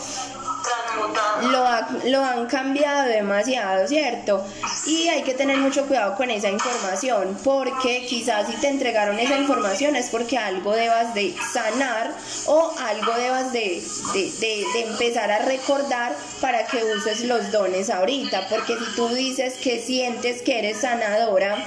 lo, 1.51 1.65
ha- 1.67 1.87
lo 2.05 2.23
han 2.25 2.47
cambiado 2.47 3.07
demasiado, 3.07 3.87
¿cierto? 3.87 4.43
Y 4.87 5.07
hay 5.09 5.23
que 5.23 5.33
tener 5.33 5.57
mucho 5.57 5.85
cuidado 5.85 6.15
con 6.15 6.29
esa 6.31 6.49
información, 6.49 7.37
porque 7.43 8.05
quizás 8.07 8.47
si 8.47 8.53
te 8.57 8.67
entregaron 8.69 9.19
esa 9.19 9.37
información 9.37 9.95
es 9.95 10.09
porque 10.09 10.37
algo 10.37 10.73
debas 10.73 11.13
de 11.13 11.35
sanar 11.53 12.11
o 12.47 12.73
algo 12.79 13.13
debas 13.13 13.51
de, 13.53 13.81
de- 14.13 14.31
de- 14.39 14.65
de 14.73 14.81
empezar 14.87 15.31
a 15.31 15.39
recordar 15.39 16.15
para 16.41 16.65
que 16.65 16.83
uses 16.83 17.21
los 17.25 17.51
dones 17.51 17.89
ahorita, 17.89 18.47
porque 18.49 18.75
si 18.77 18.95
tú 18.95 19.07
dices 19.09 19.55
que 19.55 19.81
sientes 19.81 20.41
que 20.41 20.59
eres 20.59 20.81
sanadora, 20.81 21.57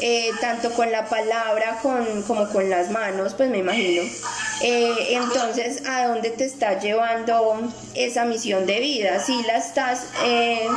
eh, 0.00 0.30
tanto 0.40 0.72
con 0.72 0.90
la 0.90 1.06
palabra 1.06 1.78
con, 1.82 2.22
como 2.22 2.48
con 2.48 2.68
las 2.68 2.90
manos, 2.90 3.34
pues 3.34 3.50
me 3.50 3.58
imagino. 3.58 4.02
Eh, 4.62 5.08
entonces, 5.10 5.86
¿a 5.86 6.06
dónde 6.08 6.30
te 6.30 6.44
está 6.44 6.78
llevando 6.78 7.60
esa 7.94 8.24
misión 8.24 8.66
de 8.66 8.80
vida? 8.80 9.20
Si 9.20 9.42
la 9.42 9.56
estás 9.56 10.06
eh, 10.24 10.68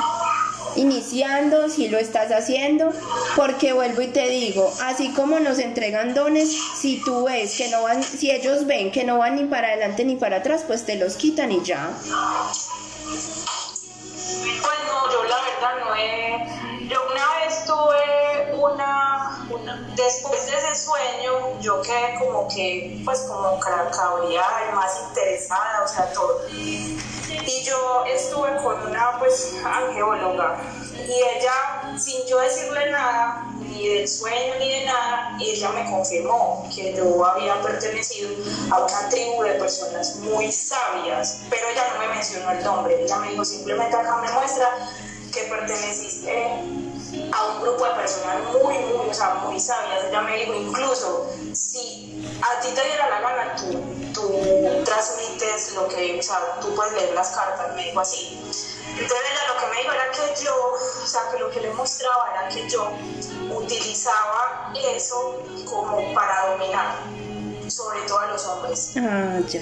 iniciando, 0.76 1.70
si 1.70 1.88
lo 1.88 1.97
estás 1.97 2.32
haciendo, 2.32 2.91
porque 3.36 3.74
vuelvo 3.74 4.01
y 4.01 4.07
te 4.07 4.28
digo, 4.30 4.72
así 4.84 5.09
como 5.13 5.39
nos 5.39 5.59
entregan 5.59 6.13
dones, 6.13 6.55
si 6.80 7.01
tú 7.03 7.26
ves 7.26 7.57
que 7.57 7.70
no 7.70 7.84
van, 7.84 8.03
si 8.03 8.32
ellos 8.32 8.66
ven 8.66 8.91
que 8.91 9.03
no 9.03 9.20
van 9.20 9.36
ni 9.36 9.45
para 9.45 9.70
adelante 9.70 10.03
ni 10.03 10.16
para 10.16 10.38
atrás, 10.38 10.63
pues 10.66 10.86
te 10.86 10.95
los 10.95 11.16
quitan 11.16 11.51
y 11.51 11.63
ya. 11.63 11.89
Pues 13.05 14.78
no, 14.88 15.11
yo 15.11 15.24
la 15.24 15.38
verdad 15.41 15.80
no 15.80 15.95
he. 15.95 16.88
Yo 16.88 16.99
una 17.11 17.26
vez 17.39 17.66
tuve 17.66 18.35
una, 18.62 19.47
una- 19.49 19.76
Después 19.95 20.45
de 20.51 20.58
ese 20.58 20.76
sueño, 20.86 21.60
yo 21.62 21.82
quedé 21.82 22.16
como 22.20 22.47
que, 22.47 23.01
pues 23.06 23.22
como 23.22 23.60
ca- 23.60 23.89
cabreada 23.91 24.70
y 24.72 24.76
más 24.76 24.99
interesada, 25.08 25.82
o 25.84 25.88
sea, 25.88 26.12
todo. 26.14 26.41
Y 26.49 27.64
yo 27.64 28.03
estuve 28.06 28.56
con 28.64 28.88
una, 28.88 29.18
pues, 29.20 29.56
angeóloga. 29.64 30.58
Y 30.93 31.12
ella, 31.14 31.97
sin 31.97 32.26
yo 32.26 32.39
decirle 32.39 32.89
nada, 32.91 33.45
ni 33.60 33.88
del 33.89 34.08
sueño 34.08 34.56
ni 34.60 34.70
de 34.80 34.86
nada, 34.86 35.38
ella 35.39 35.70
me 35.70 35.89
confirmó 35.89 36.68
que 36.74 36.93
yo 36.95 37.26
había 37.26 37.62
pertenecido 37.62 38.30
a 38.72 38.80
una 38.80 39.10
tribu 39.10 39.43
de 39.43 39.51
personas 39.53 40.16
muy 40.18 40.51
sabias, 40.51 41.41
pero 41.49 41.68
ella 41.70 41.84
no 41.93 41.99
me 41.99 42.08
mencionó 42.16 42.51
el 42.51 42.64
nombre, 42.64 43.01
ella 43.03 43.18
me 43.18 43.30
dijo 43.32 43.43
simplemente 43.45 43.95
acá 43.95 44.18
me 44.18 44.32
muestra 44.32 44.70
que 45.34 45.41
perteneciste 45.43 46.95
a 47.32 47.46
un 47.48 47.62
grupo 47.62 47.86
de 47.86 47.92
personas 47.92 48.44
muy, 48.52 48.78
muy, 48.80 49.10
o 49.10 49.14
sea, 49.14 49.36
muy 49.36 49.60
sabias. 49.60 50.06
Ella 50.06 50.22
me 50.22 50.38
dijo, 50.38 50.54
incluso 50.54 51.30
si 51.54 52.38
a 52.42 52.60
ti 52.60 52.70
te 52.70 52.84
diera 52.84 53.10
la 53.10 53.22
gana, 53.22 53.56
tú, 53.56 53.84
tú 54.14 54.84
transmites 54.84 55.74
lo 55.74 55.88
que, 55.88 56.20
o 56.20 56.24
sea, 56.24 56.60
tú 56.62 56.74
puedes 56.76 56.94
leer 56.94 57.14
las 57.14 57.30
cartas, 57.30 57.76
me 57.76 57.84
dijo 57.84 58.00
así. 58.00 58.40
Entonces 58.98 59.20
ella 59.32 59.54
lo 59.54 59.60
que 59.60 59.68
me 59.68 59.82
dijo 59.82 59.92
era 59.92 60.12
que 60.12 60.44
yo, 60.44 60.74
o 60.74 61.08
sea, 61.08 61.30
que 61.32 61.40
lo 61.40 61.50
que 61.50 61.62
le 61.62 61.74
mostraba 61.74 62.32
era 62.32 62.48
que 62.50 62.70
yo 62.70 62.92
utilizaba 63.52 64.72
eso 64.76 65.44
como 65.66 66.14
para 66.14 66.52
dominar, 66.52 66.96
sobre 67.68 68.02
todo 68.02 68.20
a 68.20 68.28
los 68.28 68.46
hombres. 68.46 68.92
Ah, 68.98 69.40
ya. 69.48 69.62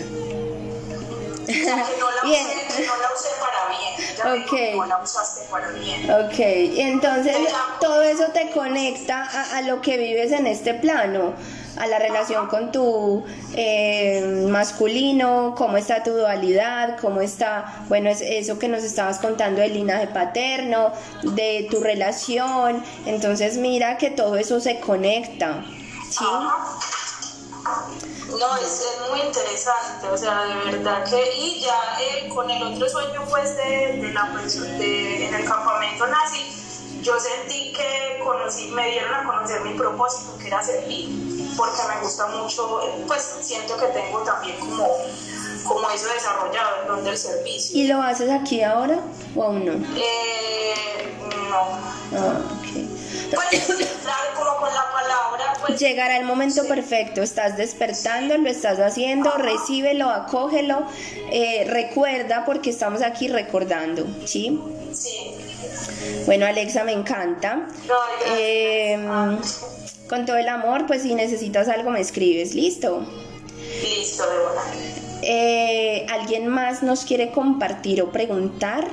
O 1.49 1.53
sea, 1.53 1.83
que 1.85 1.99
no 1.99 2.11
la 2.11 2.21
Bien. 2.23 2.45
usé, 2.45 2.75
que 2.81 2.87
no 2.87 2.93
la 2.97 3.13
usé 3.13 3.29
para 3.39 3.67
bien. 3.69 4.11
Ella 4.13 4.25
me 4.25 4.33
dijo, 4.39 4.55
Ok. 4.55 4.75
no 4.75 4.85
la 4.85 4.97
usaste 5.03 5.41
para 5.51 5.67
bien. 5.69 6.11
Ok, 6.11 6.39
y 6.39 6.79
entonces 6.81 7.35
todo 7.79 8.01
eso 8.01 8.25
te 8.33 8.49
conecta 8.51 9.23
a, 9.23 9.57
a 9.57 9.61
lo 9.61 9.81
que 9.81 9.97
vives 9.97 10.31
en 10.31 10.47
este 10.47 10.73
plano, 10.73 11.33
a 11.77 11.87
la 11.87 11.99
relación 11.99 12.47
con 12.47 12.71
tu 12.71 13.25
eh, 13.55 14.45
masculino, 14.49 15.55
cómo 15.57 15.77
está 15.77 16.03
tu 16.03 16.11
dualidad, 16.11 16.97
cómo 17.01 17.21
está, 17.21 17.83
bueno, 17.89 18.09
es 18.09 18.21
eso 18.21 18.59
que 18.59 18.67
nos 18.67 18.83
estabas 18.83 19.19
contando 19.19 19.61
del 19.61 19.73
linaje 19.73 20.07
paterno, 20.07 20.91
de 21.23 21.67
tu 21.71 21.79
relación, 21.81 22.83
entonces 23.05 23.57
mira 23.57 23.97
que 23.97 24.11
todo 24.11 24.37
eso 24.37 24.59
se 24.59 24.79
conecta, 24.79 25.63
¿sí? 26.09 26.23
Ajá. 26.23 26.55
No, 27.63 28.57
es, 28.57 28.81
es 28.81 29.09
muy 29.09 29.21
interesante, 29.21 30.07
o 30.11 30.17
sea, 30.17 30.43
de 30.43 30.71
verdad 30.71 31.03
que, 31.09 31.33
y 31.37 31.61
ya 31.61 31.97
eh, 32.01 32.27
con 32.33 32.49
el 32.49 32.61
otro 32.63 32.89
sueño, 32.89 33.23
pues, 33.29 33.55
de, 33.55 33.97
de 34.01 34.11
la 34.13 34.23
de, 34.79 35.27
en 35.27 35.33
el 35.33 35.45
campamento 35.45 36.05
nazi, 36.07 36.99
yo 37.01 37.13
sentí 37.19 37.71
que 37.73 38.19
conocí, 38.23 38.69
me 38.71 38.89
dieron 38.89 39.13
a 39.13 39.23
conocer 39.25 39.61
mi 39.61 39.73
propósito, 39.75 40.37
que 40.39 40.47
era 40.47 40.63
servir, 40.63 41.55
porque 41.55 41.81
me 41.93 42.01
gusta 42.01 42.27
mucho, 42.27 42.81
pues, 43.07 43.35
siento 43.41 43.77
que 43.77 43.87
tengo 43.87 44.19
también 44.19 44.57
como, 44.59 44.87
como 45.67 45.89
eso 45.91 46.07
desarrollado, 46.07 46.81
el 46.81 46.87
don 46.87 47.03
del 47.03 47.17
servicio. 47.17 47.77
¿Y 47.79 47.87
lo 47.87 48.01
haces 48.01 48.29
aquí 48.31 48.63
ahora 48.63 48.99
o 49.35 49.43
aún 49.43 49.65
no? 49.65 49.73
Eh, 49.97 51.13
no, 51.49 51.93
Ah, 52.15 52.39
ok. 52.59 53.33
pues, 53.35 53.65
claro, 54.03 54.29
como 54.35 54.57
con 54.57 54.73
la 54.73 54.91
Llegará 55.77 56.17
el 56.17 56.25
momento 56.25 56.67
perfecto, 56.67 57.21
estás 57.21 57.57
despertando, 57.57 58.37
lo 58.37 58.49
estás 58.49 58.79
haciendo, 58.79 59.31
recíbelo, 59.37 60.09
acógelo, 60.09 60.85
eh, 61.31 61.65
recuerda 61.67 62.43
porque 62.45 62.69
estamos 62.69 63.01
aquí 63.01 63.27
recordando, 63.27 64.05
¿sí? 64.25 64.59
sí. 64.91 65.11
Bueno, 66.25 66.45
Alexa, 66.45 66.83
me 66.83 66.91
encanta. 66.91 67.67
Gracias. 67.85 68.39
Eh, 68.39 68.97
con 70.07 70.25
todo 70.25 70.37
el 70.37 70.47
amor, 70.47 70.85
pues 70.85 71.01
si 71.01 71.15
necesitas 71.15 71.67
algo 71.67 71.89
me 71.89 71.99
escribes, 71.99 72.53
listo. 72.53 73.05
Listo, 73.81 74.23
de. 74.29 75.03
Eh, 75.25 76.05
¿Alguien 76.09 76.47
más 76.47 76.83
nos 76.83 77.05
quiere 77.05 77.31
compartir 77.31 78.01
o 78.01 78.11
preguntar? 78.11 78.87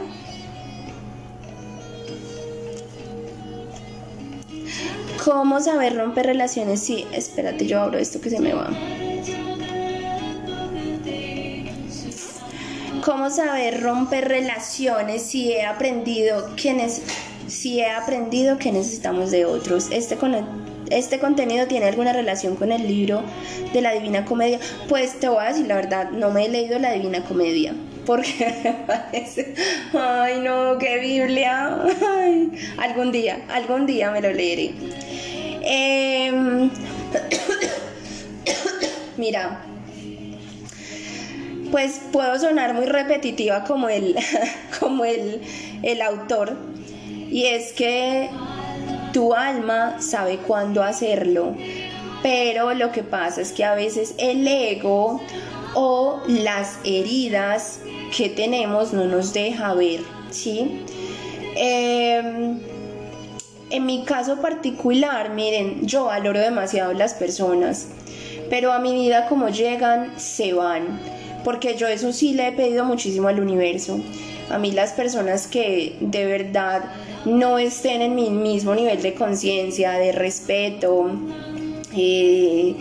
¿Cómo 5.24 5.60
saber 5.60 5.96
romper 5.96 6.26
relaciones? 6.26 6.80
Sí, 6.80 7.06
espérate, 7.12 7.66
yo 7.66 7.80
abro 7.82 7.98
esto 7.98 8.20
que 8.20 8.30
se 8.30 8.40
me 8.40 8.54
va. 8.54 8.70
¿Cómo 13.04 13.30
saber 13.30 13.82
romper 13.82 14.28
relaciones 14.28 15.22
si 15.22 15.52
he 15.52 15.64
aprendido 15.64 16.48
nece- 16.56 17.02
si 17.48 17.80
he 17.80 17.90
aprendido 17.90 18.58
que 18.58 18.72
necesitamos 18.72 19.30
de 19.30 19.44
otros? 19.46 19.88
Este 19.90 20.16
con 20.16 20.34
este 20.90 21.18
contenido 21.18 21.66
tiene 21.66 21.86
alguna 21.86 22.12
relación 22.12 22.56
con 22.56 22.72
el 22.72 22.86
libro 22.86 23.22
de 23.72 23.80
la 23.80 23.92
Divina 23.92 24.24
Comedia. 24.24 24.58
Pues 24.88 25.18
te 25.20 25.28
voy 25.28 25.42
a 25.44 25.48
decir 25.48 25.66
la 25.66 25.76
verdad, 25.76 26.10
no 26.10 26.30
me 26.30 26.46
he 26.46 26.48
leído 26.48 26.78
la 26.78 26.92
Divina 26.92 27.22
Comedia. 27.24 27.74
Porque 28.10 28.74
parece, 28.88 29.54
ay 29.94 30.40
no, 30.40 30.78
qué 30.78 30.98
Biblia. 30.98 31.78
Algún 32.78 33.12
día, 33.12 33.40
algún 33.48 33.86
día 33.86 34.10
me 34.10 34.20
lo 34.20 34.32
leeré. 34.32 34.72
Em, 35.62 36.68
mira, 39.16 39.62
pues 41.70 42.00
puedo 42.10 42.36
sonar 42.36 42.74
muy 42.74 42.86
repetitiva 42.86 43.62
como 43.62 43.88
el, 43.88 44.16
como 44.80 45.04
el, 45.04 45.40
el 45.84 46.02
autor. 46.02 46.56
Y 47.30 47.44
es 47.44 47.72
que 47.74 48.28
tu 49.12 49.34
alma 49.34 50.02
sabe 50.02 50.38
cuándo 50.38 50.82
hacerlo. 50.82 51.54
Pero 52.24 52.74
lo 52.74 52.90
que 52.90 53.04
pasa 53.04 53.40
es 53.40 53.52
que 53.52 53.64
a 53.64 53.76
veces 53.76 54.16
el 54.18 54.48
ego 54.48 55.20
o 55.74 56.20
las 56.26 56.80
heridas 56.82 57.78
que 58.16 58.28
tenemos 58.28 58.92
no 58.92 59.04
nos 59.04 59.32
deja 59.32 59.74
ver, 59.74 60.00
¿sí? 60.30 60.82
Em, 61.56 62.58
en 63.70 63.86
mi 63.86 64.04
caso 64.04 64.40
particular, 64.40 65.30
miren, 65.30 65.86
yo 65.86 66.06
valoro 66.06 66.40
demasiado 66.40 66.92
las 66.92 67.14
personas, 67.14 67.88
pero 68.48 68.72
a 68.72 68.78
mi 68.78 68.94
vida 68.94 69.28
como 69.28 69.48
llegan, 69.48 70.18
se 70.18 70.52
van, 70.52 71.00
porque 71.44 71.76
yo 71.76 71.86
eso 71.86 72.12
sí 72.12 72.34
le 72.34 72.48
he 72.48 72.52
pedido 72.52 72.84
muchísimo 72.84 73.28
al 73.28 73.40
universo. 73.40 74.00
A 74.50 74.58
mí 74.58 74.72
las 74.72 74.92
personas 74.92 75.46
que 75.46 75.96
de 76.00 76.24
verdad 76.26 76.82
no 77.24 77.58
estén 77.58 78.02
en 78.02 78.16
mi 78.16 78.30
mismo 78.30 78.74
nivel 78.74 79.00
de 79.02 79.14
conciencia, 79.14 79.92
de 79.92 80.10
respeto, 80.10 81.10
eh, 81.96 82.74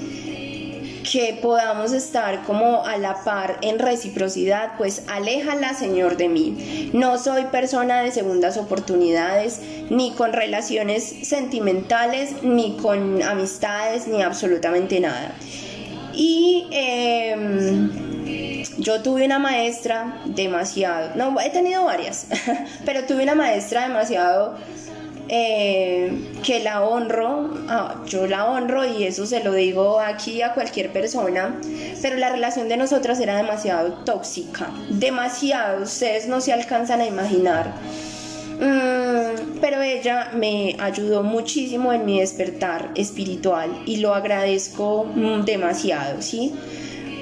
que 1.04 1.38
podamos 1.42 1.92
estar 1.92 2.44
como 2.44 2.86
a 2.86 2.98
la 2.98 3.24
par 3.24 3.58
en 3.62 3.80
reciprocidad, 3.80 4.74
pues 4.78 5.04
aléjala, 5.08 5.74
Señor, 5.74 6.18
de 6.18 6.30
mí. 6.30 6.92
No 6.94 7.18
soy 7.18 7.46
persona 7.46 8.02
de 8.02 8.12
segundas 8.12 8.58
oportunidades, 8.58 9.62
ni 9.90 10.12
con 10.12 10.34
relaciones 10.34 11.04
sentimentales, 11.04 12.44
ni 12.44 12.78
con 12.78 13.22
amistades, 13.24 14.08
ni 14.08 14.22
absolutamente 14.22 15.00
nada. 15.00 15.34
Y 16.14 16.68
em, 16.72 17.90
yo 18.78 19.02
tuve 19.02 19.26
una 19.26 19.40
maestra 19.40 20.22
demasiado, 20.26 21.12
no, 21.16 21.40
he 21.40 21.50
tenido 21.50 21.86
varias, 21.86 22.28
pero 22.86 23.04
tuve 23.04 23.24
una 23.24 23.36
maestra 23.36 23.88
demasiado 23.88 24.58
eh, 25.32 26.12
que 26.44 26.60
la 26.60 26.82
honro, 26.82 27.52
ah, 27.68 28.04
yo 28.08 28.26
la 28.26 28.46
honro 28.50 28.84
y 28.84 29.04
eso 29.04 29.28
se 29.28 29.44
lo 29.44 29.54
digo 29.54 30.00
aquí 30.00 30.42
a 30.42 30.56
cualquier 30.56 30.92
persona, 30.92 31.56
pero 32.02 32.18
la 32.18 32.30
relación 32.30 32.68
de 32.68 32.78
nosotras 32.78 33.20
era 33.20 33.38
demasiado 33.38 33.94
tóxica, 34.06 34.72
demasiado, 34.90 35.84
ustedes 35.84 36.28
no 36.28 36.42
se 36.42 36.52
alcanzan 36.52 37.02
a 37.02 37.06
imaginar. 37.06 37.76
Mm, 38.60 39.60
pero 39.62 39.84
ella 39.84 40.32
me 40.34 40.76
ayudó 40.80 41.22
muchísimo 41.22 41.94
en 41.94 42.06
mi 42.06 42.20
despertar 42.20 42.90
espiritual 42.96 43.70
y 43.86 43.98
lo 43.98 44.16
agradezco 44.16 45.06
demasiado, 45.46 46.24
¿sí? 46.24 46.56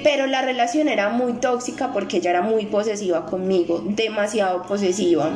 Pero 0.02 0.26
la 0.26 0.40
relación 0.40 0.88
era 0.88 1.10
muy 1.10 1.34
tóxica 1.34 1.92
porque 1.92 2.16
ella 2.16 2.30
era 2.30 2.42
muy 2.42 2.64
posesiva 2.66 3.26
conmigo, 3.26 3.82
demasiado 3.84 4.62
posesiva 4.62 5.30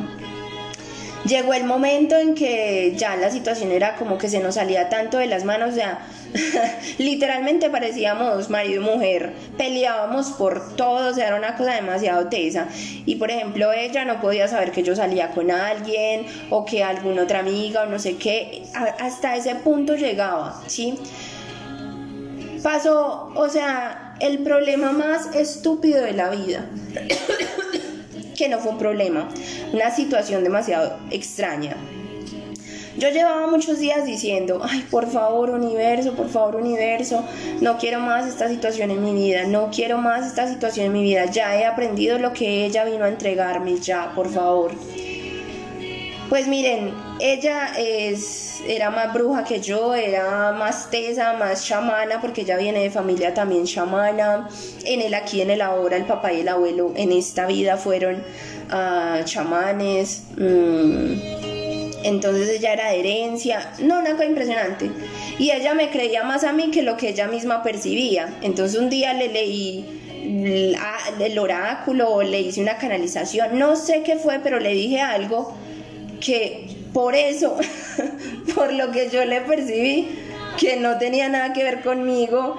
llegó 1.25 1.55
el 1.55 1.65
momento 1.65 2.17
en 2.17 2.35
que 2.35 2.95
ya 2.97 3.17
la 3.17 3.31
situación 3.31 3.71
era 3.71 3.97
como 3.97 4.19
que 4.19 4.29
se 4.29 4.41
nos 4.41 4.57
salía 4.57 4.89
tanto 4.89 5.19
de 5.19 5.27
las 5.27 5.45
manos, 5.45 5.73
o 5.73 5.75
sea, 5.75 6.07
literalmente 6.99 7.71
parecíamos 7.71 8.51
marido 8.51 8.83
y 8.83 8.85
mujer, 8.85 9.33
peleábamos 9.57 10.31
por 10.31 10.77
todo, 10.77 11.11
o 11.11 11.15
sea, 11.15 11.29
era 11.29 11.37
una 11.37 11.57
cosa 11.57 11.75
demasiado 11.75 12.29
tesa. 12.29 12.69
Y 13.07 13.17
por 13.17 13.31
ejemplo, 13.31 13.73
ella 13.73 14.05
no 14.05 14.21
podía 14.21 14.49
saber 14.49 14.73
que 14.73 14.83
yo 14.83 14.97
salía 14.97 15.31
con 15.31 15.51
alguien 15.51 16.27
o 16.51 16.65
que 16.65 16.83
alguna 16.83 17.23
otra 17.23 17.41
amiga 17.41 17.83
o 17.83 17.87
no 17.87 17.99
sé 17.99 18.17
qué, 18.17 18.65
hasta 18.75 19.37
ese 19.37 19.55
punto 19.57 19.95
llegaba, 19.95 20.61
¿sí? 20.67 20.99
Pasó, 22.63 23.33
o 23.35 23.49
sea, 23.49 24.15
el 24.21 24.39
problema 24.39 24.93
más 24.93 25.35
estúpido 25.35 26.03
de 26.03 26.13
la 26.13 26.31
vida 26.31 26.69
que 28.37 28.49
no 28.49 28.59
fue 28.59 28.73
un 28.73 28.79
problema, 28.79 29.29
una 29.73 29.91
situación 29.95 30.45
demasiado 30.45 30.99
extraña. 31.11 31.77
Yo 32.97 33.09
llevaba 33.09 33.47
muchos 33.47 33.79
días 33.79 34.05
diciendo, 34.05 34.61
ay, 34.63 34.85
por 34.91 35.11
favor, 35.11 35.51
universo, 35.51 36.15
por 36.15 36.29
favor, 36.29 36.57
universo, 36.57 37.25
no 37.63 37.79
quiero 37.79 38.01
más 38.01 38.27
esta 38.27 38.49
situación 38.49 38.91
en 38.91 39.03
mi 39.03 39.15
vida, 39.15 39.45
no 39.45 39.71
quiero 39.75 39.97
más 39.97 40.27
esta 40.27 40.47
situación 40.47 40.87
en 40.87 40.93
mi 40.93 41.03
vida, 41.03 41.25
ya 41.25 41.57
he 41.57 41.65
aprendido 41.65 42.19
lo 42.19 42.35
que 42.35 42.67
ella 42.67 42.85
vino 42.85 43.05
a 43.05 43.09
entregarme, 43.09 43.79
ya, 43.79 44.13
por 44.15 44.31
favor. 44.31 44.73
Pues 46.29 46.47
miren, 46.49 46.93
ella 47.19 47.73
es, 47.79 48.52
era 48.67 48.91
más 48.91 49.13
bruja 49.13 49.45
que 49.45 49.61
yo, 49.61 49.95
era 49.95 50.53
más 50.53 50.91
tesa, 50.91 51.35
más 51.35 51.65
chamana, 51.67 52.21
porque 52.21 52.43
ella 52.43 52.57
viene 52.57 52.81
de 52.81 52.91
familia 52.91 53.35
también 53.35 53.65
chamana. 53.65 54.49
En 54.85 55.01
el 55.01 55.15
aquí, 55.15 55.41
en 55.41 55.51
el 55.51 55.61
ahora, 55.61 55.97
el 55.97 56.05
papá 56.05 56.33
y 56.33 56.41
el 56.41 56.49
abuelo 56.49 56.93
en 56.97 57.13
esta 57.13 57.47
vida 57.47 57.77
fueron 57.77 58.23
uh, 58.69 59.25
chamanes. 59.25 60.25
Mm, 60.37 61.15
entonces 62.05 62.49
ella 62.51 62.73
era 62.73 62.93
herencia. 62.93 63.73
No, 63.81 63.99
una 64.01 64.13
cosa 64.13 64.27
impresionante. 64.27 64.91
Y 65.39 65.51
ella 65.51 65.75
me 65.75 65.91
creía 65.91 66.23
más 66.25 66.45
a 66.45 66.53
mí 66.53 66.71
que 66.71 66.83
lo 66.83 66.97
que 66.97 67.11
ella 67.11 67.27
misma 67.27 67.63
percibía. 67.63 68.39
Entonces 68.43 68.79
un 68.81 68.91
día 68.91 69.13
le 69.13 69.29
leí 69.29 69.99
el 71.21 71.39
oráculo, 71.39 72.23
le 72.23 72.41
hice 72.41 72.61
una 72.61 72.79
canalización, 72.79 73.59
no 73.59 73.77
sé 73.77 74.03
qué 74.03 74.17
fue, 74.17 74.39
pero 74.43 74.61
le 74.61 74.71
dije 74.71 75.01
algo 75.01 75.53
que 76.21 76.69
por 76.93 77.15
eso, 77.15 77.57
por 78.55 78.73
lo 78.73 78.91
que 78.91 79.11
yo 79.11 79.25
le 79.25 79.41
percibí, 79.41 80.09
que 80.59 80.77
no 80.77 80.99
tenía 80.99 81.29
nada 81.29 81.53
que 81.53 81.65
ver 81.65 81.83
conmigo, 81.83 82.57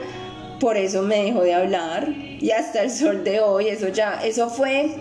por 0.60 0.78
eso 0.78 1.02
me 1.02 1.24
dejó 1.24 1.42
de 1.42 1.54
hablar 1.54 2.10
y 2.40 2.52
hasta 2.52 2.82
el 2.82 2.92
sol 2.92 3.24
de 3.24 3.40
hoy, 3.40 3.68
eso 3.68 3.90
ya, 3.90 4.20
eso 4.24 4.50
fue 4.50 4.96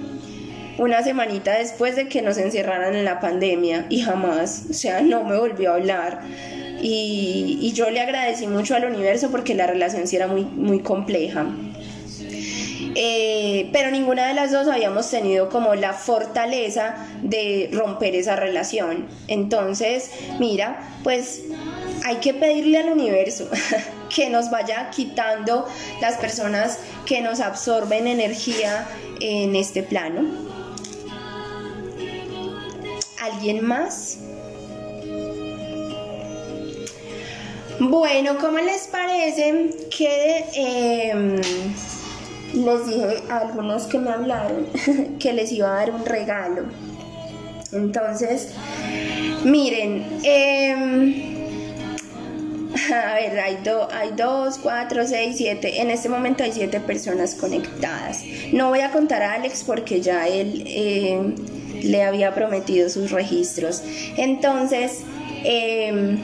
una 0.79 1.03
semanita 1.03 1.59
después 1.59 1.97
de 1.97 2.09
que 2.09 2.23
nos 2.23 2.39
encerraran 2.39 2.95
en 2.95 3.05
la 3.05 3.21
pandemia 3.21 3.87
y 3.89 4.01
jamás, 4.01 4.67
o 4.71 4.73
sea, 4.73 5.01
no 5.01 5.25
me 5.25 5.39
volvió 5.39 5.73
a 5.73 5.75
hablar. 5.77 6.23
Y, 6.81 7.73
yo 7.75 7.91
le 7.91 8.01
agradecí 8.01 8.49
mucho 8.49 8.75
al 8.75 8.85
universo 8.85 9.31
porque 9.31 9.55
la 9.55 9.67
relación 9.67 10.07
sí 10.07 10.17
era 10.17 10.27
muy, 10.27 10.45
muy 10.45 10.81
compleja. 10.81 11.47
Eh, 12.95 13.71
pero 13.73 13.91
ninguna 13.91 14.29
de 14.29 14.35
las 14.35 14.53
dos 14.53 14.69
habíamos 14.69 15.11
tenido 15.11 15.49
como 15.49 15.75
la 15.75 15.93
fortaleza 15.93 16.97
de 17.23 17.71
romper 17.73 18.15
esa 18.15 18.37
relación. 18.37 19.07
Entonces, 19.29 20.11
mira, 20.39 20.91
pues 21.03 21.43
hay 22.05 22.17
que 22.17 22.35
pedirle 22.35 22.79
al 22.79 22.91
universo 22.91 23.49
que 24.15 24.29
nos 24.29 24.51
vaya 24.51 24.91
quitando 24.91 25.67
las 26.01 26.17
personas 26.17 26.79
que 27.07 27.21
nos 27.21 27.41
absorben 27.41 28.07
energía 28.07 28.87
en 29.21 29.57
este 29.57 29.83
plano. 29.83 30.27
¿Alguien 33.21 33.65
más? 33.65 34.19
Bueno, 37.79 38.37
¿cómo 38.39 38.59
les 38.59 38.87
parece 38.89 39.71
que... 39.91 40.45
Em, 40.55 41.41
les 42.55 42.87
dije 42.87 43.23
a 43.29 43.39
algunos 43.39 43.85
que 43.85 43.99
me 43.99 44.11
hablaron 44.11 44.67
que 45.19 45.33
les 45.33 45.53
iba 45.53 45.69
a 45.69 45.77
dar 45.77 45.91
un 45.91 46.05
regalo. 46.05 46.65
Entonces, 47.73 48.51
miren, 49.45 50.05
em, 50.23 51.33
a 52.93 53.15
ver, 53.15 53.39
hay, 53.41 53.59
hay 53.93 54.11
dos, 54.17 54.59
cuatro, 54.59 55.07
seis, 55.07 55.37
siete. 55.39 55.81
En 55.81 55.91
este 55.91 56.09
momento 56.09 56.45
hay 56.45 56.53
siete 56.53 56.81
personas 56.81 57.35
conectadas. 57.35 58.25
No 58.53 58.69
voy 58.69 58.81
a 58.81 58.91
contar 58.91 59.23
a 59.23 59.35
Alex 59.35 59.65
porque 59.65 60.03
ya 60.03 60.29
él 60.29 60.65
em, 60.67 61.35
le 61.83 62.03
había 62.03 62.35
prometido 62.35 62.91
sus 62.91 63.11
registros. 63.11 63.83
Entonces, 64.19 65.01
em, 65.45 66.19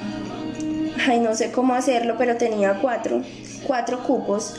ay, 1.06 1.20
no 1.20 1.34
sé 1.34 1.50
cómo 1.50 1.74
hacerlo, 1.74 2.16
pero 2.18 2.36
tenía 2.36 2.74
cuatro 2.80 3.22
cuatro 3.68 4.02
cupos 4.02 4.54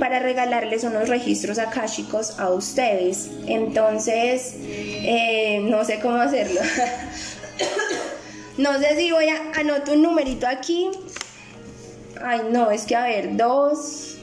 para 0.00 0.20
regalarles 0.20 0.84
unos 0.84 1.08
registros 1.08 1.58
akáshicos 1.58 2.38
a 2.38 2.48
ustedes. 2.50 3.28
Entonces, 3.46 4.54
eh, 4.62 5.60
no 5.64 5.84
sé 5.84 5.98
cómo 6.00 6.16
hacerlo. 6.16 6.60
no 8.56 8.78
sé 8.78 8.96
si 8.96 9.10
voy 9.10 9.28
a 9.28 9.50
anotar 9.60 9.96
un 9.96 10.02
numerito 10.02 10.46
aquí. 10.46 10.88
Ay, 12.22 12.42
no, 12.50 12.70
es 12.70 12.84
que 12.84 12.96
a 12.96 13.02
ver, 13.02 13.36
dos, 13.36 14.16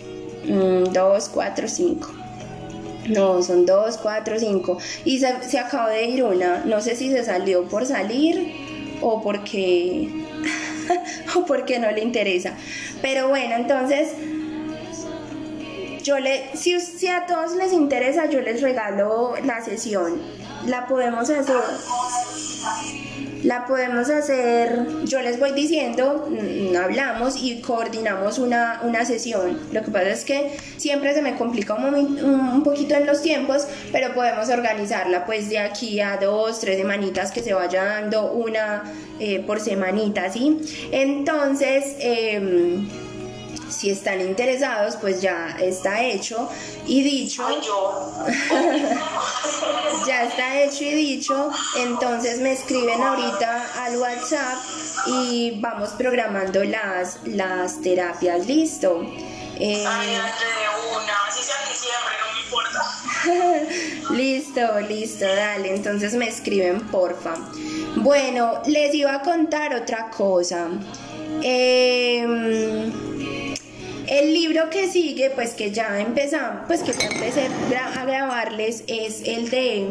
mm, 0.46 0.94
dos, 0.94 1.30
cuatro, 1.30 1.68
cinco. 1.68 2.10
No, 3.10 3.44
son 3.44 3.66
dos, 3.66 3.98
cuatro, 3.98 4.40
cinco. 4.40 4.78
Y 5.04 5.20
se, 5.20 5.44
se 5.44 5.60
acabó 5.60 5.90
de 5.90 6.06
ir 6.06 6.24
una. 6.24 6.64
No 6.66 6.80
sé 6.82 6.96
si 6.96 7.12
se 7.12 7.26
salió 7.26 7.68
por 7.68 7.86
salir 7.86 8.54
o 9.02 9.22
porque 9.22 10.10
o 11.36 11.46
porque 11.46 11.80
no 11.80 11.92
le 11.92 12.02
interesa. 12.02 12.54
Pero 13.02 13.30
bueno, 13.30 13.56
entonces 13.56 14.10
yo 16.04 16.20
le, 16.20 16.56
si, 16.56 16.80
si, 16.80 17.08
a 17.08 17.26
todos 17.26 17.56
les 17.56 17.72
interesa, 17.74 18.26
yo 18.26 18.42
les 18.42 18.62
regalo 18.62 19.36
la 19.44 19.64
sesión. 19.64 20.22
La 20.68 20.88
podemos 20.88 21.30
hacer. 21.30 21.56
La 23.44 23.66
podemos 23.66 24.10
hacer, 24.10 24.86
yo 25.04 25.22
les 25.22 25.38
voy 25.38 25.52
diciendo, 25.52 26.30
mm, 26.30 26.76
hablamos 26.78 27.36
y 27.42 27.60
coordinamos 27.60 28.40
una, 28.40 28.80
una 28.84 29.04
sesión. 29.04 29.60
Lo 29.74 29.84
que 29.84 29.92
pasa 29.92 30.10
es 30.12 30.24
que 30.24 30.58
siempre 30.78 31.14
se 31.14 31.22
me 31.22 31.36
complica 31.36 31.74
un, 31.74 32.64
poquito 32.64 32.96
en 32.96 33.06
los 33.06 33.22
tiempos, 33.22 33.68
pero 33.92 34.14
podemos 34.14 34.48
organizarla 34.50 35.26
pues 35.26 35.50
de 35.50 35.60
aquí 35.60 36.00
a 36.00 36.18
dos, 36.18 36.62
tres 36.62 36.78
semanitas 36.78 37.32
que 37.32 37.42
se 37.42 37.54
vaya 37.54 37.84
dando 37.84 38.32
una 38.32 38.84
eh, 39.20 39.44
por 39.46 39.60
semanita, 39.60 40.32
¿sí? 40.32 40.60
Entonces, 40.92 41.96
em, 42.00 42.88
si 43.84 43.90
están 43.90 44.22
interesados, 44.22 44.96
pues 44.96 45.22
ya 45.22 45.58
está 45.60 46.02
hecho 46.02 46.50
y 46.88 47.04
dicho. 47.04 47.46
Ay, 47.46 47.58
yo. 47.62 48.14
Ya 50.08 50.24
está 50.24 50.62
hecho 50.62 50.84
y 50.84 50.94
dicho, 50.94 51.50
entonces 51.78 52.40
me 52.40 52.52
escriben 52.52 53.02
ahorita 53.02 53.86
al 53.86 53.98
WhatsApp 53.98 54.58
y 55.08 55.60
vamos 55.62 55.90
programando 55.92 56.62
las, 56.64 57.20
las 57.26 57.82
terapias, 57.82 58.46
listo. 58.46 59.02
Eh, 59.60 59.86
Ay, 59.88 60.16
André, 60.16 60.48
de 60.60 60.68
una. 60.94 61.14
Así 61.28 61.44
sea 61.44 61.56
en 61.64 61.70
diciembre, 61.70 62.14
no 62.20 62.26
me 62.34 62.40
importa. 62.44 62.82
listo, 64.14 64.80
listo, 64.82 65.26
dale, 65.26 65.74
entonces 65.74 66.14
me 66.16 66.28
escriben 66.28 66.82
porfa. 66.88 67.36
Bueno, 67.96 68.62
les 68.66 68.94
iba 68.94 69.16
a 69.16 69.22
contar 69.22 69.74
otra 69.74 70.10
cosa. 70.10 70.68
Em, 71.42 72.92
el 74.08 74.34
libro 74.34 74.70
que 74.70 74.88
sigue, 74.90 75.30
pues 75.30 75.54
que 75.54 75.72
ya 75.72 76.00
empezamos, 76.00 76.64
pues 76.68 76.82
que 76.82 76.94
ya 76.94 77.08
empecé 77.08 77.48
a 77.76 78.06
grabarles, 78.06 78.84
es 78.88 79.28
el 79.28 79.50
de 79.50 79.88